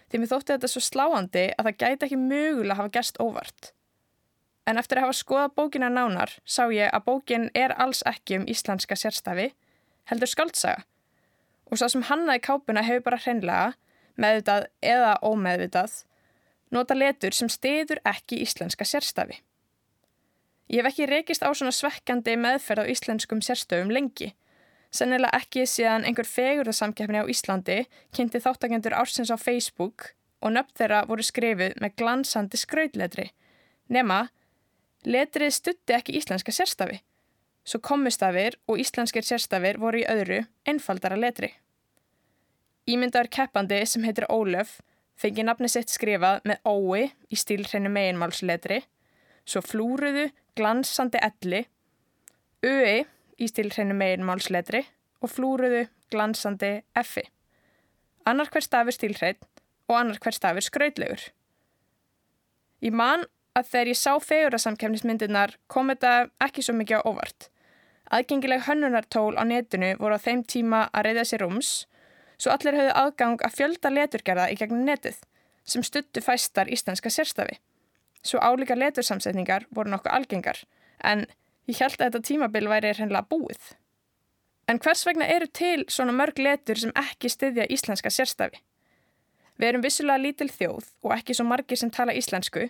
því 0.09 0.21
mér 0.21 0.31
þótti 0.31 0.55
þetta 0.55 0.71
svo 0.71 0.81
sláandi 0.81 1.43
að 1.53 1.67
það 1.67 1.81
gæti 1.83 2.07
ekki 2.07 2.21
mögulega 2.23 2.79
hafa 2.79 2.93
gæst 2.97 3.21
óvart. 3.21 3.73
En 4.69 4.77
eftir 4.77 4.99
að 4.99 5.07
hafa 5.07 5.17
skoðað 5.17 5.55
bókina 5.57 5.89
nánar 5.89 6.35
sá 6.45 6.67
ég 6.69 6.93
að 6.93 7.05
bókin 7.07 7.49
er 7.57 7.73
alls 7.81 8.03
ekki 8.05 8.37
um 8.37 8.45
íslenska 8.51 8.97
sérstafi, 8.99 9.47
heldur 10.11 10.29
skaldsaga. 10.29 10.85
Og 11.69 11.81
svo 11.81 11.89
sem 11.89 12.05
hannaði 12.05 12.43
kápuna 12.45 12.85
hefur 12.85 13.07
bara 13.07 13.21
hreinlega, 13.23 13.73
meðvitað 14.19 14.67
eða 14.85 15.15
ómeðvitað, 15.25 16.03
nota 16.69 16.97
letur 16.97 17.33
sem 17.33 17.49
stiður 17.49 18.01
ekki 18.05 18.43
íslenska 18.45 18.85
sérstafi. 18.85 19.39
Ég 20.69 20.83
hef 20.83 20.91
ekki 20.91 21.09
rekist 21.09 21.41
á 21.41 21.49
svona 21.49 21.73
svekkandi 21.73 22.35
meðferð 22.37 22.85
á 22.85 22.91
íslenskum 22.93 23.41
sérstöfum 23.41 23.89
lengi. 23.89 24.35
Sennilega 24.93 25.37
ekki 25.37 25.65
síðan 25.69 26.05
einhver 26.05 26.29
fegurðarsamkeppni 26.29 27.21
á 27.21 27.29
Íslandi 27.29 27.79
kynnti 28.13 28.41
þáttakendur 28.41 28.93
ársins 28.97 29.33
á 29.33 29.37
Facebook 29.37 30.11
og 30.45 30.53
nöfn 30.53 30.77
þeirra 30.77 31.03
voru 31.09 31.25
skrifið 31.25 31.75
með 31.81 31.95
glansandi 32.01 32.57
skrautletri. 32.57 33.27
Nema, 33.89 34.27
letrið 35.05 35.53
stutti 35.55 35.95
ekki 35.95 36.17
íslenska 36.19 36.51
sérstafi. 36.55 36.99
Svo 37.63 37.79
kommustafir 37.83 38.57
og 38.67 38.79
íslenskir 38.81 39.25
sérstafir 39.25 39.77
voru 39.79 40.01
í 40.01 40.07
öðru, 40.09 40.43
einfaldara 40.65 41.19
letri. 41.19 41.53
Ímyndaður 42.89 43.29
keppandi 43.29 43.83
sem 43.85 44.05
heitir 44.07 44.25
Ólöf 44.31 44.79
fengi 45.19 45.43
nafni 45.43 45.69
sitt 45.69 45.91
skrifað 45.91 46.45
með 46.47 46.61
ói 46.65 47.09
í 47.29 47.37
stílhreinu 47.37 47.91
meginmálsletri, 47.91 48.79
svo 49.43 49.61
flúruðu 49.65 50.29
glansandi 50.57 51.19
elli, 51.23 51.65
öi 52.63 53.03
í 53.39 53.49
stílhreinu 53.51 53.97
meginmálsletri 53.99 54.85
og 55.19 55.33
flúruðu 55.33 55.85
glansandi 56.11 56.79
effi. 56.97 57.25
Annar 58.27 58.49
hver 58.51 58.63
stafur 58.63 58.95
stílhrein 58.95 59.39
og 59.89 59.97
annar 59.97 60.19
hver 60.23 60.35
stafur 60.35 60.63
skrautlegur. 60.63 61.21
Ég 62.79 62.95
man 62.95 63.25
að 63.59 63.71
þegar 63.71 63.91
ég 63.91 63.99
sá 63.99 64.11
fegurasamkefnismyndirnar 64.23 65.55
kom 65.71 65.91
þetta 65.91 66.13
ekki 66.45 66.63
svo 66.65 66.75
mikið 66.79 67.03
á 67.03 67.07
óvart. 67.07 67.49
Aðgengileg 68.09 68.65
hönnunartól 68.65 69.35
á 69.37 69.43
netinu 69.45 69.93
voru 69.99 70.17
á 70.17 70.23
þeim 70.23 70.43
tíma 70.43 70.85
að 70.89 71.09
reyða 71.09 71.25
sér 71.29 71.43
rúms, 71.45 71.71
svo 72.41 72.53
allir 72.55 72.77
höfðu 72.79 72.95
aðgang 72.97 73.43
að 73.45 73.57
fjölda 73.57 73.91
leturgerða 73.93 74.47
í 74.49 74.57
gegnum 74.57 74.87
netið, 74.87 75.19
sem 75.67 75.85
stuttu 75.85 76.23
fæstar 76.25 76.71
íslenska 76.71 77.11
sérstafi. 77.13 77.59
Svo 78.25 78.41
álíka 78.41 78.75
letursamsetningar 78.75 79.67
voru 79.69 79.93
nokkuð 79.93 80.15
algengar, 80.15 80.63
en 81.03 81.27
ég 81.69 81.77
held 81.83 81.99
að 81.99 82.07
þetta 82.07 82.25
tímabil 82.31 82.71
væri 82.71 82.95
hreinlega 82.95 83.29
búið. 83.29 83.75
En 84.69 84.81
hvers 84.81 85.05
vegna 85.05 85.25
eru 85.29 85.47
til 85.49 85.85
svona 85.89 86.13
mörg 86.13 86.41
letur 86.41 86.77
sem 86.77 86.91
ekki 86.97 87.29
styðja 87.29 87.69
íslenska 87.73 88.09
sérstafi? 88.13 88.61
Við 89.59 89.67
erum 89.67 89.83
vissulega 89.83 90.21
lítil 90.23 90.49
þjóð 90.49 90.91
og 91.03 91.13
ekki 91.15 91.35
svo 91.35 91.45
margir 91.45 91.79
sem 91.79 91.91
tala 91.91 92.13
íslensku, 92.15 92.69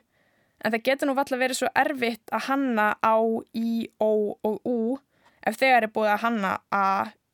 en 0.64 0.74
það 0.74 0.86
getur 0.90 1.10
nú 1.10 1.16
valla 1.18 1.40
verið 1.40 1.62
svo 1.62 1.70
erfitt 1.78 2.34
að 2.36 2.46
hanna 2.50 2.88
á, 3.00 3.16
í, 3.56 3.88
ó 4.00 4.36
og 4.44 4.60
ú 4.68 4.80
ef 5.48 5.58
þegar 5.60 5.88
er 5.88 5.94
búið 5.96 6.14
að 6.14 6.24
hanna 6.26 6.54
a, 6.76 6.86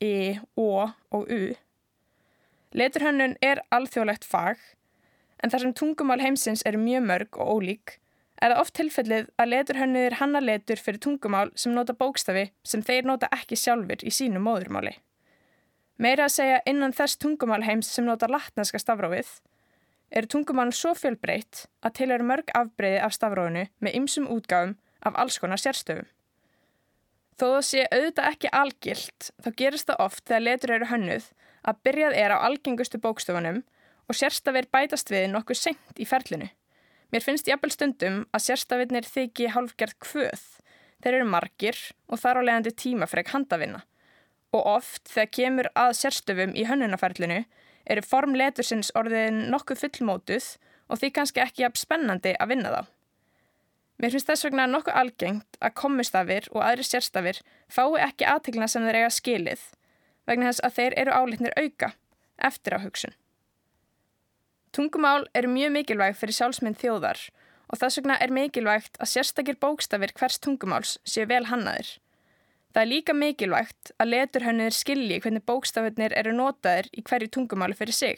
e, 0.03 0.38
ó 0.57 0.91
og 1.15 1.29
u. 1.31 1.43
Leturhönnun 2.75 3.38
er 3.41 3.63
alþjóðlegt 3.73 4.27
fag, 4.27 4.59
en 5.41 5.51
þar 5.51 5.63
sem 5.63 5.75
tungumál 5.77 6.21
heimsins 6.21 6.63
eru 6.67 6.81
mjög 6.81 7.07
mörg 7.07 7.39
og 7.39 7.51
ólík, 7.55 7.97
er 8.41 8.51
það 8.51 8.61
oft 8.61 8.75
tilfellið 8.75 9.31
að 9.39 9.51
leturhönnur 9.53 10.17
hanna 10.19 10.41
letur 10.43 10.81
fyrir 10.81 11.01
tungumál 11.01 11.53
sem 11.55 11.73
nota 11.73 11.95
bókstafi 11.95 12.49
sem 12.67 12.83
þeir 12.83 13.07
nota 13.07 13.31
ekki 13.33 13.57
sjálfur 13.59 14.03
í 14.03 14.11
sínu 14.11 14.41
móðurmáli. 14.43 14.97
Meira 15.97 16.27
að 16.27 16.35
segja 16.35 16.63
innan 16.67 16.93
þess 16.93 17.15
tungumálheims 17.23 17.88
sem 17.88 18.05
nota 18.05 18.27
latneska 18.27 18.81
stafrófið 18.81 19.29
eru 20.11 20.29
tungumálum 20.31 20.73
svo 20.75 20.93
fjölbreytt 20.97 21.65
að 21.85 21.95
til 21.99 22.09
eru 22.11 22.27
mörg 22.27 22.51
afbreyði 22.57 22.99
af 23.05 23.15
stafrófinu 23.15 23.65
með 23.83 23.97
ymsum 23.99 24.27
útgáfum 24.31 24.75
af 25.05 25.17
alls 25.21 25.39
konar 25.41 25.61
sérstöfum. 25.61 26.07
Þó 27.35 27.45
það 27.51 27.63
sé 27.67 27.81
auðvitað 27.91 28.29
ekki 28.31 28.51
algilt 28.55 29.31
þá 29.43 29.49
gerist 29.59 29.89
það 29.89 30.03
oft 30.05 30.23
þegar 30.27 30.45
letur 30.45 30.75
eru 30.77 30.91
hönnuð 30.91 31.31
að 31.67 31.79
byrjað 31.83 32.19
er 32.21 32.35
á 32.35 32.37
algengustu 32.47 33.01
bókstofunum 33.03 33.63
og 34.05 34.15
sérstafir 34.17 34.69
bætast 34.71 35.11
við 35.11 35.27
nokkuð 35.33 35.59
seint 35.59 35.99
í 35.99 36.07
ferlinu. 36.07 36.47
Mér 37.11 37.25
finnst 37.25 37.49
jafnvel 37.49 37.73
stundum 37.73 38.21
að 38.31 38.45
sérstafinir 38.45 39.07
þykji 39.09 39.51
hálfgerð 39.55 39.97
kvöð. 40.03 40.45
Þeir 41.03 41.19
eru 41.19 41.27
margir 41.29 41.81
og 42.07 42.21
þar 42.21 42.39
á 42.39 42.45
leiðandi 42.47 42.73
tímafreg 42.81 43.33
handavinna. 43.33 43.83
Og 44.55 44.67
oft 44.77 45.09
þegar 45.11 45.31
kemur 45.37 45.69
að 45.75 45.95
sérstöfum 45.99 46.55
í 46.55 46.65
hönnunaferlinu 46.69 47.43
eru 47.85 48.03
form 48.05 48.35
letursins 48.37 48.91
orðin 48.97 49.45
nokkuð 49.53 49.85
fullmótuð 49.85 50.49
og 50.89 51.01
því 51.01 51.11
kannski 51.15 51.43
ekki 51.43 51.65
jafn 51.65 51.81
spennandi 51.81 52.35
að 52.39 52.51
vinna 52.53 52.73
þá. 52.73 52.81
Mér 54.01 54.11
finnst 54.11 54.27
þess 54.27 54.45
vegna 54.47 54.65
nokkuð 54.67 54.97
algengt 54.99 55.59
að 55.63 55.75
komustafir 55.79 56.49
og 56.51 56.63
aðri 56.65 56.83
sérstafir 56.83 57.39
fái 57.71 58.01
ekki 58.03 58.27
aðteglina 58.27 58.67
sem 58.67 58.83
þeir 58.83 58.99
eiga 59.01 59.11
skilið 59.13 59.63
vegna 60.27 60.49
þess 60.49 60.65
að 60.67 60.75
þeir 60.79 60.97
eru 61.03 61.15
álitnir 61.15 61.55
auka 61.55 61.93
eftir 62.49 62.75
á 62.75 62.79
hugsun. 62.83 63.15
Tungumál 64.75 65.29
eru 65.33 65.47
mjög 65.47 65.71
mikilvæg 65.77 66.17
fyrir 66.19 66.35
sjálfsmynd 66.35 66.81
þjóðar 66.81 67.21
og 67.71 67.79
þess 67.79 68.01
vegna 68.01 68.17
er 68.19 68.33
mikilvægt 68.35 68.99
að 68.99 69.11
sérstakir 69.13 69.59
bókstafir 69.61 70.11
hvers 70.17 70.41
tungumáls 70.43 70.97
séu 71.07 71.23
vel 71.29 71.45
hannaðir. 71.47 71.95
Það 72.75 72.81
er 72.81 72.89
líka 72.91 73.13
mikilvægt 73.15 73.89
að 74.03 74.09
leturhönniðir 74.11 74.73
skilji 74.75 75.17
hvernig 75.23 75.45
bókstafirnir 75.47 76.11
eru 76.19 76.33
notaðir 76.35 76.89
í 76.91 77.03
hverju 77.07 77.29
tungumáli 77.31 77.77
fyrir 77.79 77.95
sig, 77.95 78.17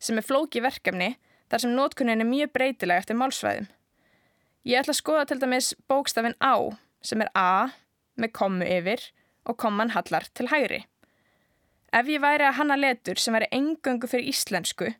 sem 0.00 0.16
er 0.16 0.24
flóki 0.24 0.62
verkefni 0.64 1.10
þar 1.52 1.60
sem 1.60 1.74
notkunnin 1.76 2.24
er 2.24 2.30
mjög 2.30 2.54
breytileg 2.56 3.02
eftir 3.02 3.18
málsvæðum. 3.20 3.68
Ég 4.64 4.80
ætla 4.80 4.96
að 4.96 5.00
skoða 5.02 5.26
til 5.28 5.38
dæmis 5.42 5.68
bókstafin 5.92 6.38
á, 6.40 6.72
sem 7.04 7.20
er 7.20 7.28
A, 7.36 7.68
með 8.16 8.32
kommu 8.40 8.64
yfir 8.64 9.04
og 9.44 9.60
komman 9.60 9.92
hallar 9.92 10.24
til 10.32 10.48
hægri. 10.48 10.86
Ef 11.92 12.08
ég 12.08 12.24
væri 12.24 12.48
að 12.48 12.62
hanna 12.62 12.80
letur 12.80 13.20
sem 13.20 13.36
væri 13.36 13.52
engöngu 13.52 14.08
fyrir 14.08 14.32
íslensku, 14.32 14.94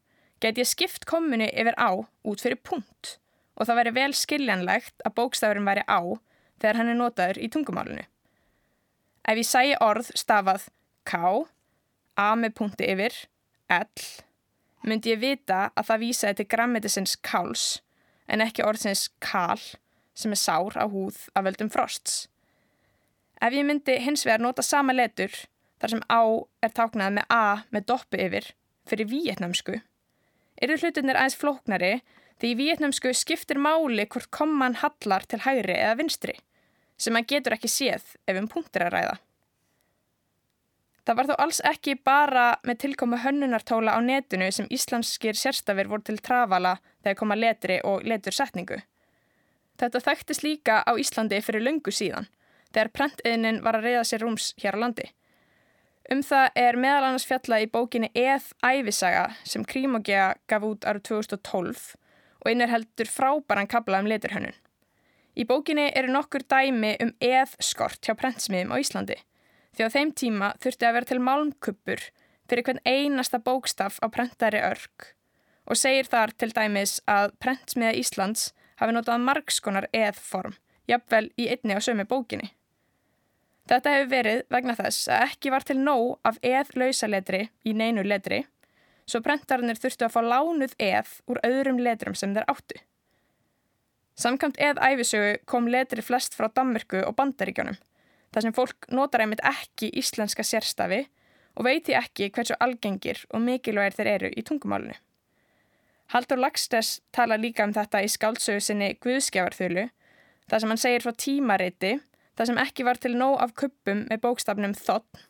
get 0.44 0.60
ég 0.60 0.68
skipt 0.68 1.08
kommunni 1.08 1.48
yfir 1.48 1.80
á 1.80 1.96
út 1.96 2.44
fyrir 2.44 2.60
punkt 2.60 3.16
og 3.56 3.64
það 3.64 3.78
væri 3.80 3.98
vel 4.02 4.12
skiljanlegt 4.12 5.00
að 5.00 5.16
bókstafurinn 5.16 5.72
væri 5.72 5.88
á 5.88 6.04
þegar 6.60 6.82
hann 6.82 6.92
er 6.92 7.00
notaður 7.00 7.40
í 7.40 7.48
tungumálunu. 7.48 8.04
Ef 9.22 9.38
ég 9.38 9.46
sæi 9.46 9.74
orð 9.78 10.08
stafað 10.18 10.66
K, 11.06 11.18
A 12.18 12.32
með 12.34 12.56
punkti 12.58 12.88
yfir, 12.90 13.14
L, 13.70 14.06
myndi 14.82 15.12
ég 15.14 15.22
vita 15.22 15.68
að 15.78 15.88
það 15.90 16.02
vísaði 16.02 16.38
til 16.40 16.48
grammetisins 16.54 17.14
káls 17.22 17.66
en 18.26 18.42
ekki 18.42 18.64
orðsins 18.66 19.06
kál 19.22 19.62
sem 20.18 20.34
er 20.34 20.40
sár 20.40 20.74
á 20.74 20.86
húð 20.90 21.28
af 21.38 21.46
völdum 21.46 21.70
frosts. 21.72 22.26
Ef 23.38 23.54
ég 23.54 23.66
myndi 23.66 23.96
hins 24.02 24.26
vegar 24.26 24.42
nota 24.42 24.62
sama 24.66 24.94
letur 24.94 25.32
þar 25.78 25.94
sem 25.94 26.04
á 26.10 26.22
er 26.62 26.74
táknað 26.74 27.16
með 27.18 27.30
A 27.30 27.44
með 27.70 27.88
doppu 27.94 28.18
yfir 28.18 28.52
fyrir 28.90 29.10
víetnamsku, 29.10 29.78
eru 30.58 30.78
hlutinir 30.82 31.18
aðeins 31.18 31.38
flóknari 31.38 31.92
því 32.42 32.50
í 32.50 32.58
víetnamsku 32.58 33.14
skiptir 33.14 33.62
máli 33.62 34.08
hvort 34.10 34.30
komman 34.34 34.80
hallar 34.82 35.22
til 35.30 35.44
hægri 35.46 35.78
eða 35.78 36.00
vinstri 36.02 36.40
sem 37.02 37.14
maður 37.14 37.30
getur 37.34 37.56
ekki 37.56 37.70
séð 37.70 38.14
ef 38.30 38.38
um 38.38 38.48
punktir 38.50 38.86
að 38.86 38.94
ræða. 38.96 39.14
Það 41.02 41.18
var 41.18 41.28
þó 41.28 41.34
alls 41.42 41.58
ekki 41.66 41.96
bara 41.98 42.44
með 42.62 42.78
tilkomu 42.84 43.18
hönnunartóla 43.18 43.96
á 43.98 44.00
netinu 44.04 44.46
sem 44.54 44.68
íslenskir 44.70 45.34
sérstafir 45.34 45.90
voru 45.90 46.06
til 46.06 46.20
trafala 46.22 46.76
þegar 47.02 47.18
koma 47.18 47.38
letri 47.38 47.80
og 47.82 48.06
letursetningu. 48.06 48.78
Þetta 49.82 50.02
þekktist 50.04 50.44
líka 50.46 50.78
á 50.86 50.92
Íslandi 50.94 51.40
fyrir 51.42 51.64
löngu 51.66 51.90
síðan, 51.90 52.28
þegar 52.70 52.92
prentiðnin 52.94 53.58
var 53.64 53.80
að 53.80 53.88
reyða 53.88 54.04
sér 54.06 54.22
rúms 54.22 54.52
hér 54.62 54.78
á 54.78 54.82
landi. 54.84 55.08
Um 56.12 56.22
það 56.22 56.60
er 56.60 56.78
meðal 56.78 57.08
annars 57.08 57.26
fjallað 57.26 57.64
í 57.64 57.70
bókinni 57.72 58.10
Eð 58.14 58.52
æfisaga 58.62 59.26
sem 59.42 59.64
Krímogea 59.66 60.34
gaf 60.50 60.66
út 60.66 60.86
árið 60.86 61.08
2012 61.10 61.82
og 62.42 62.50
innir 62.50 62.70
heldur 62.70 63.10
frábæran 63.10 63.70
kabla 63.70 64.02
um 64.02 64.10
leturhönnun. 64.10 64.54
Í 65.32 65.46
bókinni 65.48 65.88
eru 65.96 66.12
nokkur 66.12 66.44
dæmi 66.44 66.96
um 67.00 67.12
eðskort 67.24 68.04
hjá 68.04 68.16
prentsmiðum 68.18 68.74
á 68.74 68.76
Íslandi 68.82 69.16
því 69.72 69.88
á 69.88 69.94
þeim 69.94 70.10
tíma 70.12 70.52
þurfti 70.60 70.88
að 70.88 70.96
vera 70.98 71.08
til 71.08 71.22
málmkuppur 71.24 72.02
fyrir 72.50 72.66
hvern 72.66 72.82
einasta 72.84 73.40
bókstaf 73.40 73.96
á 74.04 74.06
prentari 74.12 74.60
örk 74.60 75.14
og 75.64 75.78
segir 75.78 76.10
þar 76.10 76.34
til 76.36 76.50
dæmis 76.52 76.98
að 77.08 77.32
prentsmiða 77.40 77.94
Íslands 77.96 78.50
hafi 78.80 78.92
notað 78.92 79.24
margskonar 79.24 79.86
eðform, 79.94 80.56
jafnvel 80.90 81.28
í 81.38 81.48
einni 81.54 81.78
á 81.78 81.80
sömu 81.80 82.04
bókinni. 82.10 82.50
Þetta 83.70 83.92
hefur 83.94 84.10
verið 84.10 84.40
vegna 84.50 84.74
þess 84.74 85.08
að 85.08 85.26
ekki 85.28 85.52
var 85.54 85.64
til 85.64 85.78
nóg 85.78 86.18
af 86.26 86.40
eðlausaletri 86.42 87.44
í 87.64 87.76
neinu 87.78 88.02
letri, 88.02 88.42
svo 89.06 89.22
prentarnir 89.22 89.78
þurftu 89.78 90.08
að 90.08 90.16
fá 90.16 90.20
lánuð 90.26 90.74
eð 90.82 91.12
úr 91.30 91.40
öðrum 91.46 91.78
letrum 91.78 92.18
sem 92.18 92.34
þeir 92.34 92.48
áttu. 92.50 92.82
Samkvæmt 94.18 94.60
eðæfisögu 94.60 95.38
kom 95.48 95.66
letri 95.72 96.02
flest 96.04 96.36
frá 96.36 96.50
Danmörku 96.52 97.00
og 97.06 97.16
Bandaríkjónum, 97.16 97.78
þar 98.32 98.44
sem 98.44 98.54
fólk 98.56 98.88
notar 98.92 99.24
einmitt 99.24 99.40
ekki 99.46 99.88
íslenska 99.98 100.44
sérstafi 100.44 101.06
og 101.56 101.64
veiti 101.64 101.96
ekki 101.96 102.28
hversu 102.32 102.56
algengir 102.60 103.24
og 103.32 103.40
mikilvægir 103.44 103.96
þeir 103.96 104.10
eru 104.12 104.30
í 104.36 104.44
tungumálunu. 104.44 104.94
Haldur 106.12 106.40
Lagstess 106.40 107.00
tala 107.12 107.38
líka 107.40 107.64
um 107.64 107.72
þetta 107.72 108.02
í 108.04 108.08
skáldsögu 108.12 108.60
sinni 108.60 108.90
Guðskjávarþölu, 109.00 109.86
þar 110.50 110.60
sem 110.60 110.72
hann 110.72 110.82
segir 110.82 111.04
frá 111.04 111.14
tímariti, 111.16 111.94
þar 112.36 112.50
sem 112.50 112.60
ekki 112.60 112.84
var 112.84 113.00
til 113.00 113.14
nóg 113.16 113.38
af 113.40 113.54
kuppum 113.56 114.04
með 114.10 114.20
bókstafnum 114.26 114.76
þotn, 114.76 115.24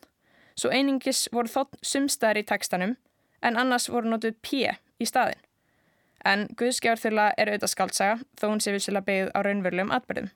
svo 0.59 0.73
einingis 0.75 1.29
voru 1.31 1.51
þotn 1.51 1.79
sumstaðar 1.79 2.41
í 2.41 2.47
tekstanum, 2.51 2.97
en 3.39 3.59
annars 3.59 3.87
voru 3.91 4.11
notuð 4.11 4.35
P 4.43 4.67
í 4.99 5.07
staðin. 5.07 5.39
En 6.23 6.47
Guðskjávarþöla 6.59 7.33
er 7.37 7.51
auðvitað 7.51 7.73
skáldsaga, 7.73 8.15
þó 8.39 8.45
hún 8.47 8.61
sé 8.63 8.71
vissilega 8.71 9.07
byggð 9.09 9.31
á 9.35 9.39
raunverulegum 9.43 9.91
atbyrðum. 9.95 10.29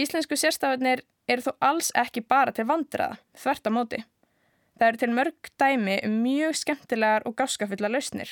Íslensku 0.00 0.36
sérstafarnir 0.36 1.02
eru 1.28 1.46
þó 1.46 1.52
alls 1.70 1.90
ekki 1.96 2.22
bara 2.28 2.52
til 2.52 2.66
vandraða, 2.68 3.18
þvert 3.36 3.66
á 3.66 3.70
móti. 3.72 4.02
Það 4.76 4.86
eru 4.88 5.00
til 5.00 5.10
mörg 5.16 5.50
dæmi 5.60 5.96
um 6.06 6.20
mjög 6.24 6.60
skemmtilegar 6.60 7.26
og 7.28 7.36
gáskafullar 7.40 7.92
lausnir. 7.92 8.30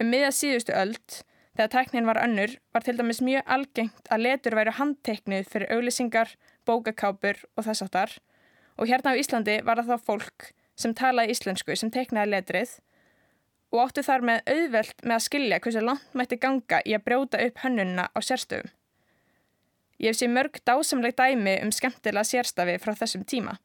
Um 0.00 0.10
miða 0.12 0.32
síðustu 0.34 0.74
öld, 0.76 1.20
þegar 1.54 1.72
tæknin 1.72 2.08
var 2.08 2.20
önnur, 2.24 2.56
var 2.74 2.84
til 2.84 2.96
dæmis 2.98 3.22
mjög 3.24 3.44
algengt 3.46 4.10
að 4.12 4.24
letur 4.26 4.56
væru 4.58 4.74
handteknið 4.80 5.48
fyrir 5.52 5.72
auglýsingar, 5.76 6.34
bókakápur 6.66 7.44
og 7.56 7.68
þess 7.68 7.84
áttar 7.84 8.16
og 8.78 8.88
hérna 8.90 9.14
á 9.14 9.18
Íslandi 9.20 9.60
var 9.64 9.80
það 9.82 9.92
þá 9.92 10.06
fólk 10.08 10.50
sem 10.78 10.94
talaði 10.96 11.34
íslensku 11.34 11.76
sem 11.78 11.92
teknaði 11.94 12.32
letrið 12.34 12.72
og 13.74 13.82
áttu 13.82 14.04
þar 14.06 14.22
með 14.22 14.48
auðvelt 14.54 15.02
með 15.02 15.16
að 15.16 15.24
skilja 15.26 15.58
hversu 15.64 15.82
langt 15.82 16.14
mætti 16.14 16.38
ganga 16.38 16.78
í 16.86 16.94
að 16.94 17.04
brjóta 17.08 17.40
upp 17.42 17.60
hönnunna 17.64 18.06
á 18.14 18.18
sérstöfum. 18.22 18.70
Ég 19.98 20.12
hef 20.12 20.18
séð 20.20 20.34
mörg 20.34 20.60
dásamleg 20.66 21.16
dæmi 21.18 21.56
um 21.64 21.72
skemmtilega 21.74 22.26
sérstafi 22.28 22.78
frá 22.82 22.94
þessum 22.98 23.26
tíma. 23.26 23.58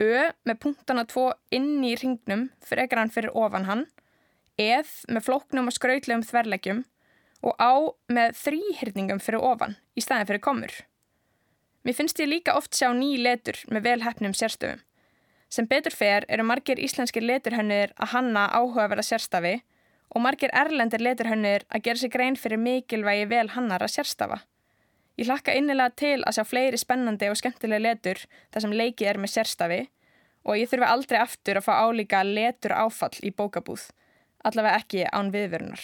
Ö 0.00 0.32
með 0.48 0.60
punktana 0.64 1.04
tvo 1.08 1.30
inn 1.52 1.84
í 1.84 1.94
ringnum 1.96 2.48
frekar 2.64 3.00
hann 3.02 3.12
fyrir 3.12 3.36
ofan 3.36 3.68
hann, 3.68 3.86
eð 4.56 4.88
með 5.12 5.28
flóknum 5.28 5.68
og 5.68 5.76
skrautlegum 5.76 6.24
þverleggjum 6.24 6.84
og 7.44 7.56
á 7.60 7.72
með 8.08 8.36
þrýhyrningum 8.40 9.20
fyrir 9.20 9.44
ofan 9.44 9.76
í 9.96 10.04
staðin 10.04 10.28
fyrir 10.28 10.44
komur. 10.44 10.72
Mér 11.84 11.96
finnst 11.96 12.20
ég 12.20 12.32
líka 12.32 12.56
oft 12.58 12.76
sjá 12.76 12.88
ný 12.96 13.14
letur 13.20 13.60
með 13.70 13.88
velhæfnum 13.90 14.36
sérstöfum. 14.36 14.80
Sem 15.48 15.66
betur 15.70 15.94
fer 15.94 16.26
eru 16.28 16.44
margir 16.44 16.80
íslenskir 16.82 17.22
leturhönnir 17.22 17.92
að 17.96 18.12
hanna 18.16 18.46
áhugaverða 18.58 19.04
sérstafi 19.06 19.54
og 20.10 20.22
margir 20.24 20.52
erlendir 20.52 21.02
leturhönnir 21.02 21.66
að 21.70 21.82
gera 21.86 22.02
sig 22.02 22.12
grein 22.12 22.36
fyrir 22.36 22.60
mikilvægi 22.62 23.28
vel 23.30 23.48
hannara 23.54 23.88
sérstafa. 23.90 24.40
Ég 25.16 25.30
hlakka 25.30 25.54
innilega 25.56 25.94
til 25.96 26.18
að 26.22 26.36
sjá 26.36 26.44
fleiri 26.44 26.80
spennandi 26.80 27.30
og 27.32 27.38
skemmtilega 27.40 27.82
letur 27.82 28.24
þar 28.52 28.64
sem 28.64 28.74
leikið 28.80 29.12
er 29.12 29.20
með 29.22 29.32
sérstafi 29.32 29.78
og 30.46 30.58
ég 30.60 30.70
þurfi 30.70 30.90
aldrei 30.90 31.20
aftur 31.22 31.60
að 31.60 31.68
fá 31.68 31.72
álíka 31.86 32.24
letur 32.26 32.74
áfall 32.76 33.16
í 33.22 33.32
bókabúð, 33.34 33.88
allavega 34.44 34.82
ekki 34.82 35.06
án 35.10 35.32
viðverunar. 35.34 35.80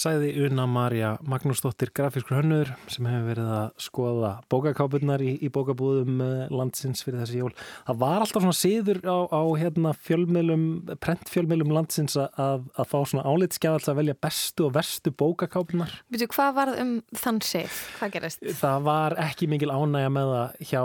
Sæði 0.00 0.30
Una 0.46 0.64
Marja 0.64 1.10
Magnúsdóttir 1.28 1.90
grafískur 1.92 2.38
hönnur 2.38 2.70
sem 2.88 3.04
hefur 3.04 3.26
verið 3.26 3.48
að 3.52 3.66
skoða 3.84 4.30
bókakápunar 4.48 5.20
í, 5.20 5.34
í 5.44 5.50
bókabúðum 5.52 6.22
landsins 6.54 7.04
fyrir 7.04 7.20
þessi 7.20 7.42
jól. 7.42 7.50
Það 7.84 7.98
var 8.00 8.24
alltaf 8.24 8.46
svona 8.46 8.56
síður 8.56 9.02
á, 9.04 9.18
á 9.28 9.42
hérna, 9.60 9.92
fjölmjölum, 10.06 10.64
prentfjölmjölum 11.04 11.74
landsins 11.76 12.16
að, 12.16 12.64
að 12.80 12.88
fá 12.94 12.96
svona 13.12 13.26
álitskjafals 13.28 13.90
að 13.92 14.00
velja 14.00 14.16
bestu 14.24 14.70
og 14.70 14.72
verstu 14.78 15.12
bókakápunar. 15.12 15.92
Veitu, 16.08 16.30
hvað 16.32 16.56
var 16.62 16.72
um 16.80 16.96
þann 17.20 17.42
sið? 17.44 17.84
Hvað 17.98 18.16
gerist? 18.16 18.48
Það 18.62 18.88
var 18.88 19.18
ekki 19.26 19.50
mikil 19.52 19.68
ánægja 19.74 20.16
með 20.16 20.32
það 20.32 20.66
hjá 20.72 20.82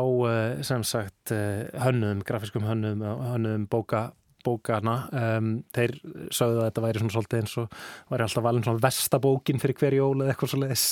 sem 0.74 0.86
sagt 0.92 1.36
hönnum, 1.86 2.28
grafískum 2.28 2.68
hönnum, 2.68 3.08
hönnum 3.32 3.70
bóka 4.46 4.76
bókana 4.76 4.96
um, 5.12 5.52
þeir 5.76 5.96
sögðu 6.34 6.62
að 6.62 6.68
þetta 6.70 6.84
væri 6.86 7.02
svona 7.02 7.16
svolítið 7.16 7.42
eins 7.42 7.56
og 7.62 7.78
væri 8.12 8.26
alltaf 8.26 8.46
valin 8.46 8.66
svona 8.66 8.84
vestabókin 8.84 9.62
fyrir 9.62 9.80
hver 9.80 9.98
jól 10.00 10.16
eða 10.22 10.34
eitthvað 10.34 10.54
svo 10.54 10.62
leiðis 10.64 10.86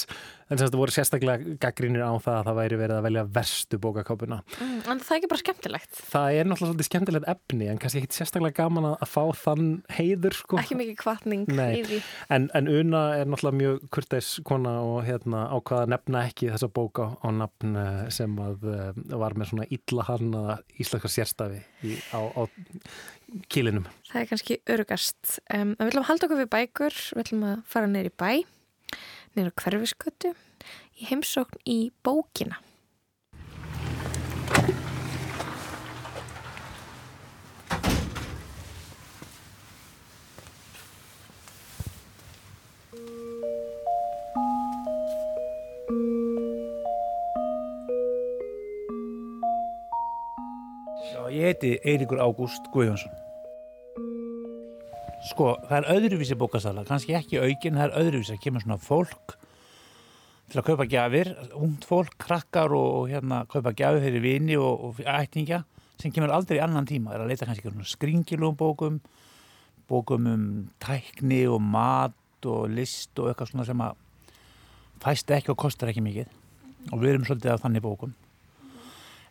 en 0.54 0.60
sem 0.60 0.68
þetta 0.68 0.80
voru 0.80 0.94
sérstaklega 0.94 1.56
gaggrínir 1.62 2.04
á 2.04 2.14
það 2.22 2.38
að 2.38 2.48
það 2.50 2.58
væri 2.60 2.80
verið 2.82 2.98
að 2.98 3.06
velja 3.08 3.24
verstu 3.38 3.80
bókakápuna 3.82 4.42
Mm, 4.64 4.82
en 4.90 5.00
það 5.02 5.14
er 5.14 5.18
ekki 5.18 5.30
bara 5.32 5.42
skemmtilegt. 5.42 6.00
Það 6.12 6.36
er 6.38 6.48
náttúrulega 6.48 6.70
svolítið 6.70 6.88
skemmtilegt 6.88 7.28
efni 7.32 7.68
en 7.72 7.80
kannski 7.82 8.02
ekki 8.02 8.18
sérstaklega 8.18 8.58
gaman 8.60 8.88
að, 8.90 8.96
að 9.06 9.12
fá 9.14 9.24
þann 9.40 9.70
heiður 9.98 10.38
sko. 10.38 10.60
Ekki 10.62 10.78
mikið 10.80 10.98
kvartning 11.00 11.46
í 11.50 11.82
því. 11.88 12.00
en, 12.36 12.48
en 12.60 12.70
Una 12.74 13.02
er 13.18 13.30
náttúrulega 13.32 13.60
mjög 13.62 13.88
kurteis 13.96 14.30
kona 14.48 14.76
og 14.84 15.08
hérna 15.08 15.46
ákvaða 15.56 15.88
að 15.88 15.94
nefna 15.96 16.24
ekki 16.30 16.52
þessa 16.54 16.70
bóka 16.76 17.10
á 17.24 17.28
nafn 17.34 17.80
eh, 17.80 18.04
sem 18.14 18.38
að 18.44 18.68
uh, 18.70 19.02
var 19.24 19.38
með 19.40 19.54
svona 19.54 19.70
illa 19.78 20.08
hannaða 20.10 20.60
íslenska 20.84 21.12
sérstafi 21.12 21.64
í, 21.88 21.98
á, 22.14 22.20
á 22.20 22.42
kílinum. 23.54 23.88
Það 24.10 24.22
er 24.22 24.30
kannski 24.32 24.60
örugast. 24.70 25.40
Um, 25.54 25.74
við 25.80 25.92
ætlum 25.92 26.06
að 26.06 26.10
halda 26.12 26.28
okkur 26.28 26.42
við 26.44 26.52
bækur, 26.58 27.00
við 27.14 27.24
ætlum 27.26 27.48
að 27.50 27.64
fara 27.74 27.90
neyri 27.92 28.14
bæ, 28.14 28.32
neyri 29.38 29.54
á 29.54 29.60
hverfiskötu, 29.64 30.36
í 31.00 31.10
heimsókn 31.10 31.66
í 31.66 31.80
bókina. 32.06 32.62
Ég 51.34 51.50
heiti 51.50 51.80
Eiríkur 51.82 52.22
Ágúst 52.22 52.70
Guðjónsson. 52.72 53.23
Sko, 55.24 55.54
það 55.70 55.78
er 55.78 55.90
öðruvísi 55.94 56.36
bókasala, 56.36 56.84
kannski 56.88 57.16
ekki 57.16 57.40
aukin, 57.40 57.78
það 57.80 57.86
er 57.86 58.00
öðruvísi, 58.02 58.34
það 58.34 58.44
kemur 58.44 58.66
svona 58.66 58.80
fólk 58.84 59.36
til 60.52 60.60
að 60.60 60.68
kaupa 60.68 60.88
gjafir, 60.92 61.30
ungt 61.56 61.86
fólk, 61.88 62.18
krakkar 62.22 62.74
og, 62.76 62.90
og 62.98 63.06
hérna 63.10 63.44
kaupa 63.50 63.72
gjafir 63.78 64.04
fyrir 64.04 64.24
vini 64.26 64.58
og, 64.60 64.90
og 64.90 65.00
ættingja 65.08 65.64
sem 66.02 66.12
kemur 66.12 66.34
aldrei 66.36 66.60
í 66.60 66.64
annan 66.64 66.88
tíma, 66.90 67.14
er 67.14 67.24
að 67.24 67.32
leita 67.32 67.48
kannski 67.48 67.70
svona 67.70 67.88
skringilum 67.88 68.58
bókum, 68.60 69.00
bókum 69.90 70.28
um 70.30 70.46
tækni 70.84 71.46
og 71.48 71.62
mat 71.64 72.48
og 72.50 72.68
list 72.76 73.16
og 73.22 73.32
eitthvað 73.32 73.54
svona 73.54 73.68
sem 73.70 73.84
að 73.86 74.02
fæst 75.04 75.32
ekki 75.36 75.54
og 75.54 75.60
kostar 75.64 75.92
ekki 75.92 76.04
mikið. 76.04 76.28
Og 76.92 77.00
við 77.00 77.14
erum 77.14 77.28
svolítið 77.28 77.54
af 77.54 77.64
þannig 77.64 77.84
bókum. 77.84 78.12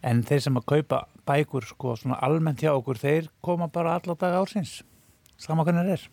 En 0.03 0.23
þeir 0.27 0.41
sem 0.47 0.57
að 0.59 0.69
kaupa 0.73 1.03
bækur 1.29 1.69
sko 1.69 1.95
svona 2.01 2.19
almennt 2.25 2.65
hjá 2.65 2.73
okkur, 2.73 2.99
þeir 2.99 3.29
koma 3.45 3.69
bara 3.73 3.99
alla 3.99 4.17
daga 4.19 4.41
ársins, 4.41 4.81
sama 5.43 5.67
hvernig 5.67 5.87
það 5.87 5.95
er. 5.97 6.09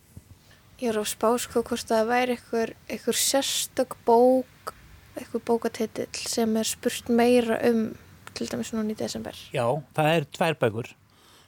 Ég 0.80 0.92
er 0.94 1.00
á 1.00 1.06
spá 1.08 1.30
sko 1.42 1.64
hvort 1.68 1.90
það 1.90 2.06
væri 2.10 2.38
einhver, 2.38 3.18
sérstök 3.20 3.98
bók, 4.08 4.74
einhver 5.20 5.44
bókatitill 5.46 6.24
sem 6.24 6.56
er 6.58 6.68
spurt 6.68 7.12
meira 7.12 7.60
um 7.70 7.90
til 8.34 8.48
dæmis 8.48 8.72
núna 8.74 8.94
í 8.94 8.98
desember. 8.98 9.36
Já, 9.54 9.66
það 9.98 10.10
er 10.16 10.28
tvær 10.38 10.58
bækur. 10.62 10.94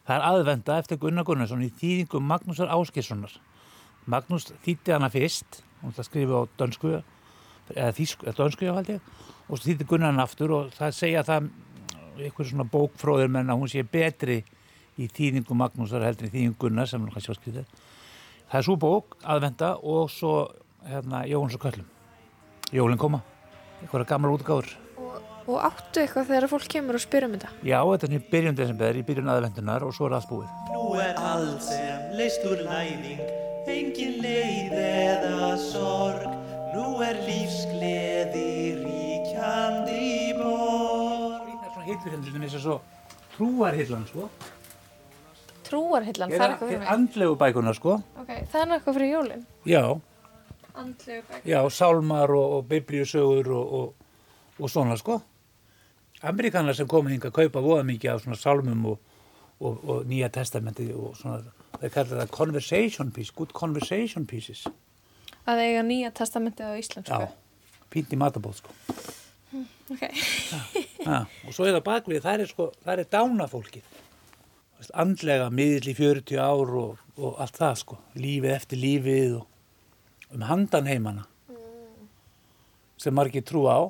Það 0.08 0.16
er 0.18 0.28
aðvenda 0.28 0.78
eftir 0.82 1.00
Gunnar 1.00 1.26
Gunnarsson 1.28 1.64
í 1.64 1.72
þýðingu 1.80 2.22
Magnúsar 2.26 2.72
Áskilssonar. 2.74 3.34
Magnús 4.10 4.50
þýtti 4.66 4.96
hana 4.96 5.12
fyrst, 5.14 5.62
hún 5.82 5.94
ætla 5.94 6.04
að 6.04 6.10
skrifa 6.10 6.42
á 6.42 6.44
dönsku, 6.60 6.96
eða 7.76 7.92
þýsku, 7.96 8.28
eða 8.28 8.38
dönsku 8.40 8.68
ég, 8.68 9.12
og 9.48 9.54
svo 9.54 9.68
þýtti 9.70 9.88
Gunnar 9.88 10.12
hann 10.12 10.24
aftur 10.24 10.56
og 10.58 10.74
það 10.76 10.98
segja 10.98 11.24
það 11.28 11.52
einhver 12.18 12.50
svona 12.50 12.68
bókfróðir 12.68 13.32
menn 13.32 13.54
að 13.54 13.62
hún 13.62 13.72
sé 13.72 13.86
betri 13.88 14.42
í 15.02 15.08
þýðingu 15.10 15.58
Magnúsar 15.58 16.06
heldur 16.06 16.30
í 16.30 16.34
þýðingu 16.36 16.60
Gunnar 16.62 16.90
sem 16.90 17.02
hann 17.02 17.14
kannski 17.14 17.34
var 17.34 17.40
skriðið. 17.40 17.82
Það 18.52 18.60
er 18.60 18.68
svo 18.68 18.78
bók, 18.80 19.18
aðvenda 19.24 19.74
og 19.80 20.12
svo 20.12 20.36
hérna 20.88 21.26
Jóhanns 21.30 21.58
og 21.58 21.66
Köllum. 21.66 21.90
Jólinn 22.72 23.00
koma, 23.02 23.22
einhverja 23.82 24.10
gammal 24.14 24.34
útgáður. 24.36 24.74
Og 25.50 25.58
áttu 25.58 26.04
eitthvað 26.04 26.28
þegar 26.30 26.48
fólk 26.52 26.68
kemur 26.70 26.98
og 27.00 27.02
spyr 27.02 27.26
um 27.26 27.34
þetta? 27.36 27.50
Já, 27.66 27.80
þetta 27.82 28.08
er 28.08 28.26
byrjun 28.32 28.58
desember, 28.60 29.00
í 29.00 29.04
byrjun 29.08 29.32
aðvendunar 29.34 29.86
og 29.88 29.96
svo 29.98 30.08
er 30.08 30.16
allt 30.20 30.30
búið. 30.30 30.52
Nú 30.70 30.84
er 31.02 31.18
allt 31.18 31.66
sem 31.66 32.14
leist 32.20 32.46
úr 32.48 32.62
læðing, 32.68 33.24
engin 33.72 34.20
leið 34.22 34.78
eða 34.78 35.52
sorg. 35.64 36.30
Nú 36.72 36.86
er 37.04 37.20
lífsgleði 37.26 38.46
ríkjandi 38.84 39.98
í 39.98 40.32
borg. 40.38 41.50
Það 41.50 41.66
er 41.66 41.74
svona 41.74 41.88
hillurhendlunum 41.90 42.46
eins 42.48 42.58
og 42.62 42.66
svo 42.68 42.80
trúarhillan, 43.34 44.08
sko. 44.12 44.30
Trúarhillan, 45.72 46.30
það 46.32 46.38
er 46.44 46.48
eitthvað 46.54 46.72
fyrir 46.72 46.82
mig. 46.84 46.90
Andlegu 46.94 47.36
bækunar, 47.40 47.78
sko. 47.80 47.98
Ok, 48.22 48.32
það 48.52 48.62
er 48.66 48.74
eitthvað 48.78 48.98
fyrir 48.98 49.12
jólinn. 49.16 49.44
Já, 49.72 49.84
Andlegu 50.76 51.24
bækur. 51.30 51.46
já, 51.52 51.60
sálmar 51.80 52.34
og, 52.36 52.58
og 52.58 52.66
biblíusögur 52.72 53.52
og, 53.56 53.74
og, 53.80 54.10
og 54.60 54.70
svona, 54.72 54.98
sko. 55.00 55.22
Amerikanar 56.28 56.76
sem 56.78 56.88
komið 56.92 57.16
hinga 57.16 57.32
að 57.32 57.38
kaupa 57.40 57.64
voða 57.66 57.86
mikið 57.88 58.12
af 58.14 58.22
svona 58.26 58.38
sálmum 58.38 58.84
og, 58.92 59.00
og, 59.60 59.80
og 59.90 60.04
nýja 60.10 60.30
testamenti 60.36 60.92
og 60.94 61.16
svona, 61.18 61.40
þeir 61.80 61.94
kallar 61.96 62.22
það 62.22 62.36
conversation 62.36 63.10
piece, 63.16 63.34
good 63.34 63.56
conversation 63.58 64.28
pieces. 64.30 64.68
Að 65.50 65.64
eiga 65.64 65.82
nýja 65.88 66.12
testamentið 66.14 66.70
á 66.70 66.74
íslensku. 66.78 67.10
Já, 67.10 67.80
fínt 67.94 68.14
í 68.14 68.20
matabóð, 68.22 68.60
sko. 68.62 68.78
Ok. 69.92 70.04
Ha, 71.08 71.24
og 71.48 71.56
svo 71.56 71.66
er 71.66 71.74
það 71.80 71.84
bakvið, 71.90 72.22
það 72.24 72.44
er 72.46 72.52
sko, 72.54 72.68
það 72.86 73.02
er 73.02 73.10
dánafólkið. 73.18 73.90
Andlega 74.98 75.50
miðl 75.54 75.92
í 75.92 75.96
40 75.98 76.40
ár 76.42 76.72
og, 76.82 77.02
og 77.18 77.36
allt 77.44 77.58
það 77.60 77.76
sko, 77.84 77.98
lífið 78.18 78.54
eftir 78.56 78.82
lífið 78.82 79.36
og 79.40 80.38
um 80.38 80.46
handan 80.48 80.88
heimana 80.90 81.28
sem 83.02 83.14
margir 83.18 83.42
trú 83.46 83.66
á. 83.66 83.90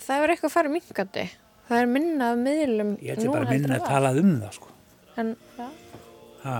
Það 0.00 0.24
er 0.24 0.32
eitthvað 0.34 0.52
farið 0.54 0.72
minkandi. 0.78 1.24
Það 1.68 1.82
er 1.84 1.88
minna 1.92 2.28
af 2.32 2.38
miðlum 2.40 2.92
Ég 3.04 3.12
ætti 3.14 3.28
bara 3.30 3.44
að 3.44 3.50
heldur 3.52 3.56
minna 3.60 3.68
en 3.68 3.76
að 3.76 3.82
var. 3.84 3.90
talað 3.92 4.20
um 4.22 4.30
það 4.40 4.54
sko. 4.56 4.70
En, 5.20 5.32
já. 5.58 5.66
Ha. 6.44 6.54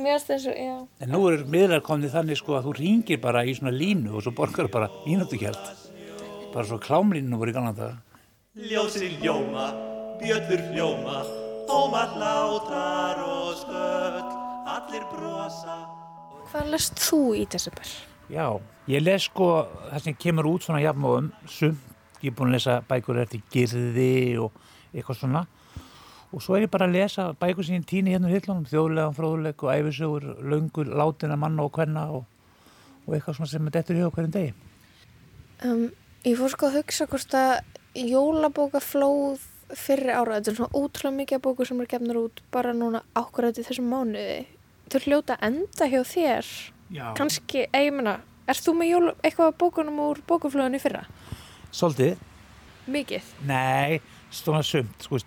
Mér 0.00 0.14
finnst 0.16 0.30
þessu, 0.32 0.54
já. 0.56 0.76
En 1.04 1.12
nú 1.12 1.20
er 1.28 1.44
miðlar 1.52 1.84
komnið 1.84 2.14
þannig 2.16 2.40
sko 2.40 2.56
að 2.56 2.70
þú 2.70 2.72
ringir 2.80 3.20
bara 3.22 3.44
í 3.44 3.52
svona 3.58 3.74
línu 3.76 4.16
og 4.16 4.24
svo 4.24 4.32
borgar 4.34 4.70
bara 4.72 4.88
mínútugjald. 5.04 5.60
Bara 6.54 6.64
svo 6.68 6.80
klámlínu 6.82 7.36
voru 7.38 7.52
í 7.52 7.56
gangan 7.58 7.76
það. 7.76 7.92
Ljósin 8.72 9.20
ljóma, 9.22 9.68
bjöllur 10.20 10.64
hljóma, 10.72 11.20
tóma 11.72 12.02
hlátrar 12.12 13.20
og 13.24 13.52
sköll, 13.56 14.18
allir 14.68 15.04
brosa. 15.08 15.76
Hvað 16.50 16.68
lest 16.74 17.00
þú 17.00 17.20
í 17.38 17.46
desember? 17.48 17.88
Já, 18.28 18.46
ég 18.92 19.00
les 19.00 19.24
sko 19.30 19.46
það 19.86 20.04
sem 20.04 20.18
kemur 20.20 20.50
út 20.50 20.66
svona 20.66 20.82
jafnmóðum 20.82 21.30
sumt, 21.48 21.86
ég 22.20 22.28
er 22.28 22.36
búin 22.36 22.52
að 22.52 22.58
lesa 22.58 22.74
bækur 22.90 23.22
eftir 23.22 23.40
girði 23.54 24.36
og 24.42 24.58
eitthvað 24.92 25.20
svona 25.22 25.42
og 26.32 26.44
svo 26.44 26.56
er 26.56 26.66
ég 26.66 26.72
bara 26.72 26.88
að 26.88 26.98
lesa 26.98 27.30
bækur 27.40 27.66
sem 27.66 27.78
ég 27.78 27.88
týni 27.88 28.12
hérna 28.12 28.28
úr 28.28 28.36
hillunum, 28.36 28.68
þjóðlegan, 28.68 29.16
fróðuleik 29.16 29.64
og 29.64 29.72
æfisögur, 29.72 30.28
löngur, 30.44 30.92
látina 30.92 31.38
manna 31.40 31.64
og 31.64 31.72
kvenna 31.76 32.04
og, 32.18 32.28
og 33.06 33.16
eitthvað 33.16 33.38
svona 33.38 33.52
sem 33.52 33.68
er 33.68 33.76
dettur 33.78 33.96
í 33.96 34.04
huga 34.04 34.16
hverjum 34.16 34.36
degi. 34.36 34.52
Um, 35.64 35.88
ég 36.28 36.36
fór 36.40 36.52
sko 36.52 36.68
að 36.68 36.78
hugsa 36.80 37.08
hvort 37.08 37.36
að 37.36 37.54
jólabókaflóð 38.12 39.48
fyrri 39.78 40.12
ára, 40.12 40.38
þetta 40.38 40.52
er 40.52 40.58
svona 40.58 40.78
ótrúlega 40.78 41.16
mikið 41.16 41.38
af 41.38 41.44
bókur 41.46 41.68
sem 41.68 41.80
er 41.80 41.88
gefnur 41.90 42.20
út 42.26 42.42
bara 42.54 42.74
núna 42.76 43.02
ákvarðat 43.16 43.60
í 43.62 43.66
þessum 43.66 43.88
mánuði. 43.92 44.42
Þau 44.92 45.00
hljóta 45.06 45.38
enda 45.40 45.88
hjá 45.88 46.02
þér. 46.08 46.50
Já. 46.92 47.06
Kanski, 47.16 47.66
eh, 47.72 47.86
ég 47.86 47.94
meina, 47.96 48.20
er 48.46 48.58
þú 48.58 48.74
með 48.76 48.90
jól, 48.90 49.14
eitthvað 49.22 49.52
af 49.52 49.58
bókunum 49.58 50.00
úr 50.04 50.20
bókaflóðinu 50.28 50.76
í 50.76 50.82
fyrra? 50.82 51.06
Svolítið? 51.72 52.18
Mikið. 52.86 53.22
Nei, 53.46 54.00
svona 54.30 54.62
sumt, 54.66 55.06
sko, 55.06 55.20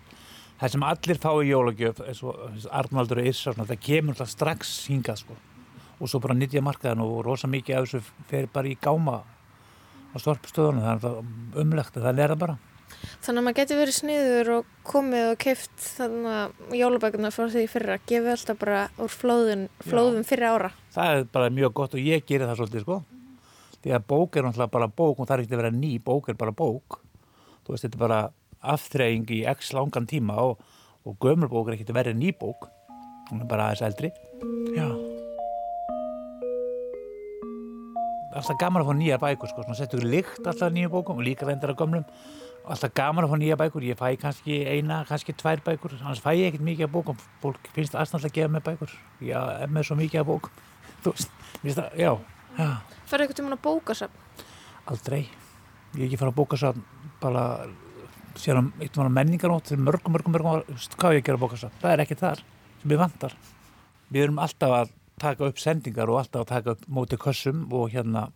það 0.60 0.70
sem 0.70 0.86
allir 0.86 1.18
fá 1.18 1.30
í 1.42 1.50
jólagjöf, 1.50 2.02
eins 2.06 2.22
og 2.22 2.36
Arnaldur 2.70 3.18
og 3.18 3.26
Yrsa, 3.26 3.52
svona, 3.52 3.66
það 3.66 3.82
kemur 3.88 4.14
alltaf 4.14 4.30
strax 4.30 4.86
hingað, 4.90 5.24
sko. 5.24 5.36
Og 5.98 6.08
svo 6.08 6.20
bara 6.20 6.36
nýttja 6.36 6.62
markaðan 6.62 7.02
og 7.02 7.24
rosa 7.24 7.48
mikið 7.48 7.76
af 7.76 7.88
þessu 7.88 8.02
fer 8.28 8.46
bara 8.52 8.68
í 8.68 8.76
gáma 8.76 9.22
á 10.12 10.16
storpstöðunum, 10.20 10.84
það 10.84 11.06
er 11.10 11.60
umlegt, 11.64 11.96
það 11.96 12.20
er 12.20 12.34
það 12.34 12.42
bara. 12.44 12.58
Þannig 13.24 13.40
að 13.40 13.46
maður 13.46 13.58
getur 13.58 13.80
verið 13.80 13.96
sniður 13.96 14.50
og 14.56 14.70
komið 14.86 15.24
og 15.32 15.38
keift 15.42 15.84
þannig 15.96 16.36
að 16.36 16.76
jólabækunar 16.78 17.34
frá 17.34 17.46
því 17.52 17.64
fyrra, 17.72 17.98
gefið 18.06 18.32
alltaf 18.34 18.60
bara 18.60 18.82
úr 19.02 19.12
flóðun, 19.12 19.66
flóðum 19.86 20.26
fyrri 20.28 20.50
ára. 20.50 20.70
Það 20.94 21.12
er 21.14 21.26
bara 21.36 21.52
mjög 21.58 21.76
gott 21.80 21.96
og 21.96 22.02
ég 22.02 22.26
gerir 22.28 22.46
það 22.50 22.60
svolítið, 22.60 22.86
sko. 22.86 23.00
Því 23.82 23.96
að 23.96 24.06
bók 24.12 24.36
er 24.36 24.46
náttúrulega 24.46 24.74
bara 24.76 24.90
bók 24.90 25.20
og 25.20 25.28
það 25.28 25.36
er 25.36 25.44
ekki 25.44 25.56
að 25.56 25.62
vera 25.62 25.74
ný, 25.74 25.92
bók 26.02 26.30
er 26.30 26.38
bara 26.38 26.54
bók. 26.56 27.00
Þú 27.66 27.74
veist, 27.74 27.86
þetta 27.86 27.98
er 27.98 28.04
bara 28.06 28.22
aftreying 28.76 29.34
í 29.34 29.42
x 29.56 29.74
langan 29.76 30.08
tíma 30.10 30.38
og, 30.42 30.62
og 31.06 31.18
gömur 31.22 31.50
bók 31.52 31.70
er 31.70 31.78
ekki 31.78 31.90
að 31.90 32.00
vera 32.00 32.16
ný 32.16 32.32
bók. 32.36 32.70
Hún 33.30 33.42
er 33.42 33.50
bara 33.50 33.70
aðeins 33.70 33.86
eldri. 33.90 34.14
Já. 34.74 35.05
Alltaf 38.36 38.58
gaman 38.60 38.84
að 38.84 38.90
fá 38.90 38.98
nýja 38.98 39.20
bækur 39.22 39.52
sko, 39.52 39.64
svona 39.64 39.78
settur 39.78 40.04
líkt 40.04 40.44
alltaf 40.44 40.74
nýja 40.74 40.92
bókum 40.92 41.20
og 41.20 41.26
líka 41.26 41.48
reyndar 41.48 41.72
að 41.74 41.80
gömlum. 41.82 42.04
Alltaf 42.66 42.94
gaman 42.98 43.26
að 43.26 43.32
fá 43.32 43.40
nýja 43.40 43.58
bækur, 43.60 43.86
ég 43.86 43.98
fæ 43.98 44.12
kannski 44.20 44.60
eina, 44.66 45.02
kannski 45.08 45.36
tvær 45.38 45.62
bækur, 45.66 45.96
annars 46.00 46.22
fæ 46.24 46.32
ég 46.34 46.50
ekkert 46.50 46.66
mikið 46.66 46.88
af 46.88 46.94
bókum, 46.94 47.20
fólk 47.42 47.70
finnst 47.76 47.94
aðstæðanlega 47.94 48.32
að 48.32 48.38
gefa 48.40 48.54
mér 48.54 48.66
bækur. 48.66 48.94
Já, 49.22 49.40
er 49.62 49.70
með 49.70 49.86
svo 49.86 49.98
mikið 50.00 50.22
af 50.24 50.30
bókum. 50.32 50.62
Þú 51.06 51.14
veist, 51.14 51.36
það, 51.64 51.98
já, 52.00 52.12
já. 52.58 52.70
Færðu 53.06 53.26
eitthvað 53.26 53.40
tíma 53.40 53.54
að 53.54 53.66
bóka 53.68 53.94
samt? 53.94 54.22
aldrei, 54.90 55.24
ég 55.96 56.04
er 56.04 56.06
ekki 56.06 56.20
fara 56.20 56.32
að 56.32 56.38
bóka 56.38 56.58
svo 56.60 56.72
bara 57.22 57.44
síðan 58.36 58.70
eitt 58.84 58.96
var 58.98 59.10
menningarnótt 59.12 59.70
til 59.70 59.80
mörgum, 59.80 60.14
mörgum, 60.14 60.34
mörgum 60.34 60.78
hvað 60.98 61.16
ég 61.16 61.22
að 61.22 61.26
gera 61.30 61.40
bóka 61.40 61.58
svo 61.58 61.70
það 61.80 61.92
er 61.92 62.02
ekki 62.04 62.18
þar, 62.20 62.42
sem 62.82 62.94
ég 62.94 63.00
vantar. 63.00 63.34
Við 64.12 64.26
erum 64.26 64.40
alltaf 64.42 64.74
að 64.76 64.92
taka 65.20 65.48
upp 65.48 65.60
sendingar 65.60 66.10
og 66.12 66.20
alltaf 66.22 66.46
taka 66.48 66.76
upp 66.76 66.84
móti 66.88 67.16
kössum 67.16 67.66
og 67.72 67.90
hérna 67.90 68.28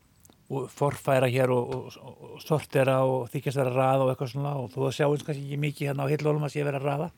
og 0.51 0.70
forfæra 0.70 1.28
hér 1.31 1.51
og, 1.55 1.74
og, 1.74 1.93
og 2.35 2.41
sortera 2.43 2.99
og 3.07 3.28
þykjast 3.31 3.61
vera 3.61 3.70
að 3.70 3.76
raða 3.78 4.07
og 4.07 4.11
eitthvað 4.11 4.33
svona. 4.33 4.55
Og 4.59 4.72
þú 4.72 4.91
sjáum 4.97 5.22
kannski 5.22 5.45
ekki 5.45 5.61
mikið 5.62 5.91
hérna 5.91 6.09
á 6.09 6.11
hillólum 6.11 6.47
að 6.47 6.55
sé 6.57 6.64
vera 6.66 6.81
að 6.81 6.89
raða. 6.89 7.11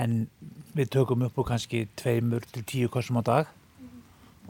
En 0.00 0.26
við 0.74 0.90
tökum 0.96 1.22
upp 1.26 1.38
úr 1.38 1.48
kannski 1.52 1.86
tveimur 1.98 2.46
til 2.50 2.64
tíu 2.66 2.90
kössum 2.90 3.20
á 3.20 3.24
dag. 3.26 3.54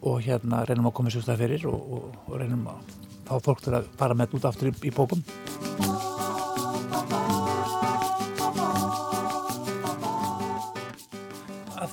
Og 0.01 0.23
hérna 0.25 0.65
reynum 0.65 0.89
að 0.89 0.97
koma 0.97 1.13
sér 1.13 1.29
það 1.29 1.45
fyrir 1.45 1.69
og, 1.69 1.93
og, 1.99 2.19
og 2.31 2.41
reynum 2.41 2.65
að 2.73 2.97
fá 3.29 3.37
fólk 3.45 3.67
til 3.67 3.77
að 3.77 3.93
fara 4.01 4.17
með 4.17 4.41
út 4.41 4.49
aftur 4.49 4.73
í, 4.73 4.77
í 4.89 4.95
bókum 4.97 5.21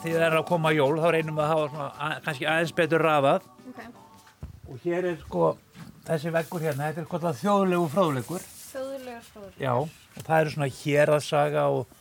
því 0.08 0.18
það 0.18 0.26
er 0.28 0.38
að 0.40 0.48
koma 0.50 0.74
jól 0.76 0.94
þá 0.98 1.08
reynum 1.14 1.38
við 1.38 1.44
að 1.46 1.52
hafa 1.54 1.70
svona, 1.72 1.88
að, 2.08 2.18
kannski 2.26 2.50
aðeins 2.50 2.76
betur 2.82 3.08
raðað 3.08 3.48
Okay. 3.68 3.90
og 4.72 4.78
hér 4.86 5.06
er 5.12 5.18
sko 5.22 5.48
þessi 6.08 6.32
veggur 6.34 6.64
hérna, 6.64 6.88
þetta 6.88 7.04
er 7.04 7.10
hvað 7.12 7.42
þjóðlegu 7.42 7.90
fróðleikur. 7.92 8.46
Þjóðulegar 8.72 9.26
fróður. 9.28 9.52
já, 9.60 9.74
og 9.76 10.24
það 10.24 10.40
eru 10.40 10.54
svona 10.54 10.70
héraðsaga 10.78 11.66
og 11.76 11.92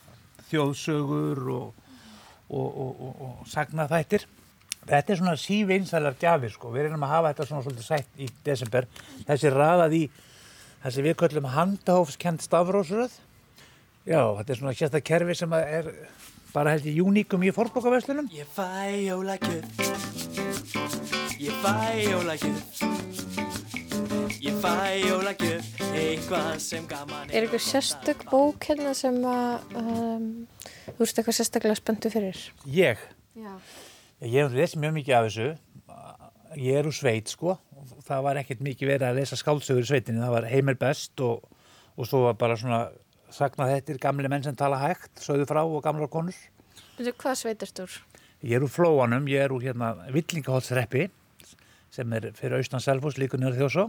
þjóðsögur 0.50 1.42
og, 1.57 1.90
og, 2.48 2.78
og, 2.86 3.11
og, 3.11 3.36
sagnaþættir. 3.50 4.26
Þetta 4.86 5.12
er 5.12 5.18
svona 5.18 5.36
sívinsælar 5.42 6.16
gjafir 6.20 6.54
sko, 6.54 6.70
við 6.70 6.86
reynum 6.86 7.02
að 7.02 7.14
hafa 7.16 7.32
þetta 7.32 7.48
svona 7.50 7.66
svolítið 7.66 7.88
sætt 7.88 8.22
í 8.22 8.30
desember. 8.46 8.86
Þessi 9.26 9.50
raðað 9.50 9.96
í 9.98 10.02
þessi 10.84 11.07
við 11.09 11.16
köllum 11.24 11.48
handahófskend 11.50 12.44
stafrósröð 12.44 13.16
já, 14.07 14.20
þetta 14.38 14.52
er 14.52 14.61
svona 14.61 14.74
sérsta 14.78 15.02
kerfi 15.02 15.34
sem 15.34 15.57
er 15.59 15.90
bara 16.55 16.72
held 16.76 16.86
í 16.88 16.94
júníkum 17.01 17.42
í 17.47 17.53
forbókaverslunum 17.55 18.28
Ég 18.34 18.49
fæ 18.57 18.66
jólagjöf 19.07 19.64
Ég 21.40 21.53
fæ 21.62 21.74
jólagjöf 22.07 22.82
Ég 24.40 24.57
fæ 24.62 24.74
jólagjöf 25.05 25.68
Eitthvað 25.97 26.51
sem 26.62 26.86
gaman 26.90 27.30
Er 27.32 27.44
eitthvað 27.47 27.64
sérstök 27.66 28.24
bók 28.30 28.66
hérna 28.68 28.94
sem 28.97 29.18
að 29.26 29.76
um, 29.80 30.26
þú 30.86 30.99
veist 31.03 31.18
eitthvað 31.20 31.38
sérstaklega 31.40 31.78
spenntu 31.78 32.12
fyrir? 32.12 32.40
ég, 32.68 33.01
Já. 33.36 33.53
Ég 34.24 34.38
hef 34.47 34.55
lesið 34.57 34.80
mjög 34.80 34.92
mikið 34.97 35.14
af 35.18 35.24
þessu. 35.26 35.47
Ég 36.57 36.78
er 36.80 36.86
úr 36.88 36.94
sveit 36.97 37.28
sko. 37.28 37.59
Það 38.07 38.22
var 38.24 38.38
ekkert 38.40 38.62
mikið 38.64 38.88
verið 38.94 39.09
að 39.11 39.18
lesa 39.20 39.36
skáldsögur 39.36 39.84
í 39.84 39.88
sveitinni. 39.90 40.22
Það 40.24 40.32
var 40.38 40.47
heimir 40.49 40.78
best 40.80 41.20
og, 41.20 41.42
og 42.01 42.09
svo 42.09 42.22
var 42.24 42.38
bara 42.40 42.57
svona 42.57 42.78
sagnað 43.34 43.74
þetta 43.74 43.98
gamli 44.02 44.30
menn 44.30 44.44
sem 44.44 44.56
tala 44.58 44.78
hægt, 44.82 45.12
sögðu 45.22 45.48
frá 45.48 45.62
og 45.64 45.82
gamlar 45.84 46.10
konur. 46.12 46.36
Veitu, 46.96 47.12
hvað 47.20 47.38
sveitast 47.42 47.80
úr? 47.82 48.00
Ég 48.44 48.58
er 48.58 48.64
úr 48.64 48.72
Flóanum, 48.72 49.28
ég 49.30 49.46
er 49.46 49.54
úr 49.54 49.64
hérna 49.64 49.94
Villingahólsreppi 50.12 51.08
sem 51.96 52.12
er 52.16 52.30
fyrir 52.36 52.58
austan 52.58 52.82
Selfoss 52.84 53.18
líka 53.20 53.40
nýra 53.40 53.56
þjósó. 53.56 53.88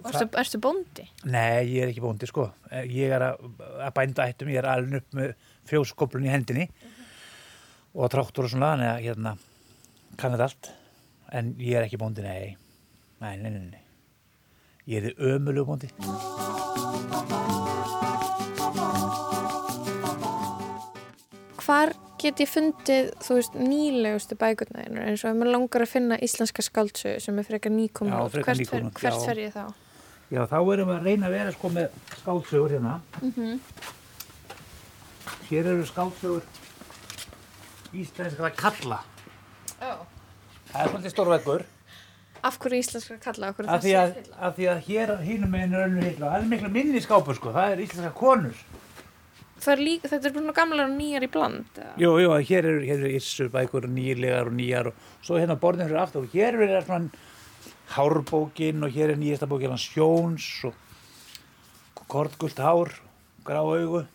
Erstu, 0.00 0.26
erstu 0.40 0.58
bóndi? 0.62 1.04
Nei, 1.28 1.66
ég 1.74 1.84
er 1.84 1.92
ekki 1.92 2.02
bóndi 2.02 2.28
sko. 2.28 2.48
Ég 2.88 3.12
er 3.14 3.24
að, 3.30 3.44
að 3.84 3.92
bænda 3.98 4.26
ættum, 4.30 4.50
ég 4.50 4.62
er 4.62 4.68
alveg 4.70 5.02
upp 5.02 5.18
með 5.18 5.34
fjóskoplun 5.68 6.26
í 6.26 6.32
hendinni 6.32 6.66
og 7.94 8.10
traktor 8.12 8.46
og 8.46 8.52
svona, 8.52 8.72
þannig 8.74 8.90
að 8.90 9.04
hérna 9.08 9.34
kann 10.16 10.34
þetta 10.34 10.48
allt. 10.48 10.72
En 11.36 11.52
ég 11.62 11.78
er 11.78 11.86
ekki 11.86 12.00
bóndi, 12.00 12.24
nei. 12.26 12.56
Nei, 13.20 13.34
nei, 13.42 13.50
nei, 13.50 13.66
nei. 13.68 13.84
Ég 14.90 15.12
er 15.12 15.28
ömulegu 15.34 15.68
bóndi. 15.68 17.38
Hvar 21.70 21.92
get 22.18 22.40
ég 22.42 22.48
fundið, 22.50 23.12
þú 23.22 23.34
veist, 23.36 23.52
nýlegustu 23.54 24.34
bækurna 24.40 24.82
þínar 24.82 25.04
eins 25.06 25.22
og 25.22 25.28
ef 25.30 25.36
maður 25.38 25.52
langar 25.54 25.84
að 25.84 25.92
finna 25.92 26.16
íslenska 26.18 26.64
skáldsögu 26.66 27.20
sem 27.22 27.36
er 27.38 27.46
frekar 27.46 27.70
frekar 28.32 28.58
hvert, 28.58 28.72
fer, 28.72 28.88
hvert 28.98 29.26
fer 29.28 29.38
ég 29.38 29.52
þá? 29.54 29.68
Já, 30.34 30.40
þá 30.50 30.56
erum 30.58 30.90
við 30.90 30.96
að 30.96 31.06
reyna 31.06 31.28
að 31.28 31.36
vera 31.36 31.52
sko 31.54 31.70
með 31.76 31.94
skáldsögur 32.22 32.74
hérna. 32.74 32.96
Mm 33.22 33.60
Hér 35.50 35.66
eru 35.66 35.86
skáldsögur 35.86 36.42
íslenskra 37.94 38.50
kalla. 38.50 39.00
oh. 39.82 40.02
Það 40.72 40.82
er 40.82 40.90
svolítið 40.90 41.14
stórveggur. 41.14 41.64
Af 42.42 42.58
hverju 42.58 42.82
íslenska 42.82 43.18
kalla? 43.22 43.54
Af 43.54 43.82
því, 43.82 43.94
að, 43.94 44.14
því 44.58 44.68
að 44.74 44.84
hér 44.90 45.16
hínum 45.22 45.50
meginn 45.54 45.74
er 45.74 45.86
önnur 45.86 46.02
hilla. 46.02 46.34
Það 46.34 46.42
er 46.42 46.50
miklu 46.50 46.74
minni 46.74 47.00
skápur 47.02 47.38
sko. 47.38 47.54
Það 47.54 47.72
er 47.72 47.86
íslenska 47.86 48.12
konur. 48.18 48.58
Það 49.60 49.72
er 49.74 49.82
líka, 49.84 50.08
þetta 50.08 50.28
er 50.30 50.36
bara 50.38 50.52
gamlar 50.56 50.86
og 50.88 50.94
nýjar 50.96 51.24
í 51.26 51.30
bland. 51.30 51.66
eða? 51.76 51.90
Jú, 52.00 52.12
jú, 52.22 52.30
hér 52.48 52.64
eru, 52.70 52.84
hér 52.88 53.02
eru 53.02 53.10
issur 53.18 53.50
bækur 53.52 53.88
nýlegar 53.92 54.48
og 54.48 54.54
nýjar 54.56 54.88
og 54.88 54.94
svo 55.22 55.36
hérna 55.36 55.58
borðin 55.60 55.90
fyrir 55.90 56.00
aftur 56.00 56.24
og 56.24 56.32
hér 56.32 56.56
er 56.64 56.86
svona 56.86 57.10
hárbókin 57.96 58.84
og 58.86 58.94
hér 58.94 59.12
er 59.12 59.20
nýjasta 59.20 59.48
bókin 59.50 59.74
hans 59.74 59.84
Sjóns 59.84 60.46
og 60.64 60.74
kortgult 62.08 62.58
hár, 62.58 62.94
grá 63.44 63.60
augu 63.60 64.06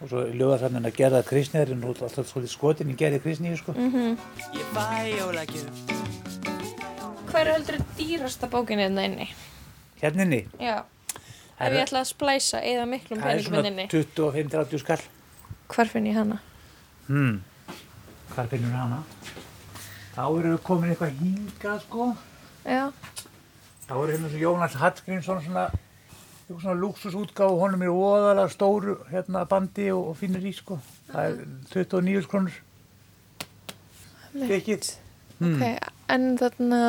og 0.00 0.08
svo 0.08 0.22
ljóða 0.32 0.60
þannig 0.62 0.86
að 0.88 0.96
gerða 0.96 1.24
kristnir 1.28 1.72
en 1.74 1.82
nú 1.82 1.90
alltaf 1.92 2.28
svolítið 2.30 2.52
skotin 2.54 2.92
í 2.92 2.96
gerði 2.96 3.20
kristnir 3.24 3.58
sko. 3.60 3.74
Mhm. 3.76 4.16
Fæ 4.72 5.18
jólagjöf 5.18 5.66
Hver 7.30 7.46
er 7.46 7.52
heldur 7.54 7.76
dýrasta 7.98 8.48
bókin 8.50 8.78
hérna 8.82 9.04
inni? 9.06 9.28
Hérna 10.00 10.22
inni, 10.22 10.46
Já. 10.58 10.82
Ef 11.60 11.74
ég 11.76 11.82
ætla 11.84 12.00
að 12.00 12.08
splæsa 12.08 12.60
eða 12.64 12.86
miklum 12.88 13.20
það 13.20 13.34
er 13.34 13.42
svona 13.44 13.60
hérna 13.60 13.70
inni. 13.74 13.86
25-30 13.92 14.80
skall. 14.80 15.02
Hvar 15.70 15.90
finn 15.92 16.06
ég 16.08 16.16
hana? 16.16 16.38
Hmm. 17.06 17.42
Hvar 18.32 18.48
finnur 18.50 18.72
hana? 18.74 19.02
Þá 20.14 20.22
eru 20.24 20.54
við 20.54 20.62
komin 20.66 20.92
eitthvað 20.94 21.20
hingað 21.20 21.82
sko. 21.84 22.08
Já. 22.64 22.86
Þá 23.86 23.92
eru 23.98 24.08
hérna 24.14 24.30
svo 24.32 24.40
Jónas 24.40 24.78
Hallgrímsson 24.80 25.44
svona, 25.44 25.66
eitthvað 26.40 26.64
svona 26.64 26.80
luxusútgáfu, 26.80 27.60
honum 27.60 27.84
er 27.86 27.92
óðalega 27.92 28.48
stóru 28.54 28.96
hérna 29.10 29.44
bandi 29.50 29.90
og, 29.94 30.10
og 30.12 30.18
finnir 30.20 30.48
í 30.48 30.54
sko. 30.56 30.80
Það 31.12 31.28
er 31.28 31.38
29 31.74 32.30
krónur. 32.30 32.58
Stykkið. 34.32 34.90
Ok, 35.40 35.64
en 36.14 36.26
þarna, 36.38 36.80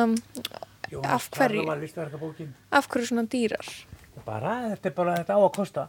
Jónas 0.92 1.14
af 1.16 1.30
hverju? 1.36 1.64
var 1.66 1.80
listverkabókin. 1.80 2.52
af 2.70 2.88
hverju 2.88 3.08
svona 3.12 3.24
dýrar? 3.32 3.70
Bara, 4.26 4.54
þetta 4.72 4.90
er 4.90 4.94
bara, 4.96 5.16
þetta 5.22 5.36
á 5.36 5.40
að 5.40 5.52
kosta. 5.56 5.88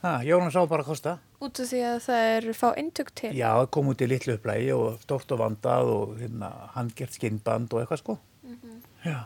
Ha, 0.00 0.12
Jónas 0.24 0.56
á 0.56 0.64
bara 0.64 0.80
að 0.80 0.94
kosta. 0.94 1.12
Út 1.44 1.60
af 1.60 1.68
því 1.68 1.80
að 1.84 1.98
það 2.06 2.26
er 2.30 2.46
fá 2.56 2.66
eintök 2.72 3.10
til. 3.20 3.32
Já, 3.36 3.50
kom 3.68 3.90
út 3.92 4.00
í 4.00 4.08
litlu 4.08 4.38
upplægi 4.38 4.70
og 4.72 5.02
stórt 5.02 5.34
og 5.36 5.42
vandað 5.42 5.92
og 5.92 6.14
hérna, 6.20 6.48
handgert 6.76 7.16
skinnband 7.16 7.74
og 7.76 7.82
eitthvað 7.82 8.00
sko. 8.00 8.16
Já. 9.04 9.18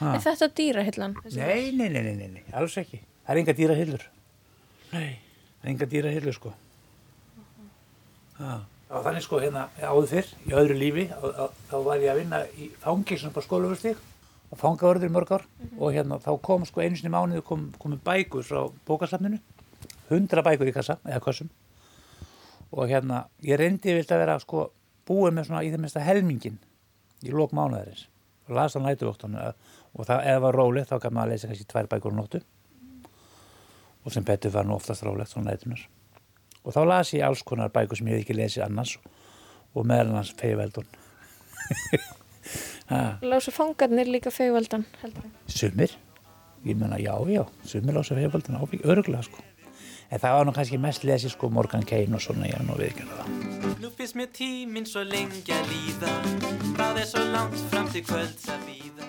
Ha. 0.00 0.14
Er 0.16 0.24
þetta 0.24 0.48
dýrahillan? 0.56 1.18
Nei, 1.36 1.70
nei, 1.76 1.88
nei, 1.92 2.00
nei, 2.00 2.14
nei, 2.16 2.28
nei, 2.38 2.44
alls 2.56 2.78
ekki. 2.80 3.02
Það 3.26 3.34
er 3.34 3.40
enga 3.42 3.56
dýra 3.60 3.76
hillur. 3.76 4.06
Nei, 4.94 5.10
það 5.60 5.68
er 5.68 5.72
enga 5.74 5.90
dýra 5.92 6.14
hillur, 6.16 6.38
sko. 6.38 6.54
Það 8.40 8.96
var 8.96 9.04
þannig, 9.06 9.26
sko, 9.28 9.42
hérna, 9.44 9.66
áður 9.84 10.08
fyrr, 10.10 10.32
í 10.48 10.56
öðru 10.62 10.78
lífi, 10.80 11.04
á, 11.12 11.20
á, 11.20 11.44
þá 11.68 11.76
var 11.84 12.00
ég 12.02 12.12
að 12.12 12.22
vinna 12.24 12.40
í 12.56 12.70
fangilsum 12.82 13.36
på 13.36 13.44
skólafustík 13.44 14.00
og 14.52 14.60
fangavörður 14.60 15.08
í 15.08 15.12
mörg 15.12 15.32
ár. 15.32 15.46
Og 15.78 15.96
hérna, 15.96 16.18
þá 16.22 16.32
kom, 16.44 16.66
sko, 16.68 16.82
einu 16.84 16.98
sinni 16.98 17.10
í 17.10 17.14
mánuði 17.14 17.44
kom, 17.46 17.70
komu 17.80 17.98
bækur 18.04 18.44
frá 18.46 18.66
bókasafninu, 18.88 19.40
hundra 20.10 20.44
bækur 20.46 20.70
í 20.70 20.74
kassa, 20.76 20.98
eða 21.08 21.22
kassum 21.24 21.52
og 22.72 22.88
hérna, 22.88 23.26
ég 23.44 23.58
reyndi 23.60 23.92
vilt 23.92 24.12
að 24.14 24.22
vera, 24.22 24.38
sko, 24.40 24.70
búið 25.04 25.34
með 25.36 25.50
svona 25.50 25.64
í 25.66 25.68
þeim 25.74 25.82
mesta 25.84 26.00
helmingin 26.00 26.54
í 27.20 27.34
lók 27.34 27.52
mánuðarins. 27.52 28.06
Og 28.48 28.56
las 28.56 28.76
á 28.76 28.80
nætuvóktunum 28.80 29.42
og 29.42 30.06
það, 30.08 30.22
ef 30.22 30.30
það 30.30 30.44
var 30.46 30.56
rólið 30.56 30.88
þá 30.88 30.94
gaf 30.96 31.12
maður 31.12 31.26
að 31.26 31.34
lesa 31.34 31.50
kannski 31.50 31.68
tvær 31.68 31.90
bækur 31.92 32.16
á 32.16 32.18
nóttu. 32.18 32.40
Og 34.06 34.14
sem 34.14 34.24
betur 34.24 34.54
var 34.56 34.64
nú 34.64 34.78
oftast 34.78 35.04
rólegt 35.04 35.34
svona 35.34 35.52
nætunar 35.52 35.84
og 36.62 36.74
þá 36.74 36.82
las 36.86 37.12
ég 37.14 37.26
alls 37.26 37.42
konar 37.46 37.72
bækur 37.74 37.98
sem 37.98 38.10
ég 38.10 38.20
hef 38.20 38.26
ekki 38.26 38.38
lesið 38.38 38.66
annars 38.66 38.96
og 39.74 39.86
meðal 39.88 40.12
annars 40.12 40.32
feiveldun 40.38 40.88
Lásu 43.22 43.54
fangarnir 43.54 44.10
líka 44.10 44.30
feigveldan, 44.34 44.84
heldur 45.02 45.24
ég. 45.24 45.32
sumir 45.46 45.94
ég 46.66 46.76
menna 46.76 46.98
já, 47.00 47.14
já, 47.30 47.46
sumir 47.64 47.94
lása 47.96 48.14
feiveldun 48.18 48.60
ábygg, 48.60 48.84
öruglega 48.84 49.22
sko 49.26 49.40
en 50.12 50.20
það 50.20 50.36
var 50.36 50.46
nú 50.46 50.52
kannski 50.52 50.78
mest 50.78 51.06
lesið 51.08 51.32
sko 51.36 51.48
Morgan 51.50 51.86
Kane 51.88 52.12
og 52.14 52.20
svona, 52.20 52.46
ég 52.50 52.58
er 52.58 52.66
nú 52.68 52.76
viðkjörða 52.76 53.22
það 53.22 53.80
Nú 53.82 53.90
finnst 53.96 54.18
mér 54.18 54.28
tíminn 54.36 54.86
svo 54.86 55.02
lengi 55.08 55.54
að 55.56 55.70
líða 55.72 56.12
Það 56.76 57.00
er 57.00 57.08
svo 57.08 57.22
langt 57.32 57.62
fram 57.72 57.88
til 57.90 58.04
kvölds 58.06 58.48
að 58.52 58.66
býða 58.68 59.08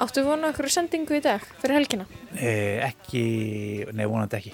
Áttu 0.00 0.22
vonu 0.24 0.48
okkur 0.48 0.70
sendingu 0.72 1.18
í 1.18 1.20
dag 1.24 1.42
fyrir 1.60 1.76
helgina? 1.76 2.06
Eh, 2.32 2.78
ekki, 2.86 3.22
nei 3.92 4.06
vonandi 4.08 4.38
ekki. 4.38 4.52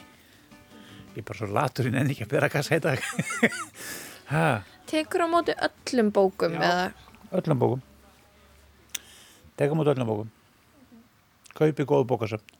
Ég 1.15 1.21
er 1.23 1.27
bara 1.29 1.39
svo 1.39 1.47
latur 1.55 1.87
en 1.93 2.11
ekki 2.11 2.25
að 2.27 2.33
bera 2.33 2.49
kassa 2.51 2.81
í 2.81 2.83
dag. 2.83 3.05
ha, 4.33 4.47
Tekur 4.91 5.23
á 5.23 5.29
móti 5.31 5.55
öllum 5.55 6.11
bókum 6.17 6.57
eða 6.59 6.89
öllum 7.31 7.63
bókum. 7.63 7.85
Tekum 9.57 9.81
út 9.81 9.89
öllum 9.89 10.09
bókum. 10.09 10.33
Kaupi 11.57 11.85
góðu 11.89 12.07
bókasöfn. 12.11 12.57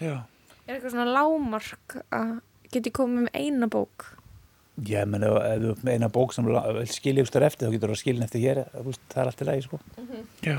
Já. 0.00 0.24
er 0.66 0.78
eitthvað 0.78 0.94
svona 0.94 1.10
lámark 1.12 1.98
að 2.14 2.38
geti 2.72 2.92
komið 2.94 3.26
með 3.26 3.34
eina 3.36 3.68
bók? 3.70 4.06
Já, 4.82 5.04
menn 5.06 5.22
ef 5.22 5.60
þú 5.62 5.90
eina 5.92 6.08
bók 6.10 6.32
sem 6.34 6.48
skilja 6.90 7.22
ykkur 7.22 7.44
eftir, 7.46 7.68
þá 7.68 7.76
getur 7.76 7.92
þú 7.92 7.94
að 7.94 8.00
skilja 8.00 8.26
eftir 8.26 8.42
hér, 8.42 8.62
það 8.72 9.20
er 9.20 9.28
allt 9.30 9.44
í 9.44 9.46
lagi, 9.46 9.66
sko. 9.68 9.78
Já. 10.42 10.56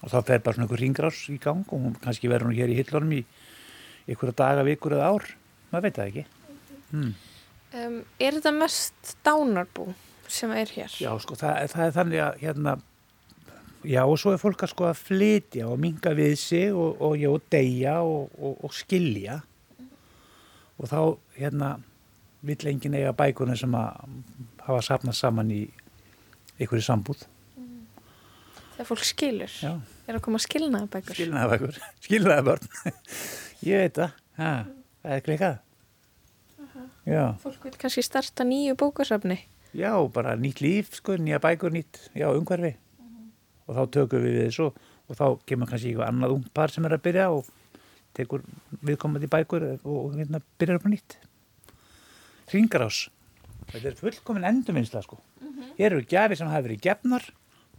Og 0.00 0.12
þá 0.12 0.18
fer 0.28 0.42
bara 0.44 0.56
svona 0.56 0.66
einhver 0.66 0.82
ringrás 0.82 1.22
í 1.32 1.38
gang 1.40 1.72
og 1.72 1.86
kannski 2.02 2.28
verður 2.28 2.50
hún 2.50 2.58
hér 2.58 2.72
í 2.72 2.76
hillunum 2.80 3.14
í 3.16 3.22
einhverja 4.10 4.36
daga, 4.42 4.66
vikur 4.66 4.96
eða 4.96 5.08
ár. 5.14 5.26
Maður 5.70 5.86
veit 5.86 5.96
það 6.00 6.10
ekki. 6.10 6.26
Mm. 6.90 7.10
Um, 7.70 7.98
er 8.18 8.36
þetta 8.36 8.52
mest 8.58 9.16
dánarbú 9.24 9.86
sem 10.30 10.52
er 10.56 10.72
hér? 10.74 10.92
Já, 11.00 11.10
sko, 11.22 11.38
það, 11.38 11.70
það 11.72 11.86
er 11.86 11.96
þannig 11.96 12.24
að 12.26 12.40
hérna, 12.42 12.76
já, 13.84 14.02
og 14.04 14.18
svo 14.20 14.34
er 14.34 14.40
fólk 14.42 14.64
að 14.64 14.72
sko 14.74 14.88
að 14.88 15.02
flytja 15.04 15.68
og 15.70 15.80
minga 15.80 16.12
við 16.16 16.34
sig 16.40 16.74
og, 16.74 17.00
og, 17.00 17.14
já, 17.20 17.30
og 17.30 17.46
deyja 17.52 18.00
og, 18.06 18.34
og, 18.38 18.58
og 18.66 18.74
skilja 18.76 19.40
og 20.80 20.88
þá, 20.88 21.00
hérna, 21.36 21.74
vill 22.46 22.70
enginn 22.70 22.96
eiga 22.96 23.12
bækurinn 23.16 23.58
sem 23.58 23.74
að 23.76 24.16
hafa 24.64 24.80
safnað 24.84 25.18
saman 25.18 25.52
í 25.52 25.62
einhverju 26.60 26.84
sambúð. 26.86 27.26
Þegar 28.76 28.88
fólk 28.88 29.04
skilur? 29.04 29.56
Já. 29.60 29.74
Er 30.08 30.16
að 30.16 30.24
koma 30.24 30.40
skilnaðabækur? 30.40 31.16
Skilnaðabækur, 31.18 31.80
skilnaðabörn. 32.06 32.70
Ég 33.68 33.82
veit 33.84 33.98
það, 33.98 34.14
það 34.40 35.16
er 35.16 35.24
klikað. 35.26 35.58
Já. 37.10 37.24
Fólk 37.42 37.66
vil 37.68 37.76
kannski 37.80 38.04
starta 38.04 38.46
nýju 38.48 38.76
bókasafni? 38.80 39.36
Já, 39.76 39.92
bara 40.12 40.32
nýtt 40.40 40.62
líf, 40.64 40.94
sko, 40.96 41.18
nýja 41.20 41.40
bækur, 41.42 41.74
nýtt, 41.76 42.00
já, 42.16 42.30
umhverfi. 42.32 42.72
Og 43.70 43.76
þá 43.76 43.82
tökum 43.94 44.24
við 44.24 44.36
við 44.36 44.46
þessu 44.48 44.68
og 44.70 45.18
þá 45.18 45.24
kemur 45.46 45.70
kannski 45.70 45.92
eitthvað 45.92 46.10
annað 46.10 46.34
ung 46.36 46.46
par 46.54 46.74
sem 46.74 46.86
er 46.86 46.96
að 46.96 47.04
byrja 47.06 47.26
og 47.34 47.48
tekur 48.18 48.42
viðkomandi 48.82 49.30
bækur 49.30 49.66
og, 49.68 49.86
og 49.86 50.16
hérna 50.18 50.42
byrjar 50.58 50.80
upp 50.80 50.86
á 50.86 50.90
nýtt. 50.90 51.16
Ringarás. 52.50 53.04
Þetta 53.70 53.92
er 53.92 53.98
fullkomin 54.00 54.46
endurvinnsla, 54.48 55.04
sko. 55.06 55.20
Hér 55.78 55.92
eru 55.92 56.02
gjafir 56.10 56.40
sem 56.40 56.50
hafa 56.50 56.64
verið 56.66 56.82
gefnar, 56.82 57.28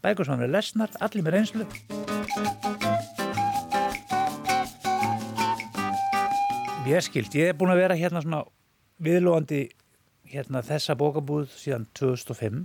bækur 0.03 0.27
sem 0.27 0.37
hafa 0.37 0.45
verið 0.45 0.55
lesnar, 0.55 0.95
allir 1.03 1.25
með 1.25 1.35
reynslu. 1.35 1.67
Ég 6.87 7.03
skilt, 7.05 7.35
ég 7.35 7.51
er 7.51 7.59
búin 7.59 7.71
að 7.71 7.83
vera 7.83 7.99
hérna 7.99 8.23
svona 8.23 8.41
viðlóandi 9.03 9.65
hérna 10.31 10.63
þessa 10.65 10.95
bókabúð 10.99 11.51
síðan 11.53 11.85
2005, 11.99 12.63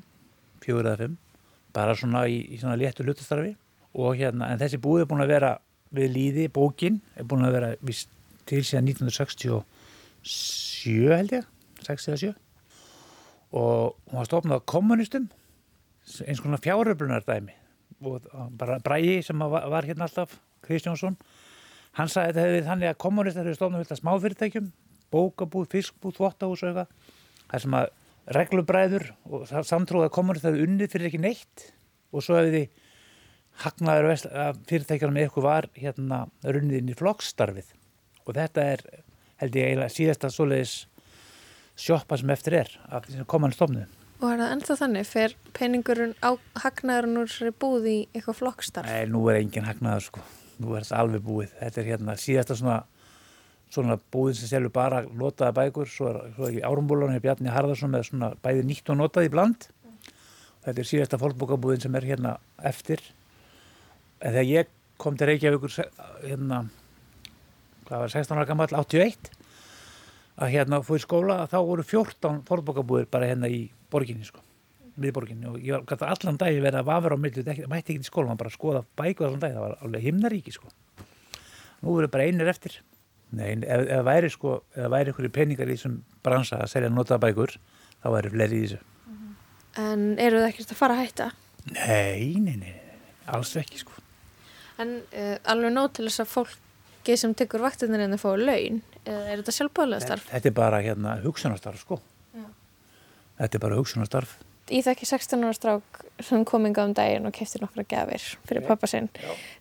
fjögur 0.63 0.87
eða 0.87 1.01
fimm, 1.03 1.19
bara 1.77 1.93
svona 1.99 2.21
í, 2.29 2.37
í 2.51 2.57
svona 2.61 2.81
léttu 2.81 3.05
hlutastarfi. 3.05 3.53
Og 3.97 4.09
hérna, 4.19 4.45
en 4.53 4.61
þessi 4.61 4.79
búð 4.83 5.01
er 5.05 5.11
búin 5.11 5.25
að 5.25 5.33
vera 5.33 5.53
við 5.95 6.09
líði, 6.13 6.45
bókin 6.53 7.01
er 7.17 7.25
búin 7.29 7.47
að 7.47 7.57
vera 7.57 7.69
víst, 7.85 8.09
til 8.47 8.63
síðan 8.67 8.89
1967 8.93 11.11
held 11.11 11.33
ég, 11.35 11.45
6 11.87 12.09
eða 12.11 12.19
7 12.23 12.35
og 13.57 13.77
hún 14.11 14.19
var 14.19 14.29
stofnað 14.29 14.59
af 14.61 14.69
kommunistum, 14.69 15.27
eins 16.27 16.43
konar 16.43 16.61
fjáröflunar 16.63 17.25
dæmi 17.27 17.55
og 18.05 18.15
bara 18.59 18.83
Bræi 18.85 19.23
sem 19.25 19.39
var, 19.41 19.69
var 19.71 19.85
hérna 19.87 20.05
alltaf, 20.07 20.31
Kristjánsson 20.67 21.17
hann 21.97 22.11
sagði 22.13 22.29
að 22.29 22.35
þetta 22.35 22.47
hefði 22.47 22.67
þannig 22.67 22.89
að 22.91 23.03
kommunistar 23.05 23.47
hefur 23.47 23.59
stofnað 23.61 23.81
fullt 23.83 23.95
af 23.95 24.01
smáfyrirtækjum, 24.03 24.67
bókabúð, 25.15 25.67
fiskbúð, 25.73 26.17
þvóttahús 26.19 26.63
og 26.63 26.69
eitthvað 26.71 26.89
þar 27.47 27.61
sem 27.65 27.75
að 27.79 27.87
reglubræður 28.35 29.11
og 29.31 29.47
samtrúða 29.69 30.11
kommunistar 30.15 30.55
hefði 30.55 30.67
unnið 30.67 30.93
fyrir 30.93 31.11
ekki 31.11 31.23
neitt 31.23 31.67
og 32.11 32.25
svo 32.25 32.39
hefði 32.41 32.67
hagnaður 33.63 34.11
fyrirtækjunum 34.69 35.17
með 35.17 35.27
eitthvað 35.27 35.47
var 35.47 35.69
hérna 35.79 36.23
runnið 36.45 36.81
inn 36.81 36.93
í 36.93 36.99
flokkstarfið 36.99 37.71
og 38.27 38.35
þetta 38.37 38.67
er 38.75 38.85
held 39.41 39.59
ég 39.59 39.71
eiginlega 39.71 39.93
síðasta 39.93 40.31
svoleiðis 40.33 40.75
sjoppa 41.77 42.19
sem 42.19 42.33
eftir 42.33 42.59
er 42.63 42.73
af 42.89 43.07
því 43.07 43.19
sem 43.19 43.29
koman 43.29 43.55
stofnuð. 43.55 43.93
Og 44.17 44.31
er 44.31 44.41
það 44.41 44.53
ennþá 44.55 44.77
þannig, 44.81 45.09
fer 45.11 45.35
peningurinn 45.57 46.15
á 46.25 46.31
hagnaðurinn 46.63 47.21
úr 47.21 47.29
þessari 47.29 47.53
búð 47.61 47.89
í 47.91 47.97
eitthvað 48.15 48.39
flokkstarf? 48.39 48.89
Nei, 48.89 49.11
nú 49.13 49.27
er 49.29 49.43
engin 49.43 49.67
hagnaður 49.69 50.07
sko. 50.07 50.23
Nú 50.57 50.73
er 50.73 50.87
þetta 50.87 51.01
alveg 51.03 51.27
búið. 51.27 51.51
Þetta 51.59 51.83
er 51.83 51.91
hérna 51.91 52.15
síðasta 52.21 52.57
svona, 52.57 52.79
svona 53.75 53.99
búðin 54.13 54.39
sem 54.39 54.51
selur 54.51 54.73
bara 54.75 55.03
lotaða 55.07 55.55
bækur. 55.61 55.91
Svo 55.91 56.11
er, 56.13 56.21
svo 56.37 56.47
er 56.47 56.55
ekki 56.55 56.65
árumbúlan 56.67 57.15
hér 57.15 57.25
Bjarni 57.25 57.53
Harðarsson 57.53 57.93
með 57.93 58.09
svona 58.11 58.33
bæði 58.45 58.65
nýtt 58.69 58.93
og 58.93 59.01
notað 59.01 59.29
í 59.29 59.33
bland. 59.35 59.69
Þetta 60.67 60.83
er 60.83 60.91
síðasta 60.91 61.21
fólkbókabúðin 61.23 61.85
sem 61.85 61.99
er 61.99 62.09
hérna 62.09 62.37
eftir. 62.67 63.03
En 64.21 64.33
þegar 64.33 64.51
ég 64.51 64.73
kom 65.03 65.19
til 65.19 65.29
Reykjavíkur 65.31 65.77
hérna, 66.25 66.65
hvað 67.87 68.07
var 68.07 68.15
16 68.17 68.39
ára 68.39 68.49
gammal, 68.49 68.71
81 68.73 69.31
að 70.37 70.53
hérna 70.53 70.83
fór 70.85 70.99
í 70.99 71.05
skóla 71.05 71.39
þá 71.49 71.61
voru 71.65 71.85
14 71.87 72.43
fólkbókabúðir 72.49 73.09
bara 73.13 73.29
hérna 73.31 73.49
í 73.49 73.67
borginni 73.93 74.27
sko 74.27 74.43
miðborginni 75.01 75.49
og 75.51 75.61
ég 75.61 75.77
var 75.77 75.85
gæti 75.89 76.09
allan 76.09 76.39
dag 76.41 76.57
verið 76.57 76.81
að 76.81 76.89
vafra 76.89 77.17
á 77.17 77.21
þetta 77.21 77.71
mætti 77.71 77.95
ekki 77.95 78.05
í 78.05 78.09
skóla, 78.09 78.31
maður 78.31 78.41
bara 78.43 78.53
að 78.53 78.57
skoða 78.57 78.83
bækur 79.01 79.27
allan 79.29 79.43
dag, 79.43 79.57
það 79.57 79.65
var 79.65 79.75
alveg 79.85 80.07
himnaríki 80.07 80.55
sko. 80.55 80.71
Nú 81.83 81.97
eru 82.01 82.11
bara 82.13 82.29
einir 82.29 82.51
eftir. 82.51 82.79
Nei, 83.35 83.57
ef, 83.59 83.87
ef 83.91 84.05
væri 84.07 84.31
sko, 84.31 84.61
ef 84.77 84.91
væri 84.93 85.13
ykkur 85.13 85.31
peningar 85.35 85.71
í 85.71 85.75
þessum 85.75 85.97
bransa 86.25 86.61
að 86.63 86.71
selja 86.71 86.91
notaða 86.93 87.25
bækur, 87.27 87.57
þá 88.03 88.09
væri 88.15 88.33
fleiri 88.35 88.61
í 88.61 88.67
þessu. 88.67 88.83
En 89.83 90.05
eru 90.23 90.41
það 90.41 90.51
ekkert 90.53 90.73
að 90.73 90.79
fara 90.79 90.97
að 90.97 91.03
hætta? 91.05 91.31
Nei, 91.75 92.37
nei, 92.41 92.55
nei, 92.61 92.75
alls 93.35 93.53
ekki 93.61 93.83
sko. 93.83 93.97
En 94.81 94.99
uh, 95.03 95.37
alveg 95.53 95.75
nóg 95.75 95.91
til 95.97 96.07
þess 96.07 96.23
að 96.23 96.33
fólki 96.33 97.19
sem 97.19 97.35
tekur 97.37 97.65
vaktinir 97.65 98.05
en 98.05 98.15
það 98.15 98.23
fóðu 98.23 98.47
laun, 98.47 98.81
eða 99.05 99.21
er 99.27 99.43
þetta 99.43 99.57
sjálfbáðlega 99.59 100.07
starf? 100.07 100.31
Þetta 100.31 100.53
er 100.53 100.57
bara 100.57 100.83
hérna 100.85 101.19
hugsunastarf 101.25 101.83
sko. 101.83 102.01
Já. 102.37 102.47
Þetta 103.43 103.59
er 103.59 103.65
bara 103.67 103.81
hugsunastarf. 103.81 104.37
Ég 104.73 104.83
þekki 104.83 105.07
16 105.07 105.45
ára 105.47 105.55
strák 105.55 106.03
sem 106.27 106.43
kominga 106.49 106.89
um 106.89 106.95
daginn 106.97 107.29
og 107.29 107.35
kefti 107.37 107.61
nokkra 107.63 107.85
gafir 107.87 108.25
fyrir 108.49 108.65
pappa 108.67 108.89
sinn. 108.91 109.07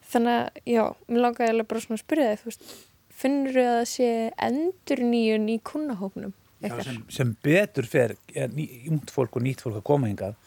Þannig 0.09 0.39
að, 0.39 0.63
já, 0.72 0.84
mér 1.11 1.26
langaði 1.28 1.51
alveg 1.53 1.68
bara 1.70 1.84
svona 1.84 1.99
að 1.99 2.05
spyrja 2.05 2.32
þig, 2.32 2.41
þú 2.41 2.49
veist, 2.49 2.72
finnur 3.16 3.55
þau 3.55 3.63
að 3.66 3.78
það 3.78 3.88
sé 3.91 4.09
endur 4.47 5.03
nýjun 5.11 5.47
í 5.51 5.59
kunnahóknum? 5.66 6.34
Já, 6.66 6.76
sem, 6.84 6.99
sem 7.11 7.32
betur 7.45 7.88
fer 7.88 8.16
er 8.34 8.53
ungt 8.89 9.11
fólk 9.13 9.38
og 9.38 9.45
nýtt 9.45 9.63
fólk 9.63 9.80
að 9.80 9.88
koma 9.88 10.09
hingað. 10.09 10.38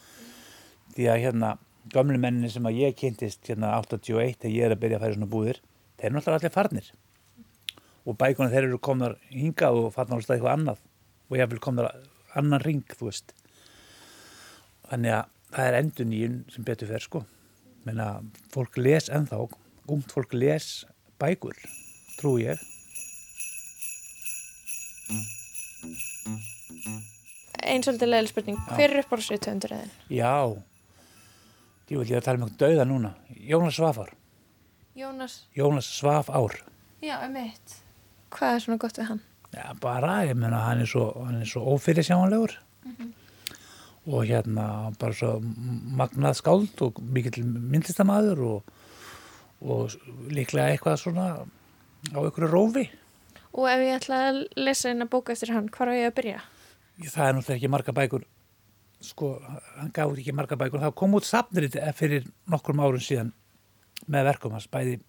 Því 0.95 1.07
að 1.11 1.21
hérna 1.23 1.51
gamlu 1.93 2.19
menninni 2.19 2.51
sem 2.51 2.65
að 2.67 2.81
ég 2.81 2.97
kynntist 2.99 3.45
hérna 3.49 3.75
81 3.77 4.41
þegar 4.41 4.55
ég 4.55 4.67
er 4.67 4.75
að 4.75 4.81
byrja 4.83 4.99
að 4.99 5.05
færa 5.05 5.17
svona 5.17 5.31
búðir 5.31 5.61
þeir 5.99 6.09
eru 6.09 6.17
náttúrulega 6.17 6.41
allir 6.41 6.55
farnir. 6.55 6.91
Og 8.05 8.17
bækuna 8.19 8.51
þeir 8.53 8.67
eru 8.67 8.79
komnar 8.83 9.17
hingað 9.29 9.81
og 9.81 9.91
farnar 9.95 10.19
alltaf 10.19 10.35
eitthvað 10.35 10.55
annað. 10.55 10.85
Og 11.29 11.37
ég 11.37 11.51
vil 11.51 11.63
komnar 11.63 11.91
annan 12.37 12.63
ring 12.65 12.85
þú 12.93 13.09
veist. 13.09 13.33
Þannig 14.89 15.17
að 15.17 15.35
það 15.55 15.67
er 15.67 15.79
endur 15.81 16.09
nýjun 16.09 16.39
sem 16.53 16.65
betur 16.67 16.89
fer 16.89 17.05
sko. 17.05 17.25
Menna 17.87 18.11
fólk 18.53 18.79
les 18.81 19.09
ennþá 19.13 19.43
ungt 19.89 20.13
fólk 20.13 20.35
les 20.37 20.71
bækur 21.21 21.57
trú 22.19 22.35
ég 22.41 22.59
Einn 27.69 27.83
svolítið 27.85 28.09
leiðileg 28.09 28.31
spurning, 28.31 28.57
Já. 28.65 28.71
hver 28.77 28.93
er 28.95 29.01
upp 29.03 29.11
á 29.13 29.15
þessu 29.19 29.37
töndur 29.45 29.73
eðin? 29.75 29.91
Já, 30.09 30.31
ég 31.91 31.99
vil 31.99 32.07
ég 32.09 32.17
að 32.17 32.25
tala 32.25 32.39
um 32.39 32.45
eitthvað 32.47 32.61
dauða 32.63 32.85
núna. 32.89 33.11
Jónas 33.49 33.77
Svafár. 33.77 34.13
Jónas, 34.97 35.35
Jónas 35.55 35.89
Svaf 35.99 36.29
ár. 36.33 36.55
já, 37.01 37.19
um 37.27 37.35
eitt. 37.35 37.75
Hvað 38.31 38.55
er 38.55 38.63
svona 38.63 38.79
gott 38.81 38.97
við 38.97 39.07
hann? 39.11 39.21
Já, 39.53 39.67
bara, 39.81 40.15
ég 40.25 40.35
meina, 40.37 40.63
hann 40.65 40.81
er 40.81 40.89
svo, 40.89 41.05
hann 41.25 41.41
er 41.41 41.45
svo 41.49 41.61
ófyrirsjáanlegur 41.75 42.57
og 44.09 44.25
hérna 44.25 44.89
bara 44.97 45.13
svo 45.13 45.35
magnað 45.99 46.37
skáld 46.39 46.81
og 46.81 46.97
mikill 47.13 47.43
myndlistamæður 47.45 48.39
og, 48.47 48.71
og 49.61 49.93
líklega 50.33 50.71
eitthvað 50.73 50.97
svona 51.03 51.25
á 52.13 52.19
einhverju 52.19 52.49
rófi 52.49 52.89
Og 53.49 53.65
ef 53.65 53.81
ég 53.81 53.95
ætla 53.97 54.17
að 54.29 54.43
lesa 54.61 54.91
eina 54.91 55.07
bók 55.09 55.31
eftir 55.33 55.49
hann, 55.55 55.71
hvar 55.73 55.89
á 55.89 55.93
ég 55.97 56.11
að 56.11 56.17
byrja? 56.19 56.41
Það 57.01 57.27
er 57.27 57.33
náttúrulega 57.33 57.57
ekki 57.57 57.71
marga 57.73 57.95
bækur 57.97 58.25
sko, 59.01 59.39
hann 59.79 59.91
gaf 59.95 60.11
út 60.11 60.19
ekki 60.19 60.35
marga 60.35 60.57
bækur 60.59 60.83
þá 60.83 60.91
kom 60.95 61.15
út 61.17 61.27
sapnir 61.27 61.69
fyrir 61.95 62.27
nokkrum 62.51 62.81
árun 62.83 63.03
síðan 63.03 63.31
með 64.11 64.27
verkum 64.31 64.55
hans 64.55 64.67
bæði, 64.71 64.99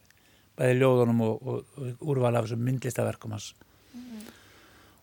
bæði 0.59 0.78
ljóðunum 0.78 1.24
og, 1.26 1.43
og, 1.43 1.80
og 1.80 2.12
úrval 2.12 2.36
af 2.38 2.47
þessum 2.47 2.64
myndlistaverkum 2.66 3.34
hans 3.34 3.53
mm 3.93 4.01
-hmm. 4.01 4.22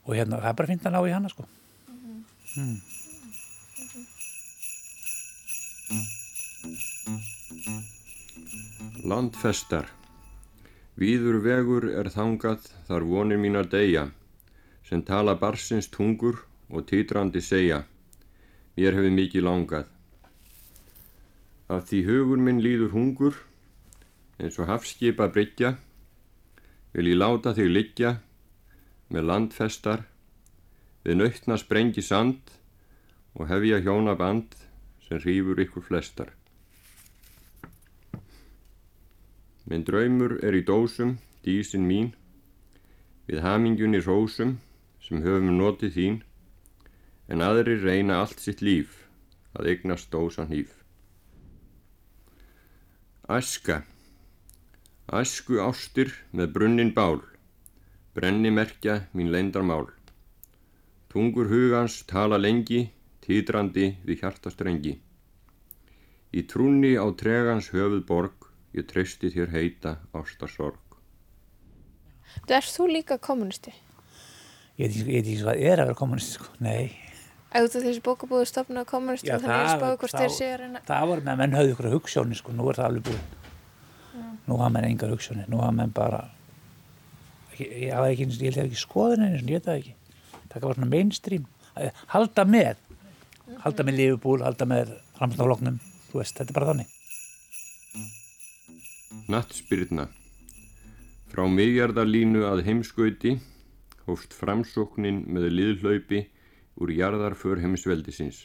og 0.05 0.15
hérna 0.15 0.41
það 0.41 0.49
er 0.49 0.59
bara 0.61 0.67
fint 0.67 0.85
að 0.85 0.93
ná 0.95 1.01
í 1.07 1.13
hanna 1.13 1.29
sko 1.29 1.43
mhm. 1.43 2.23
mm 2.55 2.63
-hmm. 2.63 2.81
mm. 5.91 6.05
-hmm. 7.05 7.83
Landfestar 9.07 9.85
Víður 10.97 11.41
vegur 11.45 11.85
er 11.93 12.09
þangað 12.09 12.69
þar 12.87 13.03
vonir 13.11 13.37
mínar 13.41 13.67
deyja 13.69 14.07
sem 14.87 15.03
tala 15.05 15.35
barsins 15.37 15.91
tungur 15.93 16.39
og 16.69 16.87
titrandi 16.89 17.43
segja 17.43 17.83
Mér 18.77 18.97
hefur 18.97 19.13
mikið 19.19 19.45
langað 19.45 19.91
Af 21.69 21.89
því 21.89 21.99
hugur 22.07 22.41
minn 22.41 22.63
líður 22.63 22.95
hungur 22.95 23.37
eins 24.41 24.57
og 24.61 24.69
hafskipa 24.71 25.27
bryggja 25.33 25.75
vil 26.93 27.11
ég 27.11 27.19
láta 27.19 27.53
þig 27.57 27.69
liggja 27.73 28.13
með 29.13 29.27
landfestar 29.29 30.05
við 31.05 31.21
nautna 31.21 31.57
sprengi 31.61 32.03
sand 32.03 32.55
og 33.37 33.47
hefja 33.51 33.83
hjónaband 33.85 34.55
sem 35.05 35.21
hrýfur 35.21 35.61
ykkur 35.61 35.85
flestar. 35.85 36.31
Minn 39.67 39.83
draumur 39.87 40.37
er 40.43 40.55
í 40.55 40.63
dósum, 40.63 41.17
dísin 41.43 41.83
mín, 41.87 42.13
við 43.27 43.43
hamingjunni 43.43 43.99
rósum 44.05 44.55
sem 45.03 45.23
höfum 45.25 45.57
notið 45.59 45.93
þín, 45.97 46.17
en 47.27 47.43
aðri 47.43 47.75
reyna 47.83 48.21
allt 48.23 48.39
sitt 48.39 48.63
líf 48.63 49.03
að 49.59 49.73
eignast 49.73 50.11
dósan 50.13 50.51
hýf. 50.53 50.71
Æska 53.27 53.81
Æsku 55.07 55.55
ástir 55.63 56.09
með 56.35 56.49
brunnin 56.55 56.89
bál, 56.91 57.21
brenni 58.11 58.49
merkja 58.51 58.95
mín 59.15 59.29
leindarmál. 59.31 59.85
Tungur 61.07 61.47
hugans 61.47 62.01
tala 62.09 62.35
lengi, 62.35 62.89
títrandi 63.23 63.85
við 64.03 64.25
hjartastrengi. 64.25 64.97
Í 66.35 66.43
trúni 66.51 66.91
á 66.99 67.07
tregans 67.15 67.71
höfuð 67.71 68.03
borg, 68.09 68.46
ég 68.75 68.85
treysti 68.89 69.29
þér 69.33 69.51
heita 69.53 69.97
ástarsorg. 70.13 70.79
Þú 72.47 72.53
ert 72.57 72.71
þú 72.73 72.87
líka 72.91 73.17
kommunisti? 73.19 73.73
Ég 74.77 74.91
veit 74.91 74.97
ekki- 74.97 75.13
ég 75.15 75.43
hvað 75.45 75.61
er 75.63 75.79
að 75.79 75.85
vera 75.87 75.95
kommunisti, 75.95 76.33
sko. 76.37 76.45
Nei. 76.59 76.91
Þú 77.53 77.81
þessi 77.81 78.01
bókabúðu 78.05 78.45
stofna 78.45 78.83
kommunisti 78.85 79.27
Já, 79.31 79.37
þannig 79.39 79.55
að 79.55 79.65
það- 79.65 79.79
spáðu 79.79 79.97
hvort 79.97 80.17
þeir 80.19 80.33
séu 80.35 80.53
að 80.53 80.59
reyna 80.59 80.81
Það 80.85 81.07
var 81.07 81.19
með 81.21 81.31
að 81.33 81.37
menn 81.37 81.51
höfðu 81.57 81.71
ykkur 81.73 81.91
hugssjónir, 81.95 82.35
sko. 82.37 82.51
Nú 82.51 82.69
er 82.69 82.75
það 82.75 82.85
alveg 82.89 83.03
búið. 83.03 83.23
Nú 84.47 84.57
hafa 84.57 84.69
menn 84.71 84.85
engar 84.85 85.09
hugssjónir. 85.09 85.47
Nú 85.49 85.57
hafa 85.61 85.71
menn 85.71 85.89
bara... 85.91 86.29
Ég, 87.57 87.71
ég, 87.87 87.93
hafa 87.93 88.11
ekki, 88.11 88.27
ég 88.37 88.53
held 88.55 88.67
ekki 88.71 88.81
skoðun 88.83 89.23
einu, 89.25 89.39
ég 89.41 89.57
veit 89.57 89.65
það 89.65 89.79
ekki. 89.79 89.93
Það 90.51 90.61
var 90.61 90.75
svona 90.75 90.89
mainstream. 90.91 91.47
Halda 92.07 92.45
með. 92.45 92.75
Halda 93.63 93.83
með 93.83 93.97
Liverpool, 93.97 94.41
halda 94.43 94.65
með 94.65 94.93
Ramstafloknum. 95.19 95.79
Þú 96.11 96.19
veist, 96.21 96.35
þetta 96.37 96.49
er 96.53 96.53
bara 96.59 96.69
þannig. 96.73 96.93
Nattspyrna 99.07 100.03
Frá 101.31 101.45
miðjarðarlínu 101.47 102.41
að 102.43 102.61
heimskauti 102.65 103.31
hófst 104.03 104.35
framsóknin 104.35 105.21
með 105.31 105.47
liðhlaupi 105.53 106.19
úr 106.83 106.91
jarðarför 106.91 107.61
heimsveldisins. 107.63 108.41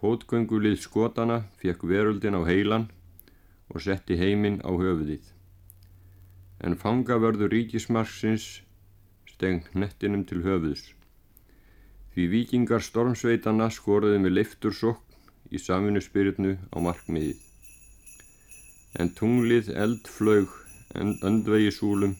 Fótgöngulið 0.00 0.78
skotana 0.86 1.38
fekk 1.60 1.84
veröldin 1.92 2.40
á 2.40 2.42
heilan 2.48 2.88
og 3.68 3.84
setti 3.84 4.16
heiminn 4.16 4.62
á 4.64 4.72
höfuðið. 4.72 5.28
En 6.64 6.80
fangavörður 6.80 7.52
ríkismarsins 7.52 8.50
steng 9.28 9.68
hnettinum 9.74 10.24
til 10.24 10.40
höfuðs. 10.46 10.94
Því 12.16 12.30
vikingar 12.38 12.80
stormsveitana 12.80 13.68
skoruði 13.68 14.24
með 14.24 14.38
leiftursókn 14.40 15.52
í 15.52 15.60
samvinnuspyrjunu 15.60 16.56
á 16.72 16.76
markmiðið. 16.80 17.43
En 18.94 19.08
tunglið 19.10 19.72
eldflög 19.74 20.52
en 20.94 21.16
öndvegi 21.26 21.72
súlum 21.74 22.12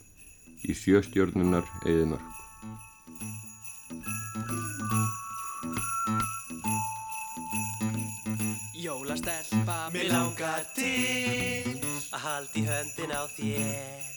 í 0.67 0.75
sjöstjörnunar 0.75 1.69
eðimörk. 1.87 2.31
Jólastelpa, 8.85 9.77
mér 9.95 10.11
langar 10.11 10.67
til 10.75 11.79
að 12.11 12.25
halda 12.25 12.59
í 12.59 12.65
höndin 12.67 13.15
á 13.15 13.23
þér. 13.37 14.11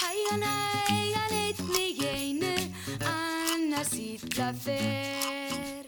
Hægan, 0.00 0.46
hægan, 0.48 1.36
einn 1.42 1.76
í 1.82 1.86
einu, 2.14 2.54
annars 3.12 3.92
illa 4.00 4.48
fer. 4.64 5.84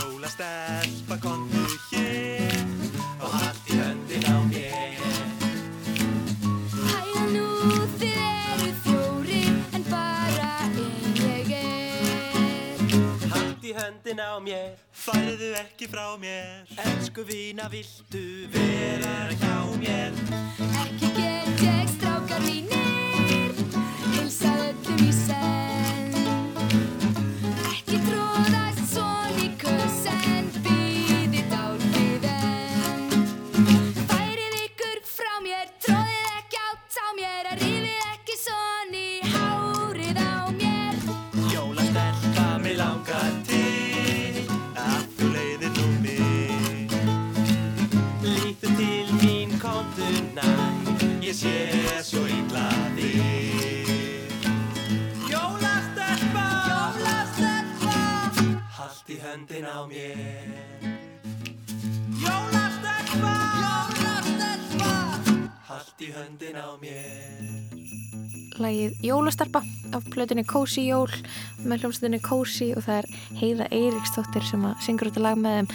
Jólastelpa, 0.00 1.22
kontu 1.22 1.49
í 14.30 14.32
höndin 14.32 14.38
á 14.38 14.38
mér, 14.38 14.76
færðu 14.92 15.54
ekki 15.58 15.88
frá 15.90 16.16
mér. 16.18 16.66
Elsku 16.78 17.24
vína, 17.26 17.68
viltu 17.68 18.46
vera 18.52 19.28
hjá 19.34 19.56
mér? 19.78 20.12
Ekki 20.84 21.10
get 21.16 21.62
ég 21.64 21.88
strákar 21.88 22.40
mínir, 22.44 23.54
heilsað 24.14 24.70
öllum 24.70 25.02
í 25.08 25.12
senn. 25.12 26.09
Sé 51.40 51.56
svo 52.04 52.20
illa 52.28 52.66
þig. 52.96 53.88
Jólastelpa, 55.30 56.44
Jólastelpa, 56.68 57.94
haldt 58.76 59.08
í 59.14 59.16
höndin 59.24 59.64
á 59.64 59.80
mér. 59.88 60.84
Jólastelpa, 62.20 63.34
Jólastelpa, 63.64 64.92
haldt 65.70 66.04
í 66.04 66.12
höndin 66.18 66.60
á 66.60 66.68
mér. 66.82 67.60
lagið 68.60 68.98
Jólastarpa 69.00 69.62
af 69.96 70.04
plötunni 70.12 70.44
Cozy 70.44 70.84
Jól 70.90 71.08
með 71.64 71.80
hljómsveitinni 71.80 72.20
Cozy 72.20 72.70
og 72.76 72.84
það 72.84 72.98
er 72.98 73.06
Heiða 73.40 73.68
Eiríksdóttir 73.72 74.44
sem 74.44 74.66
að 74.68 74.82
syngur 74.84 75.08
þetta 75.08 75.22
lag 75.24 75.40
með 75.40 75.56
þeim 75.56 75.70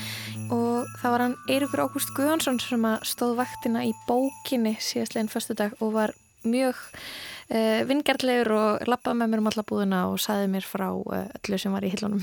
og 0.54 0.90
það 1.02 1.14
var 1.16 1.24
hann 1.26 1.38
Eiríkur 1.50 1.86
Ágúst 1.86 2.12
Guðhansson 2.18 2.60
sem 2.62 2.90
stóð 3.08 3.38
vaktina 3.40 3.86
í 3.88 3.94
bókinni 4.10 4.76
síðastleginn 4.82 5.32
föstudag 5.32 5.78
og 5.82 5.96
var 5.96 6.14
mjög 6.46 6.78
uh, 7.50 7.82
vingjarlegur 7.90 8.52
og 8.54 8.86
lappaði 8.90 9.20
með 9.20 9.32
mér 9.32 9.42
um 9.42 9.50
alla 9.50 9.64
búðina 9.66 10.02
og 10.12 10.20
saði 10.22 10.50
mér 10.54 10.68
frá 10.68 10.86
uh, 10.94 11.26
öllu 11.40 11.60
sem 11.62 11.74
var 11.74 11.86
í 11.88 11.92
hillunum 11.94 12.22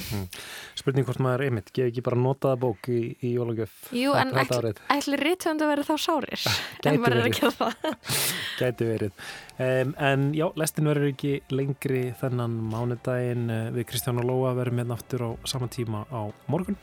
Spurning 0.79 1.07
hvort 1.09 1.23
maður 1.23 1.47
einmitt, 1.49 1.73
geði 1.75 1.91
ekki 1.91 2.05
bara 2.07 2.21
notaða 2.23 2.61
bók 2.63 2.91
í, 2.93 3.01
í 3.19 3.35
jólagjöf 3.35 3.91
Jú, 3.99 4.15
en 4.19 4.31
þetta 4.31 4.45
ætli, 4.47 4.61
árið. 4.63 4.83
ætli 4.97 5.21
rithönd 5.25 5.65
að 5.65 5.73
vera 5.75 5.87
þá 5.91 5.95
sárir 6.07 6.47
en 6.87 7.01
maður 7.03 7.19
er 7.19 7.31
ekki 7.33 7.47
að 7.49 7.57
það 7.61 7.87
Gæti 8.63 8.87
verið. 8.87 9.23
Um, 9.63 9.95
en 9.99 10.27
já, 10.37 10.45
lestin 10.61 10.87
verður 10.87 11.13
ekki 11.13 11.33
lengri 11.51 12.03
þennan 12.21 12.59
mánudaginn 12.71 13.49
uh, 13.51 13.63
við 13.75 13.89
Kristján 13.91 14.21
og 14.23 14.29
Lóa 14.29 14.53
verðum 14.59 14.83
hérna 14.83 14.99
aftur 14.99 15.25
á 15.27 15.31
sama 15.51 15.67
tíma 15.73 16.05
á 16.15 16.31
morgun. 16.53 16.79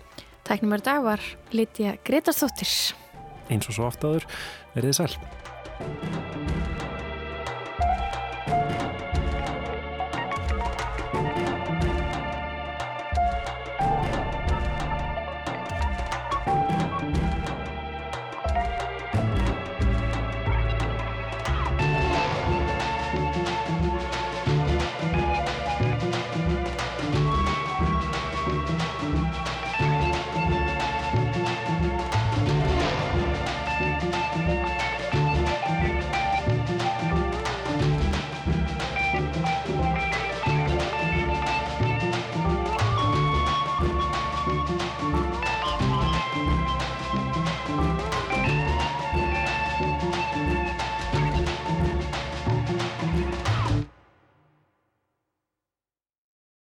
Tæknum 0.49 0.71
er 0.73 0.81
dag 0.81 1.03
var 1.05 1.21
Lítja 1.53 1.91
Gretarsdóttir 2.01 2.71
Eins 3.53 3.69
og 3.69 3.75
svo 3.75 3.85
oft 3.85 4.01
áður, 4.01 4.25
verðið 4.73 4.95
sæl. 4.97 5.13